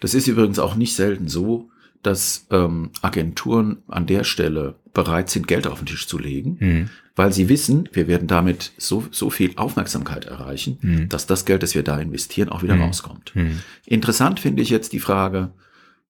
Das 0.00 0.14
ist 0.14 0.28
übrigens 0.28 0.58
auch 0.58 0.76
nicht 0.76 0.94
selten 0.94 1.28
so, 1.28 1.68
dass 2.06 2.46
ähm, 2.50 2.90
Agenturen 3.02 3.82
an 3.88 4.06
der 4.06 4.24
Stelle 4.24 4.76
bereit 4.92 5.30
sind, 5.30 5.48
Geld 5.48 5.66
auf 5.66 5.78
den 5.78 5.86
Tisch 5.86 6.06
zu 6.06 6.18
legen, 6.18 6.56
mhm. 6.60 6.90
weil 7.16 7.32
sie 7.32 7.48
wissen, 7.48 7.88
wir 7.92 8.06
werden 8.06 8.28
damit 8.28 8.72
so, 8.76 9.04
so 9.10 9.30
viel 9.30 9.52
Aufmerksamkeit 9.56 10.26
erreichen, 10.26 10.78
mhm. 10.80 11.08
dass 11.08 11.26
das 11.26 11.44
Geld, 11.44 11.62
das 11.62 11.74
wir 11.74 11.82
da 11.82 11.98
investieren, 11.98 12.48
auch 12.48 12.62
wieder 12.62 12.76
mhm. 12.76 12.82
rauskommt. 12.82 13.34
Mhm. 13.34 13.60
Interessant 13.86 14.38
finde 14.38 14.62
ich 14.62 14.70
jetzt 14.70 14.92
die 14.92 15.00
Frage, 15.00 15.52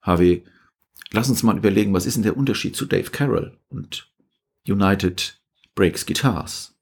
HW, 0.03 0.43
lass 1.13 1.31
uns 1.31 1.43
mal 1.43 1.57
überlegen, 1.57 1.95
was 1.95 2.07
ist 2.07 2.15
denn 2.15 2.25
der 2.25 2.37
Unterschied 2.37 2.77
zu 2.77 2.85
Dave 2.85 3.11
Carroll 3.11 3.57
und 3.71 4.11
United 4.69 5.41
Breaks 5.75 6.05
Guitars? 6.07 6.75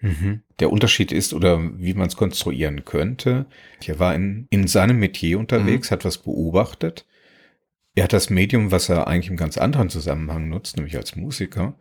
Mhm. 0.00 0.42
Der 0.60 0.70
Unterschied 0.70 1.12
ist, 1.12 1.32
oder 1.32 1.60
wie 1.78 1.94
man 1.94 2.08
es 2.08 2.16
konstruieren 2.16 2.84
könnte, 2.84 3.46
er 3.84 3.98
war 3.98 4.14
in, 4.14 4.46
in 4.50 4.66
seinem 4.66 4.98
Metier 4.98 5.38
unterwegs, 5.38 5.90
mhm. 5.90 5.92
hat 5.92 6.04
was 6.04 6.18
beobachtet, 6.18 7.06
er 7.98 8.04
hat 8.04 8.12
das 8.12 8.30
Medium, 8.30 8.70
was 8.70 8.88
er 8.88 9.08
eigentlich 9.08 9.30
im 9.30 9.36
ganz 9.36 9.58
anderen 9.58 9.90
Zusammenhang 9.90 10.48
nutzt, 10.48 10.76
nämlich 10.76 10.96
als 10.96 11.16
Musiker, 11.16 11.76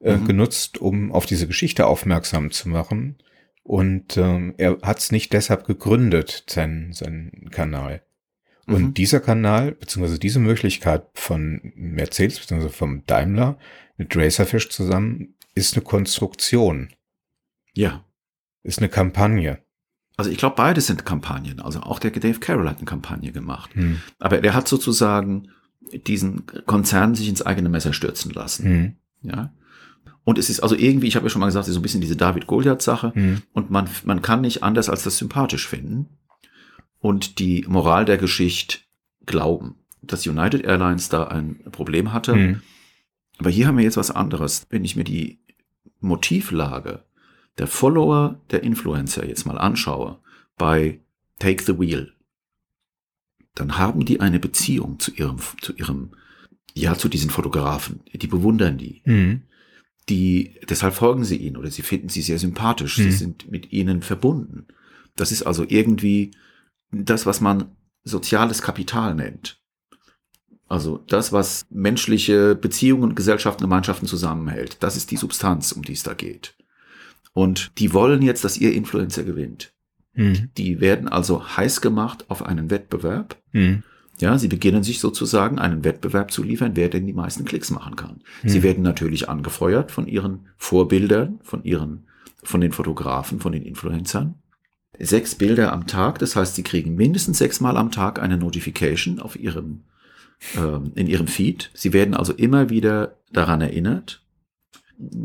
äh, 0.00 0.16
mhm. 0.16 0.26
genutzt, 0.26 0.78
um 0.78 1.12
auf 1.12 1.26
diese 1.26 1.46
Geschichte 1.46 1.86
aufmerksam 1.86 2.50
zu 2.50 2.70
machen. 2.70 3.18
Und 3.62 4.16
ähm, 4.16 4.54
er 4.56 4.78
hat 4.82 4.98
es 5.00 5.12
nicht 5.12 5.34
deshalb 5.34 5.66
gegründet, 5.66 6.44
seinen, 6.48 6.94
seinen 6.94 7.50
Kanal. 7.50 8.02
Und 8.66 8.82
mhm. 8.82 8.94
dieser 8.94 9.20
Kanal, 9.20 9.72
beziehungsweise 9.72 10.18
diese 10.18 10.38
Möglichkeit 10.38 11.04
von 11.12 11.72
Mercedes, 11.74 12.40
beziehungsweise 12.40 12.72
vom 12.72 13.04
Daimler 13.04 13.58
mit 13.98 14.16
Racerfish 14.16 14.70
zusammen, 14.70 15.34
ist 15.54 15.74
eine 15.74 15.84
Konstruktion. 15.84 16.88
Ja. 17.74 18.04
Ist 18.62 18.78
eine 18.78 18.88
Kampagne. 18.88 19.58
Also 20.20 20.28
ich 20.28 20.36
glaube, 20.36 20.56
beide 20.56 20.82
sind 20.82 21.06
Kampagnen. 21.06 21.60
Also 21.60 21.80
auch 21.80 21.98
der 21.98 22.10
Dave 22.10 22.40
Carroll 22.40 22.68
hat 22.68 22.76
eine 22.76 22.84
Kampagne 22.84 23.32
gemacht. 23.32 23.74
Hm. 23.74 24.02
Aber 24.18 24.44
er 24.44 24.52
hat 24.52 24.68
sozusagen 24.68 25.48
diesen 26.06 26.44
Konzern 26.66 27.14
sich 27.14 27.26
ins 27.26 27.40
eigene 27.40 27.70
Messer 27.70 27.94
stürzen 27.94 28.30
lassen. 28.30 28.64
Hm. 28.66 28.96
Ja. 29.22 29.54
Und 30.24 30.36
es 30.36 30.50
ist 30.50 30.60
also 30.60 30.76
irgendwie, 30.76 31.06
ich 31.06 31.16
habe 31.16 31.24
ja 31.24 31.30
schon 31.30 31.40
mal 31.40 31.46
gesagt, 31.46 31.64
so 31.64 31.78
ein 31.78 31.80
bisschen 31.80 32.02
diese 32.02 32.16
David-Goliath-Sache. 32.16 33.14
Hm. 33.14 33.40
Und 33.54 33.70
man, 33.70 33.88
man 34.04 34.20
kann 34.20 34.42
nicht 34.42 34.62
anders 34.62 34.90
als 34.90 35.04
das 35.04 35.16
sympathisch 35.16 35.66
finden. 35.66 36.18
Und 36.98 37.38
die 37.38 37.64
Moral 37.66 38.04
der 38.04 38.18
Geschichte 38.18 38.80
glauben, 39.24 39.76
dass 40.02 40.26
United 40.26 40.66
Airlines 40.66 41.08
da 41.08 41.28
ein 41.28 41.60
Problem 41.72 42.12
hatte. 42.12 42.34
Hm. 42.34 42.62
Aber 43.38 43.48
hier 43.48 43.66
haben 43.66 43.78
wir 43.78 43.84
jetzt 43.84 43.96
was 43.96 44.10
anderes. 44.10 44.66
Wenn 44.68 44.84
ich 44.84 44.96
mir 44.96 45.04
die 45.04 45.40
Motivlage 46.00 47.04
der 47.60 47.66
Follower 47.66 48.40
der 48.50 48.62
Influencer 48.62 49.28
jetzt 49.28 49.44
mal 49.44 49.58
anschaue 49.58 50.18
bei 50.56 51.00
Take 51.38 51.62
the 51.62 51.78
Wheel, 51.78 52.14
dann 53.54 53.76
haben 53.76 54.06
die 54.06 54.20
eine 54.20 54.40
Beziehung 54.40 54.98
zu 54.98 55.12
ihrem, 55.12 55.36
zu 55.60 55.74
ihrem, 55.74 56.12
ja, 56.72 56.96
zu 56.96 57.10
diesen 57.10 57.28
Fotografen. 57.28 58.00
Die 58.14 58.26
bewundern 58.26 58.78
die. 58.78 59.02
Mhm. 59.04 59.42
Die, 60.08 60.58
deshalb 60.70 60.94
folgen 60.94 61.24
sie 61.24 61.36
ihnen 61.36 61.58
oder 61.58 61.70
sie 61.70 61.82
finden 61.82 62.08
sie 62.08 62.22
sehr 62.22 62.38
sympathisch. 62.38 62.96
Mhm. 62.96 63.02
Sie 63.02 63.12
sind 63.12 63.50
mit 63.50 63.72
ihnen 63.72 64.00
verbunden. 64.00 64.66
Das 65.14 65.30
ist 65.30 65.42
also 65.42 65.66
irgendwie 65.68 66.30
das, 66.90 67.26
was 67.26 67.42
man 67.42 67.76
soziales 68.04 68.62
Kapital 68.62 69.14
nennt. 69.14 69.60
Also 70.66 70.96
das, 71.08 71.30
was 71.30 71.66
menschliche 71.68 72.54
Beziehungen, 72.54 73.14
Gesellschaften, 73.14 73.64
Gemeinschaften 73.64 74.08
zusammenhält, 74.08 74.78
das 74.80 74.96
ist 74.96 75.10
die 75.10 75.18
Substanz, 75.18 75.72
um 75.72 75.82
die 75.82 75.92
es 75.92 76.04
da 76.04 76.14
geht. 76.14 76.54
Und 77.32 77.72
die 77.78 77.92
wollen 77.92 78.22
jetzt, 78.22 78.44
dass 78.44 78.58
ihr 78.58 78.72
Influencer 78.72 79.22
gewinnt. 79.24 79.72
Mhm. 80.14 80.50
Die 80.56 80.80
werden 80.80 81.08
also 81.08 81.56
heiß 81.56 81.80
gemacht 81.80 82.24
auf 82.28 82.42
einen 82.44 82.70
Wettbewerb. 82.70 83.36
Mhm. 83.52 83.82
Ja, 84.18 84.36
sie 84.36 84.48
beginnen 84.48 84.82
sich 84.82 84.98
sozusagen 85.00 85.58
einen 85.58 85.82
Wettbewerb 85.84 86.30
zu 86.30 86.42
liefern, 86.42 86.72
wer 86.74 86.88
denn 86.90 87.06
die 87.06 87.12
meisten 87.14 87.44
Klicks 87.46 87.70
machen 87.70 87.96
kann. 87.96 88.20
Sie 88.44 88.58
Mhm. 88.58 88.62
werden 88.64 88.82
natürlich 88.82 89.28
angefeuert 89.28 89.90
von 89.92 90.06
ihren 90.06 90.46
Vorbildern, 90.58 91.38
von 91.42 91.64
ihren, 91.64 92.04
von 92.42 92.60
den 92.60 92.72
Fotografen, 92.72 93.40
von 93.40 93.52
den 93.52 93.62
Influencern. 93.62 94.34
Sechs 94.98 95.34
Bilder 95.34 95.72
am 95.72 95.86
Tag, 95.86 96.18
das 96.18 96.36
heißt, 96.36 96.54
sie 96.56 96.62
kriegen 96.62 96.94
mindestens 96.96 97.38
sechsmal 97.38 97.78
am 97.78 97.90
Tag 97.90 98.20
eine 98.20 98.36
Notification 98.36 99.20
auf 99.20 99.38
ihrem, 99.40 99.84
ähm, 100.58 100.92
in 100.94 101.06
ihrem 101.06 101.26
Feed. 101.26 101.70
Sie 101.72 101.94
werden 101.94 102.12
also 102.12 102.34
immer 102.34 102.68
wieder 102.68 103.16
daran 103.32 103.62
erinnert. 103.62 104.22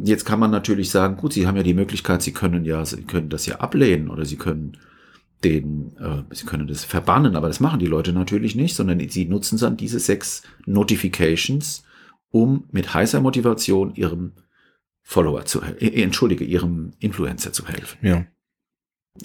Jetzt 0.04 0.26
kann 0.26 0.40
man 0.40 0.52
natürlich 0.52 0.90
sagen, 0.90 1.18
gut, 1.18 1.34
Sie 1.34 1.48
haben 1.48 1.58
ja 1.58 1.64
die 1.64 1.74
Möglichkeit, 1.74 2.22
Sie 2.22 2.32
können 2.32 2.64
ja, 2.66 2.86
Sie 2.86 3.02
können 3.04 3.30
das 3.30 3.46
ja 3.46 3.58
ablehnen 3.60 4.10
oder 4.10 4.24
Sie 4.26 4.38
können 4.38 4.78
den, 5.44 5.96
äh, 5.98 6.24
Sie 6.34 6.46
können 6.46 6.68
das 6.68 6.86
verbannen, 6.86 7.36
aber 7.36 7.48
das 7.50 7.60
machen 7.60 7.80
die 7.80 7.86
Leute 7.88 8.14
natürlich 8.14 8.56
nicht, 8.56 8.76
sondern 8.76 9.00
sie 9.10 9.26
nutzen 9.26 9.58
dann 9.60 9.76
diese 9.78 10.00
sechs 10.00 10.44
Notifications, 10.66 11.84
um 12.32 12.66
mit 12.72 12.94
heißer 12.94 13.20
Motivation 13.22 13.94
ihrem 13.96 14.32
Follower 15.04 15.46
zu, 15.46 15.62
äh, 15.62 16.02
entschuldige, 16.02 16.46
ihrem 16.46 16.94
Influencer 17.00 17.52
zu 17.52 17.68
helfen. 17.68 17.98
Ja. 18.02 18.26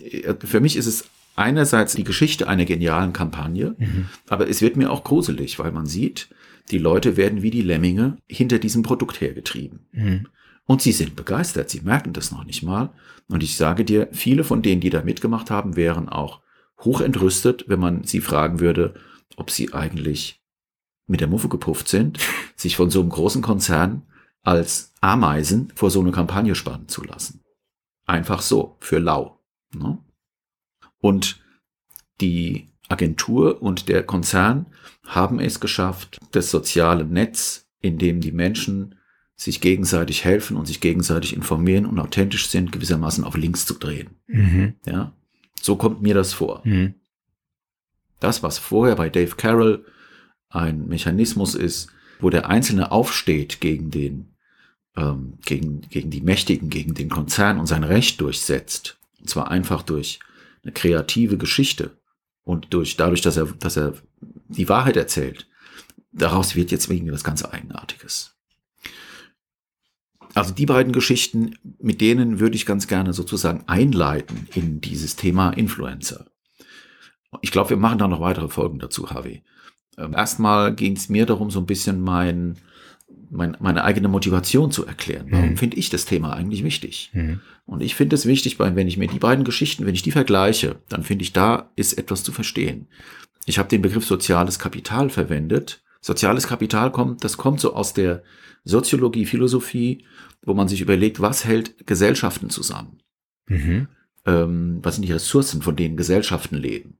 Äh, 0.02 0.34
Für 0.44 0.60
mich 0.60 0.76
ist 0.76 0.86
es 0.86 1.08
einerseits 1.36 1.94
die 1.94 2.04
Geschichte 2.04 2.48
einer 2.48 2.64
genialen 2.64 3.12
Kampagne, 3.12 3.76
Mhm. 3.78 4.06
aber 4.28 4.48
es 4.48 4.60
wird 4.62 4.76
mir 4.76 4.90
auch 4.90 5.04
gruselig, 5.04 5.58
weil 5.58 5.72
man 5.72 5.86
sieht, 5.86 6.28
die 6.70 6.78
Leute 6.78 7.16
werden 7.16 7.42
wie 7.42 7.50
die 7.50 7.62
Lemminge 7.62 8.16
hinter 8.28 8.58
diesem 8.58 8.82
Produkt 8.82 9.20
hergetrieben. 9.20 9.86
Mhm. 9.92 10.26
Und 10.70 10.80
sie 10.80 10.92
sind 10.92 11.16
begeistert, 11.16 11.68
sie 11.68 11.80
merken 11.80 12.12
das 12.12 12.30
noch 12.30 12.44
nicht 12.44 12.62
mal. 12.62 12.90
Und 13.26 13.42
ich 13.42 13.56
sage 13.56 13.84
dir, 13.84 14.06
viele 14.12 14.44
von 14.44 14.62
denen, 14.62 14.80
die 14.80 14.88
da 14.88 15.02
mitgemacht 15.02 15.50
haben, 15.50 15.74
wären 15.74 16.08
auch 16.08 16.42
hochentrüstet, 16.78 17.64
wenn 17.66 17.80
man 17.80 18.04
sie 18.04 18.20
fragen 18.20 18.60
würde, 18.60 18.94
ob 19.34 19.50
sie 19.50 19.74
eigentlich 19.74 20.40
mit 21.08 21.20
der 21.20 21.26
Muffe 21.26 21.48
gepufft 21.48 21.88
sind, 21.88 22.20
sich 22.54 22.76
von 22.76 22.88
so 22.88 23.00
einem 23.00 23.08
großen 23.08 23.42
Konzern 23.42 24.02
als 24.42 24.94
Ameisen 25.00 25.72
vor 25.74 25.90
so 25.90 25.98
eine 25.98 26.12
Kampagne 26.12 26.54
spannen 26.54 26.86
zu 26.86 27.02
lassen. 27.02 27.42
Einfach 28.06 28.40
so, 28.40 28.76
für 28.78 29.00
lau. 29.00 29.40
Ne? 29.74 29.98
Und 31.00 31.42
die 32.20 32.68
Agentur 32.88 33.60
und 33.60 33.88
der 33.88 34.04
Konzern 34.04 34.66
haben 35.04 35.40
es 35.40 35.58
geschafft, 35.58 36.20
das 36.30 36.52
soziale 36.52 37.04
Netz, 37.04 37.68
in 37.80 37.98
dem 37.98 38.20
die 38.20 38.30
Menschen 38.30 38.94
sich 39.40 39.62
gegenseitig 39.62 40.26
helfen 40.26 40.58
und 40.58 40.66
sich 40.66 40.82
gegenseitig 40.82 41.34
informieren 41.34 41.86
und 41.86 41.98
authentisch 41.98 42.48
sind, 42.50 42.72
gewissermaßen 42.72 43.24
auf 43.24 43.38
links 43.38 43.64
zu 43.64 43.72
drehen. 43.72 44.10
Mhm. 44.26 44.74
Ja, 44.84 45.14
so 45.62 45.76
kommt 45.76 46.02
mir 46.02 46.12
das 46.12 46.34
vor. 46.34 46.60
Mhm. 46.64 46.96
Das, 48.18 48.42
was 48.42 48.58
vorher 48.58 48.96
bei 48.96 49.08
Dave 49.08 49.36
Carroll 49.36 49.86
ein 50.50 50.88
Mechanismus 50.88 51.54
ist, 51.54 51.88
wo 52.18 52.28
der 52.28 52.50
Einzelne 52.50 52.92
aufsteht 52.92 53.62
gegen 53.62 53.90
den, 53.90 54.34
ähm, 54.94 55.38
gegen, 55.46 55.80
gegen 55.88 56.10
die 56.10 56.20
Mächtigen, 56.20 56.68
gegen 56.68 56.92
den 56.92 57.08
Konzern 57.08 57.58
und 57.58 57.66
sein 57.66 57.84
Recht 57.84 58.20
durchsetzt. 58.20 58.98
Und 59.20 59.30
zwar 59.30 59.50
einfach 59.50 59.82
durch 59.82 60.20
eine 60.64 60.72
kreative 60.72 61.38
Geschichte 61.38 61.96
und 62.44 62.74
durch, 62.74 62.98
dadurch, 62.98 63.22
dass 63.22 63.38
er, 63.38 63.46
dass 63.46 63.78
er 63.78 63.94
die 64.48 64.68
Wahrheit 64.68 64.98
erzählt. 64.98 65.48
Daraus 66.12 66.56
wird 66.56 66.70
jetzt 66.72 66.90
wegen 66.90 67.10
was 67.10 67.24
ganz 67.24 67.42
Eigenartiges. 67.42 68.36
Also 70.34 70.54
die 70.54 70.66
beiden 70.66 70.92
Geschichten, 70.92 71.56
mit 71.80 72.00
denen 72.00 72.38
würde 72.40 72.56
ich 72.56 72.66
ganz 72.66 72.86
gerne 72.86 73.12
sozusagen 73.12 73.64
einleiten 73.66 74.46
in 74.54 74.80
dieses 74.80 75.16
Thema 75.16 75.50
Influencer. 75.50 76.26
Ich 77.42 77.50
glaube, 77.52 77.70
wir 77.70 77.76
machen 77.76 77.98
da 77.98 78.08
noch 78.08 78.20
weitere 78.20 78.48
Folgen 78.48 78.78
dazu, 78.78 79.10
Harvey. 79.10 79.42
Ähm, 79.98 80.14
erstmal 80.14 80.74
ging 80.74 80.96
es 80.96 81.08
mir 81.08 81.26
darum, 81.26 81.50
so 81.50 81.58
ein 81.60 81.66
bisschen 81.66 82.00
mein, 82.00 82.56
mein, 83.30 83.56
meine 83.60 83.84
eigene 83.84 84.08
Motivation 84.08 84.70
zu 84.70 84.86
erklären. 84.86 85.26
Warum 85.30 85.50
Mhm. 85.50 85.56
finde 85.56 85.76
ich 85.76 85.90
das 85.90 86.04
Thema 86.04 86.32
eigentlich 86.32 86.64
wichtig? 86.64 87.10
Mhm. 87.12 87.40
Und 87.66 87.82
ich 87.82 87.94
finde 87.94 88.14
es 88.16 88.26
wichtig, 88.26 88.58
wenn 88.58 88.88
ich 88.88 88.96
mir 88.96 89.06
die 89.08 89.18
beiden 89.20 89.44
Geschichten, 89.44 89.86
wenn 89.86 89.94
ich 89.94 90.02
die 90.02 90.10
vergleiche, 90.10 90.76
dann 90.88 91.04
finde 91.04 91.22
ich, 91.22 91.32
da 91.32 91.70
ist 91.76 91.92
etwas 91.98 92.24
zu 92.24 92.32
verstehen. 92.32 92.88
Ich 93.46 93.58
habe 93.58 93.68
den 93.68 93.82
Begriff 93.82 94.04
soziales 94.04 94.58
Kapital 94.58 95.10
verwendet. 95.10 95.82
Soziales 96.00 96.46
Kapital 96.48 96.90
kommt, 96.90 97.22
das 97.24 97.36
kommt 97.36 97.60
so 97.60 97.74
aus 97.74 97.92
der 97.94 98.22
Soziologie, 98.64 99.24
Philosophie, 99.26 100.04
wo 100.42 100.54
man 100.54 100.68
sich 100.68 100.80
überlegt, 100.80 101.20
was 101.20 101.44
hält 101.44 101.86
Gesellschaften 101.86 102.50
zusammen? 102.50 102.98
Mhm. 103.48 103.88
ähm, 104.26 104.78
was 104.82 104.96
sind 104.96 105.06
die 105.06 105.12
Ressourcen, 105.12 105.62
von 105.62 105.74
denen 105.76 105.96
Gesellschaften 105.96 106.54
leben. 106.56 106.98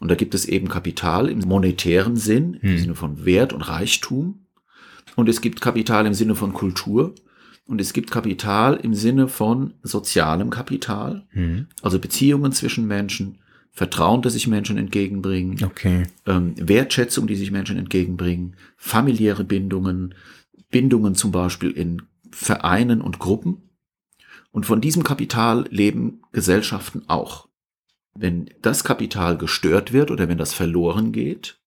Und 0.00 0.08
da 0.10 0.14
gibt 0.14 0.34
es 0.34 0.46
eben 0.46 0.68
Kapital 0.68 1.28
im 1.28 1.40
monetären 1.40 2.16
Sinn, 2.16 2.54
im 2.62 2.70
Hm. 2.70 2.78
Sinne 2.78 2.94
von 2.94 3.24
Wert 3.26 3.52
und 3.52 3.60
Reichtum. 3.62 4.46
Und 5.14 5.28
es 5.28 5.40
gibt 5.42 5.60
Kapital 5.60 6.06
im 6.06 6.14
Sinne 6.14 6.34
von 6.34 6.52
Kultur. 6.54 7.14
Und 7.66 7.80
es 7.82 7.92
gibt 7.92 8.10
Kapital 8.10 8.76
im 8.82 8.94
Sinne 8.94 9.28
von 9.28 9.74
sozialem 9.82 10.48
Kapital, 10.48 11.26
Mhm. 11.34 11.66
also 11.82 11.98
Beziehungen 11.98 12.52
zwischen 12.52 12.86
Menschen, 12.86 13.38
Vertrauen, 13.70 14.22
das 14.22 14.32
sich 14.32 14.48
Menschen 14.48 14.78
entgegenbringen, 14.78 15.62
Okay. 15.62 16.04
ähm, 16.26 16.54
Wertschätzung, 16.56 17.26
die 17.26 17.36
sich 17.36 17.50
Menschen 17.50 17.76
entgegenbringen, 17.76 18.56
familiäre 18.78 19.44
Bindungen, 19.44 20.14
Bindungen 20.70 21.14
zum 21.14 21.30
Beispiel 21.30 21.70
in 21.72 22.02
Vereinen 22.30 23.00
und 23.00 23.18
Gruppen. 23.18 23.70
Und 24.50 24.66
von 24.66 24.80
diesem 24.80 25.04
Kapital 25.04 25.66
leben 25.70 26.22
Gesellschaften 26.32 27.02
auch. 27.06 27.48
Wenn 28.14 28.50
das 28.62 28.82
Kapital 28.82 29.36
gestört 29.38 29.92
wird 29.92 30.10
oder 30.10 30.28
wenn 30.28 30.38
das 30.38 30.54
verloren 30.54 31.12
geht, 31.12 31.60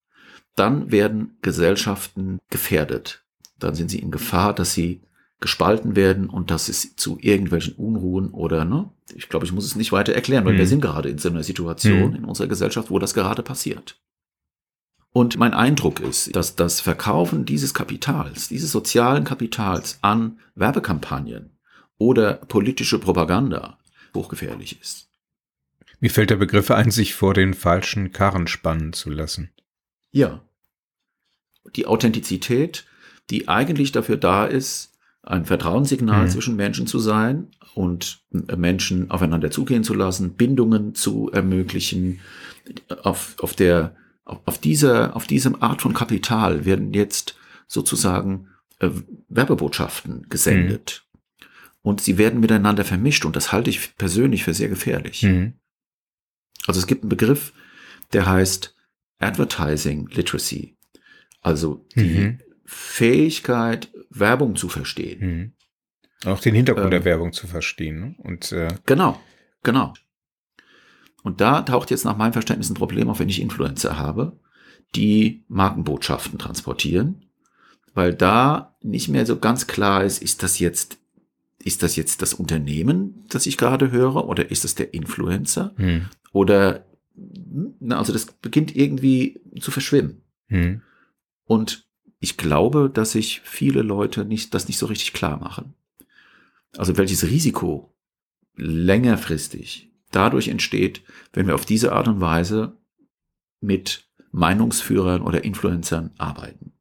dann 0.56 0.90
werden 0.90 1.38
Gesellschaften 1.40 2.38
gefährdet. 2.50 3.24
Dann 3.58 3.74
sind 3.74 3.90
sie 3.90 4.00
in 4.00 4.10
Gefahr, 4.10 4.52
dass 4.54 4.74
sie 4.74 5.00
gespalten 5.40 5.96
werden 5.96 6.28
und 6.28 6.50
dass 6.50 6.68
es 6.68 6.94
zu 6.96 7.18
irgendwelchen 7.20 7.74
Unruhen 7.74 8.30
oder, 8.30 8.64
ne, 8.64 8.90
ich 9.14 9.28
glaube, 9.28 9.44
ich 9.46 9.52
muss 9.52 9.64
es 9.64 9.76
nicht 9.76 9.92
weiter 9.92 10.12
erklären, 10.14 10.44
weil 10.44 10.52
Hm. 10.52 10.58
wir 10.58 10.66
sind 10.66 10.80
gerade 10.80 11.08
in 11.08 11.18
so 11.18 11.28
einer 11.28 11.42
Situation 11.42 12.12
Hm. 12.12 12.14
in 12.14 12.24
unserer 12.24 12.46
Gesellschaft, 12.46 12.90
wo 12.90 12.98
das 12.98 13.14
gerade 13.14 13.42
passiert. 13.42 14.00
Und 15.12 15.36
mein 15.36 15.52
Eindruck 15.52 16.00
ist, 16.00 16.34
dass 16.34 16.56
das 16.56 16.80
Verkaufen 16.80 17.44
dieses 17.44 17.74
Kapitals, 17.74 18.48
dieses 18.48 18.72
sozialen 18.72 19.24
Kapitals 19.24 19.98
an 20.00 20.38
Werbekampagnen 20.54 21.50
oder 21.98 22.34
politische 22.34 22.98
Propaganda 22.98 23.78
hochgefährlich 24.14 24.80
ist. 24.80 25.08
Mir 26.00 26.10
fällt 26.10 26.30
der 26.30 26.36
Begriff 26.36 26.70
ein, 26.70 26.90
sich 26.90 27.14
vor 27.14 27.34
den 27.34 27.54
falschen 27.54 28.12
Karren 28.12 28.46
spannen 28.46 28.92
zu 28.92 29.10
lassen. 29.10 29.50
Ja. 30.10 30.40
Die 31.76 31.86
Authentizität, 31.86 32.86
die 33.30 33.48
eigentlich 33.48 33.92
dafür 33.92 34.16
da 34.16 34.46
ist, 34.46 34.92
ein 35.22 35.44
Vertrauenssignal 35.44 36.24
Mhm. 36.24 36.30
zwischen 36.30 36.56
Menschen 36.56 36.86
zu 36.88 36.98
sein 36.98 37.48
und 37.74 38.22
äh, 38.48 38.56
Menschen 38.56 39.10
aufeinander 39.10 39.50
zugehen 39.50 39.84
zu 39.84 39.94
lassen, 39.94 40.34
Bindungen 40.34 40.94
zu 40.94 41.30
ermöglichen. 41.30 42.20
Auf, 43.02 43.36
auf 43.38 43.54
der, 43.54 43.94
auf, 44.24 44.58
dieser, 44.58 45.16
auf 45.16 45.26
diesem 45.26 45.62
Art 45.62 45.82
von 45.82 45.94
Kapital 45.94 46.64
werden 46.64 46.92
jetzt 46.94 47.36
sozusagen 47.66 48.48
äh, 48.78 48.90
Werbebotschaften 49.28 50.26
gesendet. 50.28 51.06
Und 51.82 52.00
sie 52.00 52.16
werden 52.18 52.38
miteinander 52.40 52.84
vermischt 52.84 53.24
und 53.24 53.34
das 53.34 53.50
halte 53.50 53.68
ich 53.70 53.96
persönlich 53.96 54.44
für 54.44 54.54
sehr 54.54 54.68
gefährlich. 54.68 55.22
Mhm. 55.24 55.54
Also 56.66 56.78
es 56.78 56.86
gibt 56.86 57.02
einen 57.02 57.08
Begriff, 57.08 57.52
der 58.12 58.26
heißt 58.26 58.76
Advertising 59.18 60.08
Literacy. 60.08 60.76
Also 61.40 61.84
die 61.96 62.04
Mhm. 62.04 62.38
Fähigkeit, 62.64 63.90
Werbung 64.10 64.54
zu 64.54 64.68
verstehen. 64.68 65.20
Mhm. 66.24 66.30
Auch 66.30 66.40
den 66.40 66.54
Hintergrund 66.54 66.84
Ähm. 66.86 66.90
der 66.92 67.04
Werbung 67.04 67.32
zu 67.32 67.48
verstehen. 67.48 67.98
Ne? 68.00 68.14
Und 68.18 68.52
äh, 68.52 68.68
Genau, 68.86 69.20
genau. 69.64 69.92
Und 71.22 71.40
da 71.40 71.62
taucht 71.62 71.90
jetzt 71.90 72.04
nach 72.04 72.16
meinem 72.16 72.32
Verständnis 72.32 72.70
ein 72.70 72.74
Problem 72.74 73.08
auf, 73.08 73.20
wenn 73.20 73.28
ich 73.28 73.40
Influencer 73.40 73.96
habe, 73.96 74.38
die 74.94 75.44
Markenbotschaften 75.48 76.38
transportieren, 76.38 77.26
weil 77.94 78.14
da 78.14 78.76
nicht 78.82 79.08
mehr 79.08 79.26
so 79.26 79.38
ganz 79.38 79.66
klar 79.66 80.04
ist, 80.04 80.22
ist 80.22 80.42
das 80.42 80.58
jetzt, 80.58 80.98
ist 81.62 81.82
das 81.82 81.96
jetzt 81.96 82.22
das 82.22 82.34
Unternehmen, 82.34 83.24
das 83.28 83.46
ich 83.46 83.56
gerade 83.56 83.90
höre, 83.90 84.28
oder 84.28 84.50
ist 84.50 84.64
es 84.64 84.74
der 84.74 84.94
Influencer? 84.94 85.74
mhm. 85.76 86.08
Oder, 86.32 86.86
na, 87.14 87.98
also 87.98 88.12
das 88.12 88.24
beginnt 88.24 88.74
irgendwie 88.74 89.42
zu 89.60 89.70
verschwimmen. 89.70 90.22
Mhm. 90.48 90.80
Und 91.44 91.86
ich 92.20 92.38
glaube, 92.38 92.90
dass 92.92 93.12
sich 93.12 93.42
viele 93.44 93.82
Leute 93.82 94.24
nicht, 94.24 94.54
das 94.54 94.66
nicht 94.66 94.78
so 94.78 94.86
richtig 94.86 95.12
klar 95.12 95.38
machen. 95.38 95.74
Also 96.78 96.96
welches 96.96 97.24
Risiko 97.24 97.94
längerfristig 98.56 99.91
dadurch 100.12 100.48
entsteht, 100.48 101.02
wenn 101.32 101.46
wir 101.46 101.54
auf 101.54 101.64
diese 101.66 101.92
Art 101.92 102.08
und 102.08 102.20
Weise 102.20 102.76
mit 103.60 104.08
Meinungsführern 104.32 105.22
oder 105.22 105.44
Influencern 105.44 106.10
arbeiten. 106.18 106.72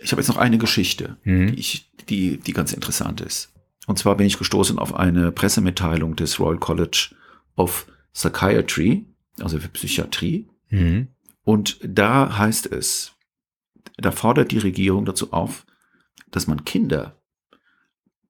Ich 0.00 0.10
habe 0.12 0.20
jetzt 0.20 0.28
noch 0.28 0.36
eine 0.36 0.58
Geschichte, 0.58 1.16
Mhm. 1.24 1.48
die, 1.48 1.60
ich, 1.60 1.90
die, 2.08 2.38
die 2.38 2.52
ganz 2.52 2.72
interessant 2.72 3.20
ist. 3.20 3.52
Und 3.86 3.98
zwar 3.98 4.16
bin 4.16 4.26
ich 4.26 4.38
gestoßen 4.38 4.78
auf 4.78 4.94
eine 4.94 5.32
Pressemitteilung 5.32 6.16
des 6.16 6.38
Royal 6.40 6.58
College 6.58 7.14
of 7.56 7.86
Psychiatry, 8.12 9.06
also 9.40 9.58
für 9.58 9.68
Psychiatrie. 9.68 10.48
Mhm. 10.70 11.08
Und 11.44 11.78
da 11.82 12.38
heißt 12.38 12.66
es, 12.66 13.12
da 13.96 14.12
fordert 14.12 14.52
die 14.52 14.58
Regierung 14.58 15.04
dazu 15.04 15.32
auf, 15.32 15.66
dass 16.30 16.46
man 16.46 16.64
Kinder, 16.64 17.20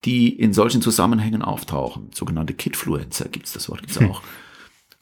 die 0.05 0.37
in 0.39 0.53
solchen 0.53 0.83
Zusammenhängen 0.83 1.43
auftauchen, 1.43 2.11
sogenannte 2.13 2.55
Kidfluencer, 2.55 3.29
gibt's 3.29 3.53
das 3.53 3.69
Wort, 3.69 3.83
gibt's 3.83 4.01
Hm. 4.01 4.11
auch, 4.11 4.23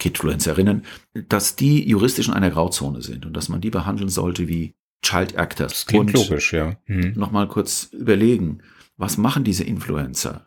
Kidfluencerinnen, 0.01 0.84
dass 1.28 1.55
die 1.55 1.86
juristisch 1.88 2.26
in 2.26 2.34
einer 2.34 2.51
Grauzone 2.51 3.03
sind 3.03 3.26
und 3.26 3.34
dass 3.34 3.48
man 3.48 3.61
die 3.61 3.70
behandeln 3.70 4.09
sollte 4.09 4.48
wie 4.48 4.74
Child 5.03 5.36
Actors. 5.36 5.72
Das 5.72 5.86
klingt 5.86 6.07
und 6.07 6.12
logisch, 6.14 6.53
ja. 6.53 6.76
Mhm. 6.86 7.12
nochmal 7.16 7.46
kurz 7.46 7.90
überlegen, 7.92 8.62
was 8.96 9.16
machen 9.16 9.44
diese 9.44 9.64
Influencer? 9.64 10.46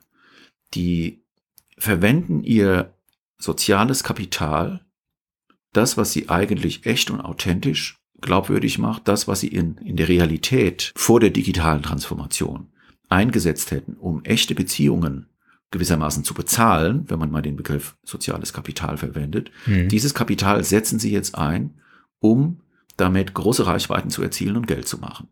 Die 0.74 1.24
verwenden 1.78 2.44
ihr 2.44 2.94
soziales 3.38 4.04
Kapital, 4.04 4.86
das, 5.72 5.98
was 5.98 6.12
sie 6.12 6.30
eigentlich 6.30 6.86
echt 6.86 7.10
und 7.10 7.22
authentisch 7.22 8.00
glaubwürdig 8.22 8.78
macht, 8.78 9.08
das, 9.08 9.28
was 9.28 9.42
sie 9.42 9.48
in, 9.48 9.78
in 9.78 9.98
der 9.98 10.08
Realität 10.08 10.94
vor 10.96 11.20
der 11.20 11.30
digitalen 11.30 11.84
Transformation 11.84 12.73
eingesetzt 13.14 13.72
hätten, 13.72 13.94
um 13.94 14.24
echte 14.26 14.56
Beziehungen 14.56 15.28
gewissermaßen 15.72 16.24
zu 16.24 16.34
bezahlen, 16.34 17.06
wenn 17.10 17.20
man 17.20 17.32
mal 17.32 17.42
den 17.42 17.56
Begriff 17.56 17.96
soziales 18.04 18.54
Kapital 18.54 18.98
verwendet. 18.98 19.52
Mhm. 19.66 19.90
Dieses 19.90 20.14
Kapital 20.14 20.64
setzen 20.64 21.00
sie 21.00 21.12
jetzt 21.12 21.36
ein, 21.36 21.76
um 22.20 22.60
damit 22.98 23.34
große 23.34 23.66
Reichweiten 23.66 24.10
zu 24.10 24.22
erzielen 24.22 24.58
und 24.58 24.68
Geld 24.68 24.88
zu 24.88 25.00
machen. 25.00 25.30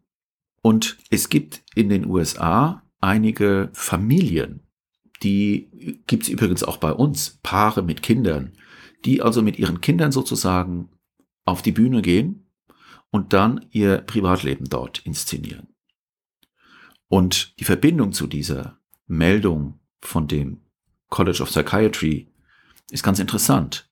Und 0.61 0.97
es 1.09 1.29
gibt 1.29 1.63
in 1.75 1.89
den 1.89 2.05
USA 2.07 2.83
einige 2.99 3.69
Familien, 3.73 4.61
die 5.23 5.99
gibt 6.07 6.23
es 6.23 6.29
übrigens 6.29 6.63
auch 6.63 6.77
bei 6.77 6.91
uns, 6.91 7.39
Paare 7.43 7.83
mit 7.83 8.01
Kindern, 8.01 8.53
die 9.05 9.21
also 9.21 9.41
mit 9.41 9.59
ihren 9.59 9.81
Kindern 9.81 10.11
sozusagen 10.11 10.89
auf 11.45 11.61
die 11.61 11.71
Bühne 11.71 12.01
gehen 12.01 12.47
und 13.11 13.33
dann 13.33 13.65
ihr 13.71 13.97
Privatleben 13.99 14.65
dort 14.69 14.99
inszenieren. 15.05 15.70
Und 17.11 17.59
die 17.59 17.65
Verbindung 17.65 18.13
zu 18.13 18.25
dieser 18.25 18.79
Meldung 19.05 19.81
von 19.99 20.29
dem 20.29 20.61
College 21.09 21.43
of 21.43 21.49
Psychiatry 21.49 22.29
ist 22.89 23.03
ganz 23.03 23.19
interessant. 23.19 23.89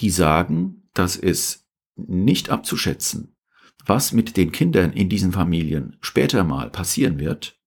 Die 0.00 0.08
sagen, 0.08 0.88
dass 0.94 1.18
es 1.18 1.66
nicht 1.94 2.48
abzuschätzen, 2.48 3.36
was 3.84 4.12
mit 4.12 4.38
den 4.38 4.50
Kindern 4.50 4.94
in 4.94 5.10
diesen 5.10 5.32
Familien 5.32 5.98
später 6.00 6.42
mal 6.42 6.70
passieren 6.70 7.18
wird, 7.18 7.60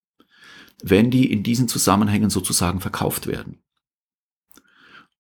wenn 0.82 1.12
die 1.12 1.32
in 1.32 1.44
diesen 1.44 1.68
Zusammenhängen 1.68 2.32
sozusagen 2.32 2.82
verkauft 2.82 3.28
werden. 3.28 3.60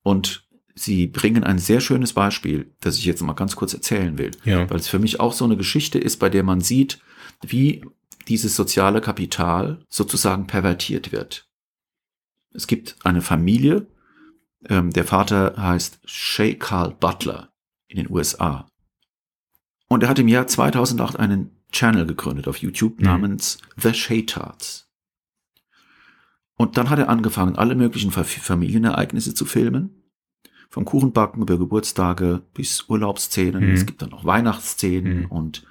Und 0.01 0.47
sie 0.73 1.05
bringen 1.05 1.43
ein 1.43 1.59
sehr 1.59 1.81
schönes 1.81 2.13
Beispiel, 2.13 2.73
das 2.79 2.97
ich 2.97 3.05
jetzt 3.05 3.21
mal 3.21 3.33
ganz 3.33 3.55
kurz 3.55 3.75
erzählen 3.75 4.17
will, 4.17 4.31
Ja. 4.43 4.67
weil 4.71 4.79
es 4.79 4.87
für 4.87 4.97
mich 4.97 5.19
auch 5.19 5.33
so 5.33 5.45
eine 5.45 5.55
Geschichte 5.55 5.99
ist, 5.99 6.17
bei 6.17 6.29
der 6.29 6.41
man 6.41 6.61
sieht, 6.61 6.99
wie 7.45 7.83
dieses 8.27 8.55
soziale 8.55 9.01
Kapital 9.01 9.85
sozusagen 9.89 10.47
pervertiert 10.47 11.11
wird. 11.11 11.47
Es 12.51 12.67
gibt 12.67 12.95
eine 13.03 13.21
Familie, 13.21 13.87
ähm, 14.65 14.91
der 14.91 15.05
Vater 15.05 15.55
heißt 15.57 15.99
Shay 16.05 16.55
Carl 16.55 16.95
Butler 16.99 17.49
in 17.87 17.97
den 17.97 18.09
USA. 18.09 18.67
Und 19.87 20.03
er 20.03 20.09
hat 20.09 20.19
im 20.19 20.27
Jahr 20.27 20.47
2008 20.47 21.17
einen 21.17 21.51
Channel 21.71 22.05
gegründet 22.05 22.47
auf 22.47 22.57
YouTube 22.57 22.99
Mhm. 22.99 23.05
namens 23.05 23.57
The 23.77 23.93
Shaytards. 23.93 24.89
Und 26.55 26.77
dann 26.77 26.89
hat 26.89 26.99
er 26.99 27.09
angefangen, 27.09 27.55
alle 27.55 27.75
möglichen 27.75 28.11
Fa- 28.11 28.23
Familienereignisse 28.23 29.33
zu 29.33 29.45
filmen. 29.45 30.03
Vom 30.69 30.85
Kuchenbacken 30.85 31.41
über 31.41 31.57
Geburtstage 31.57 32.41
bis 32.53 32.85
Urlaubsszenen. 32.89 33.67
Mhm. 33.67 33.73
Es 33.73 33.85
gibt 33.85 34.01
dann 34.01 34.11
auch 34.13 34.25
Weihnachtsszenen 34.25 35.19
Mhm. 35.21 35.25
und 35.27 35.63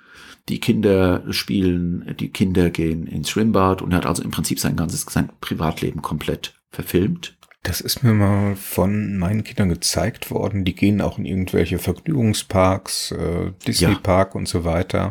die 0.49 0.61
Kinder 0.61 1.25
spielen, 1.33 2.15
die 2.21 2.31
Kinder 2.31 2.71
gehen 2.71 3.07
ins 3.07 3.31
Schwimmbad 3.31 3.83
und 3.83 3.91
er 3.93 3.99
hat 3.99 4.07
also 4.07 4.23
im 4.23 4.31
Prinzip 4.31 4.61
sein 4.61 4.77
ganzes, 4.77 5.03
sein 5.03 5.31
Privatleben 5.41 6.03
komplett 6.03 6.55
verfilmt. 6.71 7.37
Das 7.63 7.81
ist 7.81 8.05
mir 8.05 8.13
mal 8.15 8.55
von 8.55 9.17
meinen 9.19 9.43
Kindern 9.43 9.69
gezeigt 9.71 10.31
worden. 10.31 10.65
Die 10.65 10.75
gehen 10.77 11.01
auch 11.01 11.19
in 11.19 11.25
irgendwelche 11.25 11.79
Vergnügungsparks, 11.81 13.11
äh, 13.11 13.53
Disney 13.67 13.93
Ja. 13.93 13.99
Park 13.99 14.37
und 14.37 14.47
so 14.47 14.65
weiter 14.65 15.11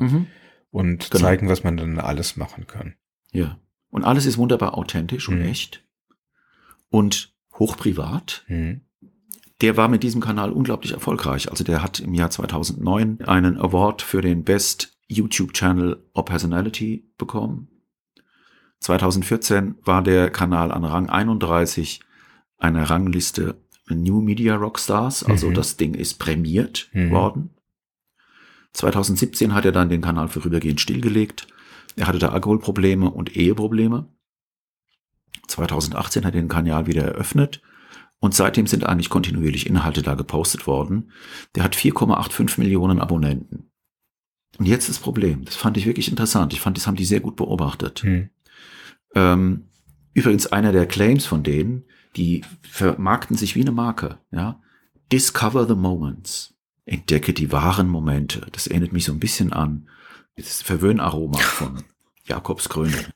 und 0.72 1.10
Genau. 1.12 1.22
zeigen, 1.24 1.50
was 1.50 1.64
man 1.66 1.76
dann 1.76 2.00
alles 2.00 2.38
machen 2.38 2.66
kann. 2.66 2.96
Ja. 3.32 3.58
Und 3.90 4.06
alles 4.06 4.26
ist 4.26 4.38
wunderbar 4.38 4.78
authentisch 4.78 5.28
und 5.28 5.40
Mhm. 5.40 5.46
echt 5.50 5.84
und 6.90 7.34
hochprivat. 7.60 8.46
Mhm. 8.48 8.82
Der 9.62 9.78
war 9.78 9.88
mit 9.88 10.04
diesem 10.04 10.22
Kanal 10.22 10.52
unglaublich 10.52 10.92
erfolgreich. 10.94 11.50
Also 11.50 11.64
der 11.64 11.82
hat 11.82 12.00
im 12.00 12.14
Jahr 12.14 12.30
2009 12.30 13.22
einen 13.26 13.58
Award 13.58 14.02
für 14.02 14.22
den 14.22 14.44
Best 14.44 14.95
YouTube 15.08 15.54
Channel 15.54 16.04
or 16.14 16.26
Personality 16.26 17.12
bekommen. 17.18 17.68
2014 18.80 19.76
war 19.84 20.04
der 20.04 20.30
Kanal 20.30 20.72
an 20.72 20.84
Rang 20.84 21.10
31 21.10 22.02
einer 22.58 22.90
Rangliste 22.90 23.56
New 23.90 24.22
Media 24.22 24.56
Rockstars. 24.56 25.24
Also 25.24 25.50
Mhm. 25.50 25.54
das 25.54 25.78
Ding 25.78 25.94
ist 25.94 26.16
prämiert 26.20 26.90
Mhm. 26.94 27.12
worden. 27.12 27.50
2017 28.74 29.54
hat 29.54 29.66
er 29.66 29.72
dann 29.72 29.90
den 29.90 30.02
Kanal 30.02 30.28
vorübergehend 30.28 30.82
stillgelegt. 30.82 31.48
Er 31.96 32.08
hatte 32.08 32.20
da 32.20 32.30
Alkoholprobleme 32.30 33.10
und 33.10 33.36
Eheprobleme. 33.36 34.08
2018 35.48 36.26
hat 36.26 36.34
er 36.36 36.42
den 36.42 36.50
Kanal 36.50 36.88
wieder 36.88 37.04
eröffnet 37.04 37.62
und 38.20 38.34
seitdem 38.34 38.68
sind 38.68 38.86
eigentlich 38.86 39.10
kontinuierlich 39.10 39.68
Inhalte 39.68 40.02
da 40.02 40.16
gepostet 40.16 40.68
worden. 40.68 41.12
Der 41.56 41.64
hat 41.64 41.76
4,85 41.76 42.58
Millionen 42.58 43.00
Abonnenten. 43.00 43.72
Und 44.58 44.66
jetzt 44.66 44.90
das 44.90 45.00
Problem. 45.00 45.46
Das 45.46 45.56
fand 45.56 45.78
ich 45.78 45.86
wirklich 45.86 46.10
interessant. 46.10 46.54
Ich 46.54 46.62
fand, 46.62 46.78
das 46.78 46.88
haben 46.88 46.96
die 46.96 47.06
sehr 47.06 47.20
gut 47.20 47.36
beobachtet. 47.36 48.04
Mhm. 48.04 48.30
Ähm, 49.14 49.66
übrigens 50.14 50.48
einer 50.48 50.72
der 50.72 50.86
Claims 50.86 51.26
von 51.26 51.44
denen, 51.44 51.84
die 52.16 52.44
vermarkten 52.62 53.36
sich 53.36 53.56
wie 53.56 53.62
eine 53.62 53.72
Marke. 53.72 54.20
Ja, 54.32 54.62
Discover 55.12 55.68
the 55.68 55.76
moments. 55.76 56.54
Entdecke 56.86 57.34
die 57.34 57.52
wahren 57.52 57.88
Momente. 57.88 58.48
Das 58.52 58.68
erinnert 58.68 58.94
mich 58.94 59.06
so 59.06 59.12
ein 59.12 59.20
bisschen 59.20 59.54
an 59.54 59.88
das 60.36 60.62
Verwöhnaroma 60.62 61.38
von 61.40 61.84
Jakobs 62.26 62.70
Krone. 62.70 63.10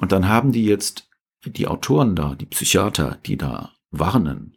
Und 0.00 0.12
dann 0.12 0.28
haben 0.28 0.52
die 0.52 0.64
jetzt 0.64 1.08
die 1.44 1.66
Autoren 1.66 2.16
da, 2.16 2.34
die 2.34 2.46
Psychiater, 2.46 3.18
die 3.26 3.36
da 3.36 3.72
warnen, 3.90 4.56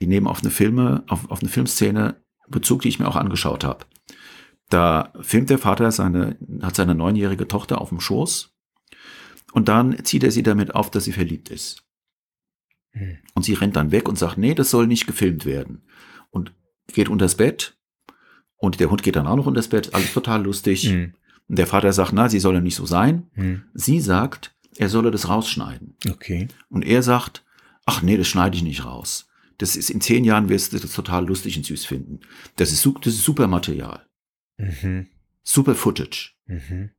die 0.00 0.06
nehmen 0.06 0.26
auf 0.26 0.40
eine 0.40 0.50
Filme, 0.50 1.04
auf, 1.08 1.30
auf 1.30 1.40
eine 1.40 1.48
Filmszene 1.48 2.16
Bezug, 2.48 2.82
die 2.82 2.88
ich 2.88 2.98
mir 2.98 3.08
auch 3.08 3.16
angeschaut 3.16 3.64
habe. 3.64 3.86
Da 4.72 5.12
filmt 5.20 5.50
der 5.50 5.58
Vater 5.58 5.92
seine, 5.92 6.38
hat 6.62 6.76
seine 6.76 6.94
neunjährige 6.94 7.46
Tochter 7.46 7.78
auf 7.82 7.90
dem 7.90 8.00
Schoß 8.00 8.54
und 9.52 9.68
dann 9.68 10.02
zieht 10.02 10.24
er 10.24 10.30
sie 10.30 10.42
damit 10.42 10.74
auf, 10.74 10.90
dass 10.90 11.04
sie 11.04 11.12
verliebt 11.12 11.50
ist. 11.50 11.84
Hm. 12.92 13.18
Und 13.34 13.42
sie 13.42 13.52
rennt 13.52 13.76
dann 13.76 13.92
weg 13.92 14.08
und 14.08 14.18
sagt, 14.18 14.38
nee, 14.38 14.54
das 14.54 14.70
soll 14.70 14.86
nicht 14.86 15.06
gefilmt 15.06 15.44
werden. 15.44 15.82
Und 16.30 16.54
geht 16.90 17.10
unters 17.10 17.34
Bett. 17.34 17.76
Und 18.56 18.80
der 18.80 18.90
Hund 18.90 19.02
geht 19.02 19.16
dann 19.16 19.26
auch 19.26 19.36
noch 19.36 19.44
unters 19.44 19.68
Bett. 19.68 19.92
Alles 19.92 20.14
total 20.14 20.42
lustig. 20.42 20.90
Mhm. 20.90 21.12
Und 21.48 21.58
der 21.58 21.66
Vater 21.66 21.92
sagt, 21.92 22.14
na, 22.14 22.30
sie 22.30 22.40
soll 22.40 22.54
ja 22.54 22.60
nicht 22.62 22.76
so 22.76 22.86
sein. 22.86 23.30
Mhm. 23.34 23.64
Sie 23.74 24.00
sagt, 24.00 24.54
er 24.76 24.88
solle 24.88 25.10
das 25.10 25.28
rausschneiden. 25.28 25.96
Okay. 26.08 26.48
Und 26.70 26.82
er 26.82 27.02
sagt, 27.02 27.44
ach 27.84 28.00
nee, 28.00 28.16
das 28.16 28.28
schneide 28.28 28.56
ich 28.56 28.62
nicht 28.62 28.86
raus. 28.86 29.28
Das 29.58 29.76
ist 29.76 29.90
in 29.90 30.00
zehn 30.00 30.24
Jahren 30.24 30.48
wirst 30.48 30.72
du 30.72 30.78
das 30.78 30.94
total 30.94 31.26
lustig 31.26 31.58
und 31.58 31.66
süß 31.66 31.84
finden. 31.84 32.20
Das 32.56 32.72
ist, 32.72 32.86
das 33.02 33.14
ist 33.14 33.24
super 33.24 33.48
Material. 33.48 34.06
Mhm. 34.62 35.06
Super 35.42 35.74
Footage. 35.74 36.30
Mhm. 36.46 36.90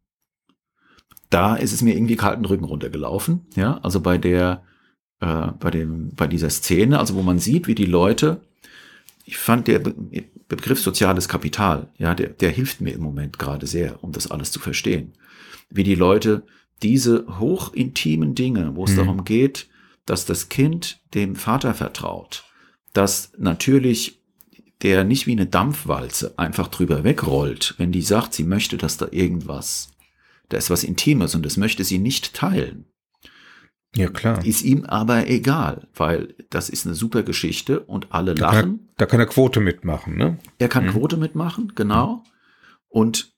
da 1.29 1.55
ist 1.55 1.73
es 1.73 1.81
mir 1.81 1.95
irgendwie 1.95 2.15
kalten 2.15 2.45
Rücken 2.45 2.65
runtergelaufen. 2.65 3.45
Ja, 3.55 3.79
also 3.81 3.99
bei 4.01 4.17
der, 4.19 4.63
äh, 5.19 5.47
bei 5.59 5.71
dem, 5.71 6.11
bei 6.15 6.27
dieser 6.27 6.49
Szene, 6.51 6.99
also 6.99 7.15
wo 7.15 7.23
man 7.23 7.39
sieht, 7.39 7.65
wie 7.67 7.73
die 7.75 7.85
Leute, 7.87 8.41
ich 9.25 9.37
fand 9.37 9.67
der 9.67 9.79
Be 9.79 9.93
Begriff 10.47 10.79
soziales 10.79 11.27
Kapital, 11.27 11.89
ja, 11.97 12.13
der, 12.13 12.29
der 12.29 12.51
hilft 12.51 12.81
mir 12.81 12.93
im 12.93 13.01
Moment 13.01 13.39
gerade 13.39 13.65
sehr, 13.65 14.03
um 14.03 14.11
das 14.11 14.29
alles 14.29 14.51
zu 14.51 14.59
verstehen. 14.59 15.13
Wie 15.71 15.83
die 15.83 15.95
Leute 15.95 16.43
diese 16.83 17.25
hochintimen 17.39 18.35
Dinge, 18.35 18.75
wo 18.75 18.83
es 18.85 18.91
Mhm. 18.91 18.97
darum 18.97 19.23
geht, 19.25 19.67
dass 20.05 20.25
das 20.25 20.49
Kind 20.49 20.99
dem 21.15 21.35
Vater 21.35 21.73
vertraut, 21.73 22.43
dass 22.93 23.31
natürlich 23.39 24.21
der 24.83 25.03
nicht 25.03 25.25
wie 25.27 25.31
eine 25.31 25.45
Dampfwalze 25.47 26.33
einfach 26.37 26.67
drüber 26.67 27.03
wegrollt, 27.03 27.75
wenn 27.77 27.91
die 27.91 28.01
sagt, 28.01 28.33
sie 28.33 28.43
möchte, 28.43 28.77
dass 28.77 28.97
da 28.97 29.07
irgendwas 29.11 29.89
da 30.49 30.57
ist 30.57 30.69
was 30.69 30.83
Intimes 30.83 31.33
und 31.35 31.43
das 31.45 31.57
möchte 31.57 31.83
sie 31.83 31.97
nicht 31.97 32.33
teilen. 32.35 32.85
Ja, 33.95 34.09
klar. 34.09 34.43
Ist 34.45 34.61
ihm 34.63 34.85
aber 34.85 35.27
egal, 35.27 35.87
weil 35.95 36.35
das 36.49 36.69
ist 36.69 36.85
eine 36.85 36.95
super 36.95 37.23
Geschichte 37.23 37.79
und 37.79 38.11
alle 38.11 38.35
Da 38.35 38.49
kann, 38.51 38.55
lachen. 38.55 38.79
er, 38.89 38.93
da 38.97 39.05
kann 39.05 39.19
er 39.19 39.25
Quote 39.27 39.59
mitmachen, 39.61 40.15
ne? 40.17 40.37
Er 40.59 40.67
kann 40.67 40.85
Mhm. 40.85 40.89
Quote 40.91 41.17
mitmachen, 41.17 41.71
genau. 41.75 42.23
Und 42.89 43.33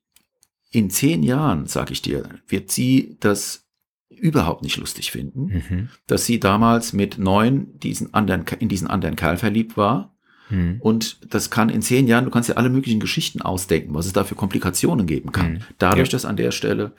in 0.72 0.90
zehn 0.90 1.24
Jahren, 1.24 1.68
sage 1.68 1.94
ich 1.94 2.02
dir, 2.02 2.28
wird 2.48 2.72
sie 2.72 3.18
das 3.20 3.66
überhaupt 4.10 4.64
nicht 4.64 4.78
lustig 4.78 5.12
finden, 5.12 5.46
Mhm. 5.70 5.90
dass 6.08 6.26
sie 6.26 6.40
damals 6.40 6.92
mit 6.94 7.18
neun 7.18 7.78
diesen 7.80 8.14
anderen, 8.14 8.46
in 8.60 8.70
diesen 8.70 8.88
anderen 8.88 9.16
Kerl 9.16 9.38
verliebt 9.38 9.78
war. 9.78 10.15
Mhm. 10.50 10.78
Und 10.80 11.34
das 11.34 11.50
kann 11.50 11.70
in 11.70 11.82
zehn 11.82 12.08
Jahren, 12.08 12.26
du 12.26 12.32
kannst 12.32 12.50
ja 12.50 12.56
alle 12.56 12.70
möglichen 12.70 13.00
Geschichten 13.00 13.42
ausdenken, 13.42 13.94
was 13.94 14.06
es 14.06 14.14
da 14.14 14.24
für 14.24 14.36
Komplikationen 14.36 15.08
geben 15.08 15.32
kann. 15.32 15.54
Mhm. 15.54 15.60
Dadurch, 15.78 16.10
Ja. 16.10 16.12
dass 16.14 16.26
an 16.26 16.38
der 16.38 16.52
Stelle 16.52 16.92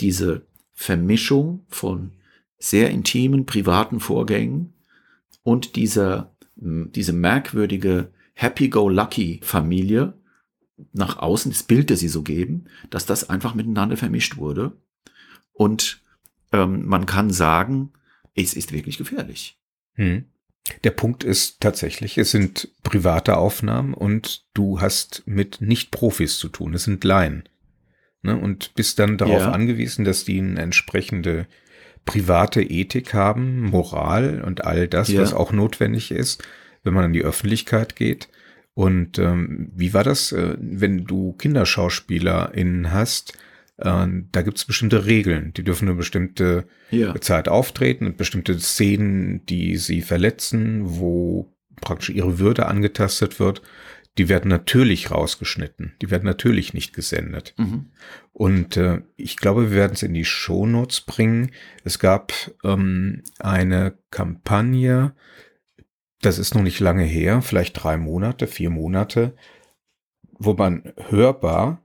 diese 0.00 0.42
Vermischung 0.72 1.64
von 1.68 2.12
sehr 2.58 2.90
intimen, 2.90 3.44
privaten 3.46 3.98
Vorgängen 4.00 4.72
und 5.42 5.76
dieser, 5.76 6.32
diese 6.56 7.12
merkwürdige 7.12 8.10
Happy-Go-Lucky-Familie 8.34 10.14
nach 10.92 11.18
außen, 11.18 11.50
das 11.52 11.62
Bild, 11.62 11.90
das 11.90 12.00
sie 12.00 12.08
so 12.08 12.22
geben, 12.22 12.64
dass 12.90 13.06
das 13.06 13.28
einfach 13.28 13.54
miteinander 13.54 13.96
vermischt 13.96 14.36
wurde. 14.36 14.72
Und 15.52 16.00
ähm, 16.52 16.86
man 16.86 17.06
kann 17.06 17.30
sagen, 17.30 17.92
es 18.34 18.54
ist 18.54 18.72
wirklich 18.72 18.98
gefährlich. 18.98 19.58
Hm. 19.94 20.24
Der 20.84 20.90
Punkt 20.92 21.24
ist 21.24 21.60
tatsächlich, 21.60 22.18
es 22.18 22.30
sind 22.30 22.68
private 22.82 23.36
Aufnahmen 23.36 23.94
und 23.94 24.44
du 24.54 24.80
hast 24.80 25.22
mit 25.26 25.60
Nicht-Profis 25.60 26.38
zu 26.38 26.48
tun. 26.48 26.74
Es 26.74 26.84
sind 26.84 27.02
Laien. 27.04 27.48
Ne? 28.22 28.36
Und 28.36 28.74
bist 28.74 28.98
dann 28.98 29.18
darauf 29.18 29.42
Ja. 29.42 29.50
angewiesen, 29.50 30.04
dass 30.04 30.24
die 30.24 30.38
eine 30.38 30.60
entsprechende 30.60 31.46
private 32.04 32.62
Ethik 32.62 33.12
haben, 33.14 33.62
Moral 33.62 34.42
und 34.42 34.64
all 34.64 34.88
das, 34.88 35.08
Ja. 35.08 35.20
was 35.20 35.32
auch 35.34 35.52
notwendig 35.52 36.10
ist, 36.10 36.42
wenn 36.84 36.94
man 36.94 37.04
an 37.06 37.12
die 37.12 37.22
Öffentlichkeit 37.22 37.96
geht. 37.96 38.28
Und 38.74 39.18
ähm, 39.18 39.70
wie 39.74 39.92
war 39.94 40.04
das, 40.04 40.32
äh, 40.32 40.56
wenn 40.58 41.04
du 41.04 41.32
KinderschauspielerInnen 41.34 42.92
hast? 42.92 43.36
Äh, 43.82 44.06
da 44.32 44.42
gibt 44.42 44.58
es 44.58 44.64
bestimmte 44.64 45.06
Regeln. 45.06 45.52
Die 45.54 45.64
dürfen 45.64 45.88
eine 45.88 45.96
bestimmte 45.96 46.66
Ja. 46.90 47.14
Zeit 47.20 47.48
auftreten 47.48 48.06
und 48.06 48.16
bestimmte 48.16 48.58
Szenen, 48.58 49.44
die 49.46 49.76
sie 49.76 50.02
verletzen, 50.02 50.82
wo 50.84 51.54
praktisch 51.80 52.10
ihre 52.10 52.38
Würde 52.38 52.66
angetastet 52.66 53.40
wird, 53.40 53.62
die 54.18 54.28
werden 54.28 54.48
natürlich 54.48 55.10
rausgeschnitten. 55.10 55.94
Die 56.02 56.10
werden 56.10 56.26
natürlich 56.26 56.74
nicht 56.74 56.92
gesendet. 56.92 57.54
Mhm. 57.56 57.86
Und 58.32 58.76
äh, 58.76 59.02
ich 59.16 59.36
glaube, 59.36 59.70
wir 59.70 59.76
werden 59.76 59.94
es 59.94 60.02
in 60.02 60.12
die 60.14 60.26
Shownotes 60.26 61.00
bringen. 61.02 61.50
Es 61.84 61.98
gab 61.98 62.32
ähm, 62.62 63.22
eine 63.38 63.96
Kampagne, 64.10 65.14
das 66.20 66.38
ist 66.38 66.54
noch 66.54 66.62
nicht 66.62 66.78
lange 66.78 67.04
her, 67.04 67.40
vielleicht 67.42 67.82
drei 67.82 67.96
Monate, 67.96 68.46
vier 68.46 68.70
Monate, 68.70 69.34
wo 70.38 70.52
man 70.54 70.92
hörbar 71.08 71.82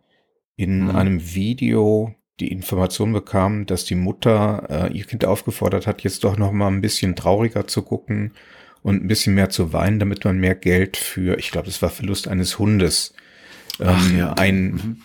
in 0.58 0.86
Mhm. 0.86 0.96
einem 0.96 1.34
Video 1.36 2.14
die 2.40 2.52
Information 2.52 3.14
bekam, 3.14 3.66
dass 3.66 3.86
die 3.86 3.96
Mutter 3.96 4.90
äh, 4.92 4.94
ihr 4.98 5.06
Kind 5.06 5.26
aufgefordert 5.26 5.88
hat, 5.88 6.02
jetzt 6.04 6.24
doch 6.24 6.38
noch 6.38 6.52
mal 6.52 6.68
ein 6.68 6.82
bisschen 6.82 7.16
trauriger 7.16 7.66
zu 7.68 7.82
gucken 7.82 8.32
und 8.84 9.04
ein 9.04 9.08
bisschen 9.08 9.34
mehr 9.34 9.50
zu 9.50 9.74
weinen, 9.74 9.98
damit 10.00 10.24
man 10.26 10.38
mehr 10.38 10.54
Geld 10.56 10.98
für, 10.98 11.40
ich 11.40 11.50
glaube, 11.52 11.66
das 11.68 11.82
war 11.82 11.90
Verlust 11.90 12.28
eines 12.28 12.60
Hundes, 12.60 13.14
ähm, 13.80 14.18
ja. 14.18 14.34
ein, 14.34 14.66
Mhm. 14.72 15.02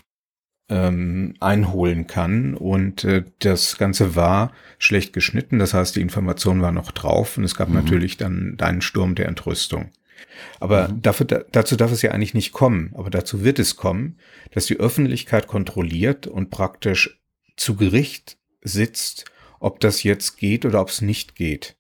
ähm, 0.71 1.35
einholen 1.41 2.07
kann. 2.07 2.55
Und 2.55 3.05
äh, 3.05 3.25
das 3.41 3.77
Ganze 3.79 4.15
war 4.15 4.53
schlecht 4.79 5.13
geschnitten, 5.13 5.59
das 5.59 5.75
heißt, 5.75 5.97
die 5.97 6.01
Information 6.01 6.61
war 6.63 6.73
noch 6.73 6.93
drauf 6.93 7.37
und 7.39 7.45
es 7.45 7.55
gab 7.55 7.69
Mhm. 7.69 7.75
natürlich 7.75 8.17
dann 8.19 8.57
einen 8.61 8.81
Sturm 8.83 9.15
der 9.15 9.29
Entrüstung. 9.29 9.91
Aber 10.61 10.89
Mhm. 10.89 11.03
dafür, 11.03 11.27
da, 11.27 11.45
dazu 11.53 11.77
darf 11.77 11.93
es 11.93 12.03
ja 12.03 12.11
eigentlich 12.13 12.35
nicht 12.35 12.53
kommen. 12.53 12.93
Aber 12.95 13.11
dazu 13.11 13.45
wird 13.45 13.59
es 13.59 13.77
kommen, 13.77 14.19
dass 14.53 14.67
die 14.67 14.79
Öffentlichkeit 14.79 15.47
kontrolliert 15.47 16.27
und 16.27 16.51
praktisch 16.51 17.21
zu 17.57 17.77
Gericht 17.77 18.39
sitzt, 18.63 19.25
ob 19.61 19.81
das 19.81 20.03
jetzt 20.03 20.37
geht 20.39 20.65
oder 20.65 20.81
ob 20.81 20.89
es 20.89 21.01
nicht 21.03 21.35
geht. 21.35 21.77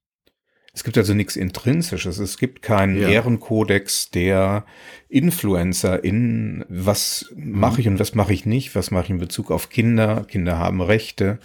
Es 0.74 0.84
gibt 0.84 0.96
also 0.96 1.12
nichts 1.12 1.36
Intrinsisches. 1.36 2.18
Es 2.18 2.38
gibt 2.38 2.62
keinen 2.62 2.98
Ja. 2.98 3.08
Ehrenkodex 3.08 4.10
der 4.10 4.64
Influencer 5.08 6.02
in 6.02 6.64
was 6.68 7.30
mache 7.36 7.80
ich 7.82 7.88
und 7.88 7.98
was 7.98 8.14
mache 8.14 8.32
ich 8.32 8.46
nicht, 8.46 8.74
was 8.74 8.90
mache 8.90 9.04
ich 9.04 9.10
in 9.10 9.18
Bezug 9.18 9.50
auf 9.50 9.68
Kinder. 9.68 10.24
Kinder 10.26 10.58
haben 10.58 10.80
Rechte. 10.80 11.38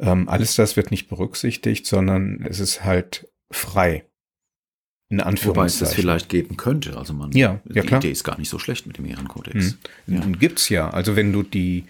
Ähm, 0.00 0.26
alles 0.28 0.54
das 0.56 0.76
wird 0.76 0.90
nicht 0.90 1.08
berücksichtigt, 1.08 1.86
sondern 1.86 2.44
es 2.48 2.60
ist 2.60 2.82
halt 2.82 3.28
frei. 3.50 4.04
In 5.12 5.18
Wobei 5.18 5.26
es 5.26 5.34
das 5.34 5.42
Anführungszeichen. 5.90 5.94
vielleicht 5.94 6.28
geben 6.30 6.56
könnte. 6.56 6.96
Also 6.96 7.12
man, 7.12 7.32
Ja, 7.32 7.60
ja, 7.70 7.82
die 7.82 7.88
klar. 7.88 8.00
Idee 8.00 8.12
ist 8.12 8.24
gar 8.24 8.38
nicht 8.38 8.48
so 8.48 8.58
schlecht 8.58 8.86
mit 8.86 8.96
dem 8.96 9.04
Ehrenkodex. 9.04 9.76
Hm. 10.06 10.14
Ja. 10.14 10.20
Gibt's 10.38 10.70
ja. 10.70 10.88
Also 10.90 11.16
wenn 11.16 11.34
du 11.34 11.42
die 11.42 11.84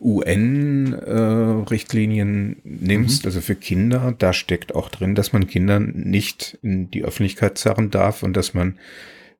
UN-Richtlinien 0.00 2.56
nimmst, 2.64 3.26
also 3.26 3.40
für 3.40 3.54
Kinder, 3.56 4.14
da 4.18 4.32
steckt 4.32 4.74
auch 4.74 4.88
drin, 4.90 5.14
dass 5.14 5.32
man 5.32 5.46
Kinder 5.46 5.78
nicht 5.80 6.58
in 6.62 6.90
die 6.90 7.04
Öffentlichkeit 7.04 7.58
zerren 7.58 7.90
darf 7.90 8.22
und 8.22 8.36
dass 8.36 8.54
man 8.54 8.78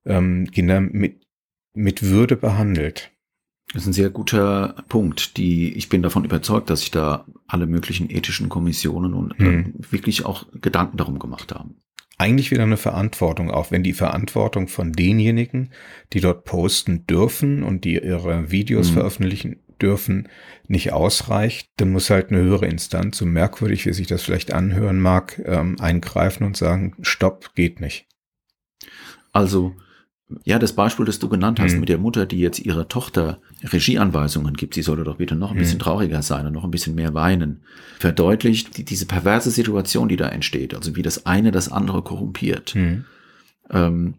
ähm, 0.05 0.51
Kinder 0.51 0.80
mit, 0.80 1.16
mit 1.74 2.03
Würde 2.03 2.36
behandelt. 2.36 3.11
Das 3.72 3.82
ist 3.82 3.89
ein 3.89 3.93
sehr 3.93 4.11
guter 4.11 4.82
Punkt. 4.89 5.36
Die, 5.36 5.72
ich 5.74 5.89
bin 5.91 6.03
davon 6.03 6.24
überzeugt, 6.24 6.70
dass 6.70 6.80
sich 6.80 6.91
da 6.91 7.26
alle 7.47 7.66
möglichen 7.66 8.11
ethischen 8.11 8.49
Kommissionen 8.49 9.12
und 9.14 9.39
Hm. 9.39 9.74
äh, 9.78 9.93
wirklich 9.93 10.24
auch 10.24 10.47
Gedanken 10.61 10.97
darum 10.97 11.18
gemacht 11.18 11.55
haben. 11.55 11.76
Eigentlich 12.19 12.51
wieder 12.51 12.64
eine 12.64 12.77
Verantwortung, 12.77 13.51
auch 13.51 13.71
wenn 13.71 13.85
die 13.85 13.93
Verantwortung 13.93 14.66
von 14.66 14.93
denjenigen, 14.93 15.71
die 16.12 16.21
dort 16.21 16.45
posten 16.45 17.07
dürfen 17.07 17.62
und 17.62 17.85
die 17.85 17.95
ihre 17.95 18.51
Videos 18.51 18.91
Mhm. 18.91 18.95
veröffentlichen 18.95 19.57
dürfen, 19.81 20.29
nicht 20.66 20.93
ausreicht, 20.93 21.71
dann 21.77 21.93
muss 21.93 22.11
halt 22.11 22.31
eine 22.31 22.41
höhere 22.41 22.66
Instanz, 22.66 23.19
so 23.19 23.27
merkwürdig 23.27 23.87
wie 23.87 23.93
sich 23.93 24.09
das 24.09 24.23
vielleicht 24.23 24.53
anhören 24.53 24.99
mag, 24.99 25.41
ähm, 25.47 25.77
eingreifen 25.81 26.45
und 26.45 26.57
sagen, 26.57 26.97
stopp, 27.03 27.55
geht 27.55 27.81
nicht. 27.81 28.07
Also, 29.33 29.77
ja, 30.45 30.59
das 30.59 30.74
Beispiel, 30.74 31.07
das 31.07 31.18
du 31.18 31.29
genannt 31.29 31.59
hast 31.59 31.74
Mhm. 31.74 31.81
mit 31.81 31.89
der 31.89 31.99
Mutter, 31.99 32.26
die 32.26 32.39
jetzt 32.39 32.59
ihrer 32.59 32.87
Tochter 32.89 33.41
Regieanweisungen 33.72 34.55
gibt, 34.55 34.74
sie 34.74 34.83
solle 34.83 35.05
doch 35.05 35.16
bitte 35.16 35.35
noch 35.35 35.51
ein 35.53 35.57
Mhm. 35.57 35.61
bisschen 35.61 35.79
trauriger 35.79 36.20
sein 36.22 36.47
und 36.47 36.53
noch 36.53 36.64
ein 36.64 36.70
bisschen 36.70 36.95
mehr 36.95 37.14
weinen, 37.14 37.62
verdeutlicht 37.99 38.76
die, 38.76 38.85
diese 38.85 39.07
perverse 39.07 39.51
Situation, 39.51 40.09
die 40.09 40.16
da 40.16 40.29
entsteht, 40.29 40.74
also 40.74 40.97
wie 40.97 41.03
das 41.03 41.24
eine 41.26 41.51
das 41.51 41.72
andere 41.72 42.03
korrumpiert. 42.03 42.70
Hm. 42.74 43.05
Ähm, 43.70 44.14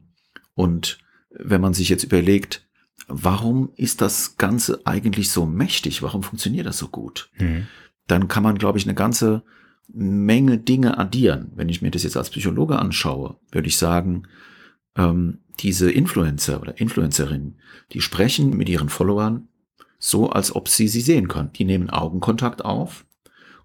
und 0.55 0.97
wenn 1.31 1.61
man 1.61 1.73
sich 1.75 1.89
jetzt 1.89 2.03
überlegt, 2.03 2.65
warum 3.07 3.69
ist 3.75 4.01
das 4.01 4.37
Ganze 4.37 4.81
eigentlich 4.85 5.29
so 5.31 5.45
mächtig? 5.45 6.01
Warum 6.01 6.23
funktioniert 6.23 6.65
das 6.65 6.77
so 6.79 6.87
gut? 6.87 7.29
Hm. 7.33 7.67
Dann 8.07 8.27
kann 8.27 8.41
man, 8.43 8.57
glaube 8.57 8.77
ich, 8.79 8.85
eine 8.85 8.95
ganze 8.95 9.43
Menge 9.91 10.57
Dinge 10.57 10.97
addieren. 10.97 11.51
Wenn 11.55 11.69
ich 11.69 11.81
mir 11.81 11.91
das 11.91 12.03
jetzt 12.03 12.17
als 12.17 12.29
Psychologe 12.29 12.77
anschaue, 12.79 13.37
würde 13.51 13.67
ich 13.67 13.77
sagen, 13.77 14.23
ähm, 14.99 15.39
diese 15.59 15.91
Influencer 15.91 16.61
oder 16.61 16.79
Influencerinnen, 16.79 17.55
die 17.91 18.01
sprechen 18.01 18.55
mit 18.55 18.69
ihren 18.69 18.89
Followern 18.89 19.47
so, 19.97 20.29
als 20.29 20.55
ob 20.55 20.67
sie 20.69 20.87
sie 20.87 21.01
sehen 21.01 21.27
können. 21.27 21.51
Die 21.53 21.65
nehmen 21.65 21.89
Augenkontakt 21.89 22.63
auf 22.63 23.05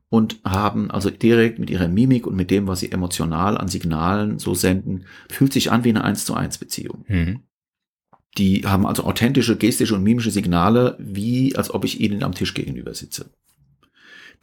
und 0.08 0.40
haben 0.44 0.90
also 0.90 1.10
direkt 1.10 1.58
mit 1.58 1.70
ihrer 1.70 1.88
Mimik 1.88 2.26
und 2.26 2.36
mit 2.36 2.50
dem, 2.50 2.66
was 2.66 2.80
sie 2.80 2.90
emotional 2.90 3.56
an 3.58 3.68
Signalen 3.68 4.38
so 4.38 4.54
senden, 4.54 5.06
fühlt 5.30 5.52
sich 5.52 5.70
an 5.70 5.84
wie 5.84 5.90
eine 5.90 6.04
1 6.04 6.24
zu 6.24 6.34
1 6.34 6.58
Beziehung. 6.58 7.04
Hm. 7.06 7.40
Die 8.36 8.66
haben 8.66 8.86
also 8.86 9.04
authentische 9.04 9.56
gestische 9.56 9.94
und 9.94 10.02
mimische 10.02 10.32
Signale, 10.32 10.96
wie 10.98 11.54
als 11.54 11.72
ob 11.72 11.84
ich 11.84 12.00
ihnen 12.00 12.24
am 12.24 12.34
Tisch 12.34 12.54
gegenüber 12.54 12.94
sitze. 12.94 13.30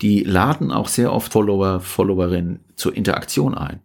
Die 0.02 0.24
laden 0.24 0.72
auch 0.72 0.88
sehr 0.88 1.12
oft 1.12 1.34
Follower, 1.34 1.82
Followerinnen 1.82 2.62
zur 2.76 2.96
Interaktion 2.96 3.54
ein 3.54 3.82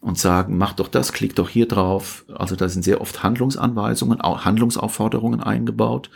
und 0.00 0.18
sagen, 0.18 0.56
mach 0.56 0.72
doch 0.72 0.88
das, 0.88 1.12
klick 1.12 1.36
doch 1.36 1.48
hier 1.48 1.68
drauf. 1.68 2.24
Also 2.34 2.56
da 2.56 2.68
sind 2.68 2.82
sehr 2.82 3.00
oft 3.00 3.22
Handlungsanweisungen, 3.22 4.20
auch 4.20 4.44
Handlungsaufforderungen 4.44 5.40
eingebaut, 5.40 6.10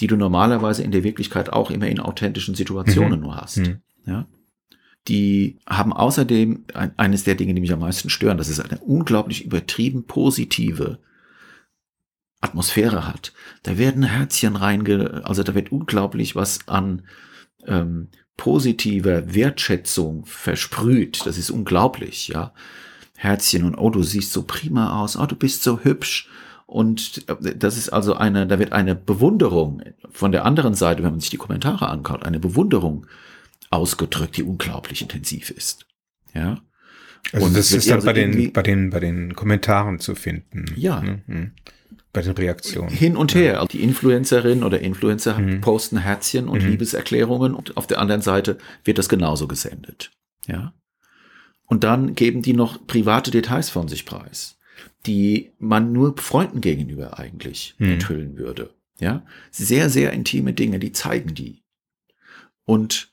die 0.00 0.08
du 0.08 0.16
normalerweise 0.16 0.82
in 0.82 0.90
der 0.90 1.04
Wirklichkeit 1.04 1.52
auch 1.52 1.70
immer 1.70 1.86
in 1.86 2.00
authentischen 2.00 2.54
Situationen 2.54 3.20
Mhm. 3.20 3.24
nur 3.24 3.36
hast. 3.36 3.56
Hm. 3.58 3.80
Ja. 4.06 4.26
Die 5.06 5.58
haben 5.68 5.92
außerdem 5.92 6.64
ein, 6.74 6.92
eines 6.98 7.24
der 7.24 7.36
Dinge, 7.36 7.54
die 7.54 7.60
mich 7.60 7.72
am 7.72 7.78
meisten 7.80 8.10
stören, 8.10 8.38
dass 8.38 8.48
es 8.48 8.60
eine 8.60 8.78
unglaublich 8.78 9.44
übertrieben 9.44 10.04
positive 10.04 10.98
Atmosphäre 12.40 13.06
hat. 13.06 13.32
Da 13.62 13.78
werden 13.78 14.02
Herzchen 14.02 14.56
reinge, 14.56 15.22
also 15.24 15.42
da 15.42 15.54
wird 15.54 15.72
unglaublich 15.72 16.36
was 16.36 16.66
an 16.68 17.02
ähm, 17.66 18.08
positiver 18.36 19.34
Wertschätzung 19.34 20.24
versprüht. 20.26 21.26
Das 21.26 21.38
ist 21.38 21.50
unglaublich, 21.50 22.28
ja. 22.28 22.52
Herzchen 23.20 23.64
und 23.64 23.74
oh, 23.74 23.90
du 23.90 24.04
siehst 24.04 24.32
so 24.32 24.44
prima 24.44 25.02
aus, 25.02 25.16
oh, 25.16 25.26
du 25.26 25.34
bist 25.34 25.64
so 25.64 25.80
hübsch. 25.80 26.28
Und 26.66 27.24
äh, 27.28 27.56
das 27.56 27.76
ist 27.76 27.88
also 27.88 28.14
eine, 28.14 28.46
da 28.46 28.60
wird 28.60 28.72
eine 28.72 28.94
Bewunderung 28.94 29.82
von 30.10 30.30
der 30.30 30.44
anderen 30.44 30.74
Seite, 30.74 31.02
wenn 31.02 31.10
man 31.10 31.20
sich 31.20 31.30
die 31.30 31.36
Kommentare 31.36 31.88
anschaut, 31.88 32.24
eine 32.24 32.38
Bewunderung 32.38 33.06
ausgedrückt, 33.70 34.36
die 34.36 34.44
unglaublich 34.44 35.02
intensiv 35.02 35.50
ist. 35.50 35.86
Ja. 36.32 36.60
Also 37.32 37.44
Und 37.44 37.56
das 37.56 37.72
ist 37.72 37.86
ja 37.86 37.96
dann 37.96 37.96
also 37.96 38.06
bei 38.06 38.12
den, 38.12 38.52
bei 38.52 38.62
den, 38.62 38.90
bei 38.90 39.00
den 39.00 39.34
Kommentaren 39.34 39.98
zu 39.98 40.14
finden. 40.14 40.66
Ja. 40.76 41.00
Ne? 41.00 41.22
Hm. 41.26 41.50
bei 42.12 42.22
den 42.22 42.32
Reaktionen. 42.32 42.88
Hin 42.88 43.16
und 43.16 43.34
her. 43.34 43.66
Die 43.72 43.82
Influencerin 43.82 44.62
oder 44.62 44.80
Influencer 44.80 45.40
mhm. 45.40 45.60
posten 45.60 45.98
Herzchen 45.98 46.46
und 46.46 46.62
mhm. 46.62 46.70
Liebeserklärungen 46.70 47.52
und 47.52 47.76
auf 47.76 47.88
der 47.88 47.98
anderen 47.98 48.22
Seite 48.22 48.58
wird 48.84 48.98
das 48.98 49.08
genauso 49.08 49.48
gesendet. 49.48 50.12
Ja. 50.46 50.72
Und 51.68 51.84
dann 51.84 52.14
geben 52.14 52.42
die 52.42 52.54
noch 52.54 52.86
private 52.86 53.30
Details 53.30 53.70
von 53.70 53.88
sich 53.88 54.04
preis, 54.04 54.58
die 55.06 55.52
man 55.58 55.92
nur 55.92 56.16
Freunden 56.16 56.60
gegenüber 56.60 57.18
eigentlich 57.18 57.76
mhm. 57.78 57.92
enthüllen 57.92 58.36
würde. 58.36 58.74
Ja. 58.98 59.24
Sehr, 59.50 59.90
sehr 59.90 60.12
intime 60.12 60.54
Dinge, 60.54 60.78
die 60.80 60.92
zeigen 60.92 61.34
die. 61.34 61.62
Und 62.64 63.12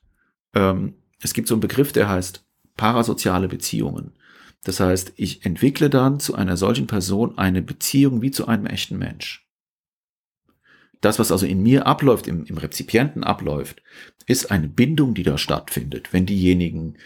ähm, 0.56 0.95
es 1.22 1.34
gibt 1.34 1.47
so 1.47 1.53
einen 1.53 1.62
Begriff, 1.62 1.91
der 1.91 2.10
heißt 2.10 2.43
parasoziale 2.76 3.47
Beziehungen. 3.47 4.14
Das 4.64 4.80
heißt, 4.80 5.14
ich 5.16 5.45
entwickle 5.45 5.89
dann 5.89 6.20
zu 6.20 6.34
einer 6.34 6.58
solchen 6.58 6.88
Person 6.88 7.38
eine 7.38 7.62
Beziehung 7.62 8.22
wie 8.22 8.32
zu 8.32 8.47
einem 8.47 8.66
echten 8.66 8.97
Mensch. 8.97 9.47
Das, 11.01 11.20
was 11.20 11.32
also 11.32 11.45
in 11.45 11.62
mir 11.62 11.86
abläuft, 11.86 12.26
im, 12.26 12.45
im 12.45 12.58
Rezipienten 12.58 13.24
abläuft, 13.24 13.84
ist 14.26 14.49
eine 14.49 14.68
Bindung, 14.68 15.14
die 15.14 15.22
da 15.22 15.38
stattfindet. 15.38 16.14
Wenn 16.14 16.26
diejenigen, 16.26 16.97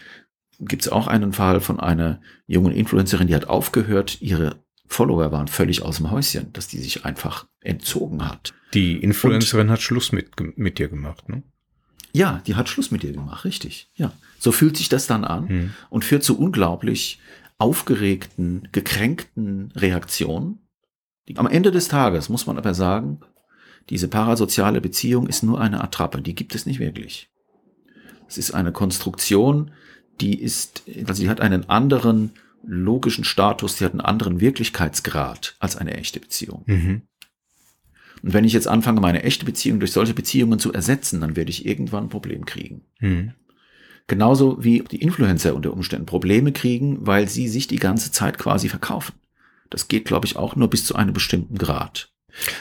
gibt 0.60 0.82
es 0.82 0.88
auch 0.88 1.06
einen 1.06 1.32
Fall 1.32 1.60
von 1.60 1.80
einer 1.80 2.20
jungen 2.46 2.72
Influencerin, 2.72 3.26
die 3.26 3.34
hat 3.34 3.48
aufgehört, 3.48 4.20
ihre 4.20 4.62
Follower 4.86 5.30
waren 5.32 5.48
völlig 5.48 5.82
aus 5.82 5.98
dem 5.98 6.10
Häuschen, 6.10 6.52
dass 6.52 6.68
die 6.68 6.78
sich 6.78 7.04
einfach 7.04 7.46
entzogen 7.60 8.28
hat. 8.28 8.52
Die 8.74 8.96
Influencerin 8.96 9.68
Und, 9.68 9.72
hat 9.72 9.82
Schluss 9.82 10.12
mit, 10.12 10.30
mit 10.56 10.78
dir 10.78 10.88
gemacht, 10.88 11.28
ne? 11.28 11.42
Ja, 12.12 12.42
die 12.46 12.56
hat 12.56 12.68
Schluss 12.68 12.90
mit 12.90 13.04
dir 13.04 13.12
gemacht, 13.12 13.44
richtig. 13.44 13.88
Ja. 13.94 14.12
So 14.40 14.50
fühlt 14.50 14.76
sich 14.76 14.88
das 14.88 15.06
dann 15.06 15.24
an 15.24 15.48
hm. 15.48 15.74
und 15.90 16.04
führt 16.04 16.24
zu 16.24 16.36
unglaublich 16.36 17.20
aufgeregten, 17.58 18.68
gekränkten 18.72 19.72
Reaktionen. 19.76 20.58
Am 21.36 21.46
Ende 21.46 21.70
des 21.70 21.86
Tages 21.86 22.28
muss 22.28 22.46
man 22.46 22.58
aber 22.58 22.74
sagen, 22.74 23.20
diese 23.90 24.08
parasoziale 24.08 24.80
Beziehung 24.80 25.28
ist 25.28 25.44
nur 25.44 25.60
eine 25.60 25.84
Attrappe, 25.84 26.20
die 26.20 26.34
gibt 26.34 26.56
es 26.56 26.66
nicht 26.66 26.80
wirklich. 26.80 27.30
Es 28.26 28.38
ist 28.38 28.52
eine 28.52 28.72
Konstruktion, 28.72 29.70
die 30.20 30.40
ist, 30.40 30.82
also 31.06 31.22
die 31.22 31.28
hat 31.28 31.40
einen 31.40 31.68
anderen 31.68 32.32
logischen 32.62 33.24
Status, 33.24 33.76
die 33.76 33.84
hat 33.84 33.92
einen 33.92 34.00
anderen 34.00 34.40
Wirklichkeitsgrad 34.40 35.56
als 35.58 35.76
eine 35.76 35.94
echte 35.94 36.20
Beziehung. 36.20 36.62
Mhm. 36.66 37.02
Und 38.22 38.34
wenn 38.34 38.44
ich 38.44 38.52
jetzt 38.52 38.68
anfange, 38.68 39.00
meine 39.00 39.22
echte 39.22 39.46
Beziehung 39.46 39.80
durch 39.80 39.92
solche 39.92 40.14
Beziehungen 40.14 40.58
zu 40.58 40.72
ersetzen, 40.72 41.20
dann 41.20 41.36
werde 41.36 41.50
ich 41.50 41.64
irgendwann 41.64 42.04
ein 42.04 42.10
Problem 42.10 42.44
kriegen. 42.44 42.82
Mhm. 43.00 43.32
Genauso 44.06 44.62
wie 44.62 44.80
die 44.80 45.00
Influencer 45.00 45.54
unter 45.54 45.72
Umständen 45.72 46.06
Probleme 46.06 46.52
kriegen, 46.52 47.06
weil 47.06 47.28
sie 47.28 47.48
sich 47.48 47.66
die 47.66 47.78
ganze 47.78 48.10
Zeit 48.10 48.38
quasi 48.38 48.68
verkaufen. 48.68 49.14
Das 49.70 49.88
geht, 49.88 50.04
glaube 50.04 50.26
ich, 50.26 50.36
auch 50.36 50.56
nur 50.56 50.68
bis 50.68 50.84
zu 50.84 50.96
einem 50.96 51.14
bestimmten 51.14 51.56
Grad. 51.56 52.12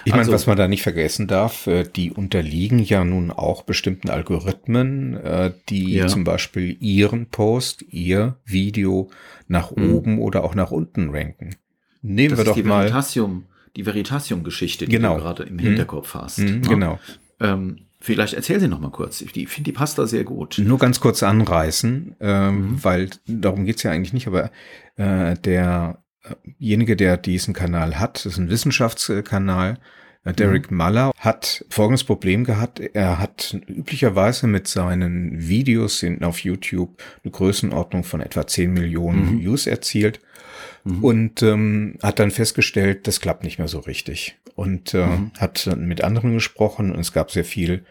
Ich 0.05 0.11
meine, 0.11 0.21
also, 0.21 0.33
was 0.33 0.47
man 0.47 0.57
da 0.57 0.67
nicht 0.67 0.83
vergessen 0.83 1.27
darf, 1.27 1.67
äh, 1.67 1.83
die 1.83 2.11
unterliegen 2.11 2.79
ja 2.79 3.03
nun 3.03 3.31
auch 3.31 3.63
bestimmten 3.63 4.09
Algorithmen, 4.09 5.15
äh, 5.17 5.53
die 5.69 5.93
ja. 5.93 6.07
zum 6.07 6.23
Beispiel 6.23 6.77
ihren 6.79 7.27
Post, 7.27 7.83
ihr 7.89 8.37
Video 8.45 9.09
nach 9.47 9.71
hm. 9.71 9.93
oben 9.93 10.19
oder 10.19 10.43
auch 10.43 10.55
nach 10.55 10.71
unten 10.71 11.09
ranken. 11.09 11.55
Nehmen 12.01 12.29
das 12.29 12.39
wir 12.39 12.45
doch 12.45 12.55
die 12.55 12.63
mal 12.63 12.83
Veritasium, 12.83 13.45
die 13.75 13.85
Veritasium-Geschichte, 13.85 14.85
die 14.85 14.91
genau. 14.91 15.15
du 15.15 15.21
gerade 15.21 15.43
im 15.43 15.59
Hinterkopf 15.59 16.13
hm. 16.13 16.21
hast. 16.21 16.37
Hm, 16.37 16.59
ne? 16.61 16.67
Genau. 16.67 16.99
Ähm, 17.39 17.77
Vielleicht 18.01 18.33
erzähl 18.33 18.61
sie 18.61 18.69
noch 18.69 18.79
mal 18.79 18.91
kurz. 18.91 19.19
Ich 19.19 19.49
finde, 19.49 19.65
die 19.65 19.71
passt 19.73 19.97
da 19.97 20.07
sehr 20.07 20.23
gut. 20.23 20.57
Nur 20.57 20.79
ganz 20.79 21.01
kurz 21.01 21.21
anreißen, 21.21 22.15
ähm, 22.21 22.55
mhm. 22.55 22.83
weil 22.83 23.09
darum 23.27 23.65
geht's 23.65 23.83
ja 23.83 23.91
eigentlich 23.91 24.13
nicht, 24.13 24.27
aber 24.27 24.51
äh, 24.95 25.35
derjenige, 26.59 26.95
der 26.95 27.17
diesen 27.17 27.53
Kanal 27.53 27.99
hat, 27.99 28.25
ist 28.25 28.37
ein 28.37 28.49
Wissenschaftskanal, 28.49 29.77
äh, 30.25 30.33
Derek 30.33 30.71
mhm. 30.71 30.77
Muller, 30.77 31.11
hat 31.17 31.65
folgendes 31.69 32.03
Problem 32.03 32.43
gehabt. 32.43 32.79
Er 32.79 33.19
hat 33.19 33.57
üblicherweise 33.67 34.47
mit 34.47 34.67
seinen 34.67 35.47
Videos 35.47 36.03
in, 36.03 36.23
auf 36.23 36.39
YouTube 36.39 37.01
eine 37.23 37.31
Größenordnung 37.31 38.03
von 38.03 38.21
etwa 38.21 38.45
10 38.45 38.73
Millionen 38.73 39.35
mhm. 39.35 39.39
Views 39.39 39.67
erzielt 39.67 40.19
mhm. 40.83 41.03
und 41.03 41.43
ähm, 41.43 41.97
hat 42.01 42.19
dann 42.19 42.31
festgestellt, 42.31 43.07
das 43.07 43.21
klappt 43.21 43.43
nicht 43.43 43.59
mehr 43.59 43.67
so 43.67 43.79
richtig. 43.79 44.37
Und 44.55 44.93
äh, 44.93 45.05
mhm. 45.05 45.31
hat 45.37 45.69
mit 45.77 46.03
anderen 46.03 46.33
gesprochen 46.33 46.91
und 46.91 46.99
es 46.99 47.13
gab 47.13 47.31
sehr 47.31 47.45
viel 47.45 47.85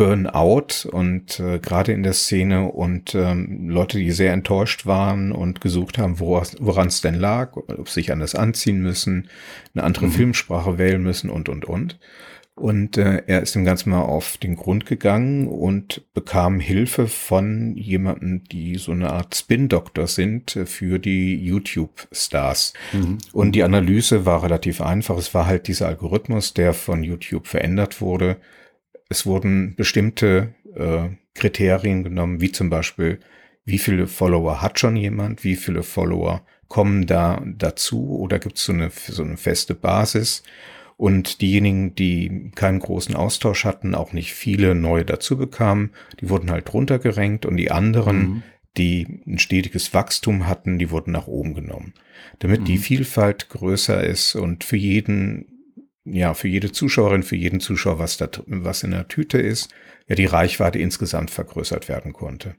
Burnout 0.00 0.88
und 0.90 1.38
äh, 1.40 1.58
gerade 1.58 1.92
in 1.92 2.02
der 2.02 2.14
Szene 2.14 2.68
und 2.68 3.14
ähm, 3.14 3.68
Leute, 3.68 3.98
die 3.98 4.12
sehr 4.12 4.32
enttäuscht 4.32 4.86
waren 4.86 5.30
und 5.30 5.60
gesucht 5.60 5.98
haben, 5.98 6.18
woran 6.18 6.88
es 6.88 7.02
denn 7.02 7.16
lag, 7.16 7.54
ob 7.58 7.86
sie 7.86 8.00
sich 8.00 8.10
anders 8.10 8.34
anziehen 8.34 8.80
müssen, 8.80 9.28
eine 9.74 9.84
andere 9.84 10.06
mhm. 10.06 10.12
Filmsprache 10.12 10.78
wählen 10.78 11.02
müssen 11.02 11.28
und, 11.28 11.50
und, 11.50 11.66
und. 11.66 11.98
Und 12.54 12.96
äh, 12.96 13.24
er 13.26 13.42
ist 13.42 13.54
dem 13.54 13.66
Ganzen 13.66 13.90
mal 13.90 14.00
auf 14.00 14.38
den 14.38 14.56
Grund 14.56 14.86
gegangen 14.86 15.46
und 15.46 16.02
bekam 16.14 16.60
Hilfe 16.60 17.06
von 17.06 17.76
jemandem, 17.76 18.44
die 18.44 18.76
so 18.76 18.92
eine 18.92 19.12
Art 19.12 19.36
Spin-Doktor 19.36 20.06
sind 20.06 20.58
für 20.64 20.98
die 20.98 21.36
YouTube-Stars. 21.44 22.72
Mhm. 22.94 23.18
Und 23.34 23.52
die 23.52 23.64
Analyse 23.64 24.24
war 24.24 24.42
relativ 24.42 24.80
einfach. 24.80 25.18
Es 25.18 25.34
war 25.34 25.44
halt 25.44 25.68
dieser 25.68 25.88
Algorithmus, 25.88 26.54
der 26.54 26.72
von 26.72 27.04
YouTube 27.04 27.46
verändert 27.46 28.00
wurde. 28.00 28.38
Es 29.10 29.26
wurden 29.26 29.74
bestimmte 29.74 30.54
äh, 30.74 31.10
Kriterien 31.34 32.04
genommen, 32.04 32.40
wie 32.40 32.52
zum 32.52 32.70
Beispiel, 32.70 33.18
wie 33.64 33.78
viele 33.78 34.06
Follower 34.06 34.62
hat 34.62 34.78
schon 34.78 34.96
jemand, 34.96 35.44
wie 35.44 35.56
viele 35.56 35.82
Follower 35.82 36.42
kommen 36.68 37.06
da 37.06 37.42
dazu 37.44 38.16
oder 38.18 38.38
gibt 38.38 38.56
es 38.56 38.64
so 38.64 38.72
eine, 38.72 38.90
so 38.90 39.22
eine 39.22 39.36
feste 39.36 39.74
Basis. 39.74 40.42
Und 40.96 41.40
diejenigen, 41.40 41.94
die 41.94 42.52
keinen 42.54 42.78
großen 42.78 43.16
Austausch 43.16 43.64
hatten, 43.64 43.94
auch 43.94 44.12
nicht 44.12 44.32
viele 44.32 44.74
neue 44.74 45.04
dazu 45.04 45.36
bekamen, 45.36 45.90
die 46.20 46.28
wurden 46.28 46.50
halt 46.50 46.72
runtergerenkt 46.72 47.46
und 47.46 47.56
die 47.56 47.70
anderen, 47.70 48.18
mhm. 48.18 48.42
die 48.76 49.22
ein 49.26 49.38
stetiges 49.38 49.92
Wachstum 49.92 50.46
hatten, 50.46 50.78
die 50.78 50.90
wurden 50.90 51.10
nach 51.10 51.26
oben 51.26 51.54
genommen. 51.54 51.94
Damit 52.38 52.60
mhm. 52.60 52.64
die 52.66 52.78
Vielfalt 52.78 53.48
größer 53.48 54.04
ist 54.04 54.36
und 54.36 54.62
für 54.62 54.76
jeden, 54.76 55.59
ja, 56.04 56.34
für 56.34 56.48
jede 56.48 56.72
Zuschauerin, 56.72 57.22
für 57.22 57.36
jeden 57.36 57.60
Zuschauer, 57.60 57.98
was 57.98 58.16
da, 58.16 58.28
was 58.46 58.82
in 58.82 58.92
der 58.92 59.08
Tüte 59.08 59.38
ist, 59.38 59.70
ja, 60.08 60.14
die 60.14 60.26
Reichweite 60.26 60.78
insgesamt 60.78 61.30
vergrößert 61.30 61.88
werden 61.88 62.12
konnte. 62.12 62.56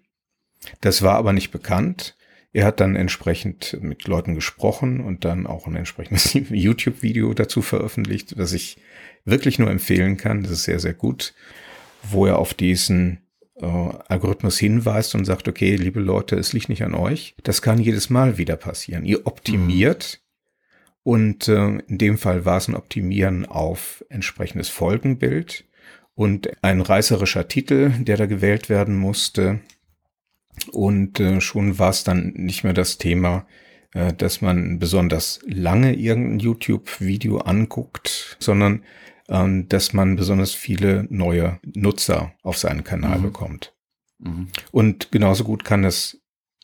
Das 0.81 1.01
war 1.01 1.15
aber 1.15 1.33
nicht 1.33 1.51
bekannt. 1.51 2.15
Er 2.53 2.65
hat 2.65 2.79
dann 2.79 2.95
entsprechend 2.95 3.77
mit 3.81 4.07
Leuten 4.07 4.35
gesprochen 4.35 4.99
und 4.99 5.23
dann 5.25 5.47
auch 5.47 5.67
ein 5.67 5.75
entsprechendes 5.75 6.33
YouTube-Video 6.49 7.33
dazu 7.33 7.61
veröffentlicht, 7.61 8.37
das 8.37 8.53
ich 8.53 8.77
wirklich 9.23 9.57
nur 9.57 9.71
empfehlen 9.71 10.17
kann. 10.17 10.43
Das 10.43 10.51
ist 10.51 10.63
sehr, 10.63 10.79
sehr 10.79 10.93
gut, 10.93 11.33
wo 12.03 12.25
er 12.25 12.39
auf 12.39 12.53
diesen 12.53 13.21
äh, 13.55 13.65
Algorithmus 13.65 14.57
hinweist 14.59 15.15
und 15.15 15.25
sagt, 15.25 15.47
okay, 15.47 15.75
liebe 15.75 16.01
Leute, 16.01 16.35
es 16.35 16.51
liegt 16.51 16.69
nicht 16.69 16.83
an 16.83 16.93
euch. 16.93 17.35
Das 17.43 17.61
kann 17.61 17.79
jedes 17.79 18.09
Mal 18.09 18.37
wieder 18.37 18.57
passieren. 18.57 19.05
Ihr 19.05 19.25
optimiert 19.25 20.19
mhm. 20.19 20.30
Und 21.03 21.47
äh, 21.47 21.79
in 21.87 21.97
dem 21.97 22.17
Fall 22.17 22.45
war 22.45 22.57
es 22.57 22.67
ein 22.67 22.75
Optimieren 22.75 23.45
auf 23.45 24.05
entsprechendes 24.09 24.69
Folgenbild 24.69 25.65
und 26.15 26.51
ein 26.63 26.81
reißerischer 26.81 27.47
Titel, 27.47 27.91
der 27.99 28.17
da 28.17 28.25
gewählt 28.25 28.69
werden 28.69 28.97
musste 28.97 29.61
und 30.71 31.19
äh, 31.19 31.41
schon 31.41 31.79
war 31.79 31.89
es 31.89 32.03
dann 32.03 32.33
nicht 32.35 32.63
mehr 32.63 32.73
das 32.73 32.97
Thema, 32.97 33.45
äh, 33.93 34.13
dass 34.13 34.41
man 34.41 34.79
besonders 34.79 35.39
lange 35.45 35.95
irgendein 35.95 36.39
YouTube-Video 36.39 37.39
anguckt, 37.39 38.37
sondern 38.39 38.83
ähm, 39.29 39.67
dass 39.69 39.93
man 39.93 40.15
besonders 40.15 40.53
viele 40.53 41.07
neue 41.09 41.59
Nutzer 41.63 42.33
auf 42.43 42.57
seinen 42.57 42.83
Kanal 42.83 43.19
mhm. 43.19 43.23
bekommt. 43.23 43.73
Mhm. 44.19 44.47
Und 44.71 45.11
genauso 45.11 45.43
gut 45.43 45.63
kann 45.63 45.83
es 45.83 46.20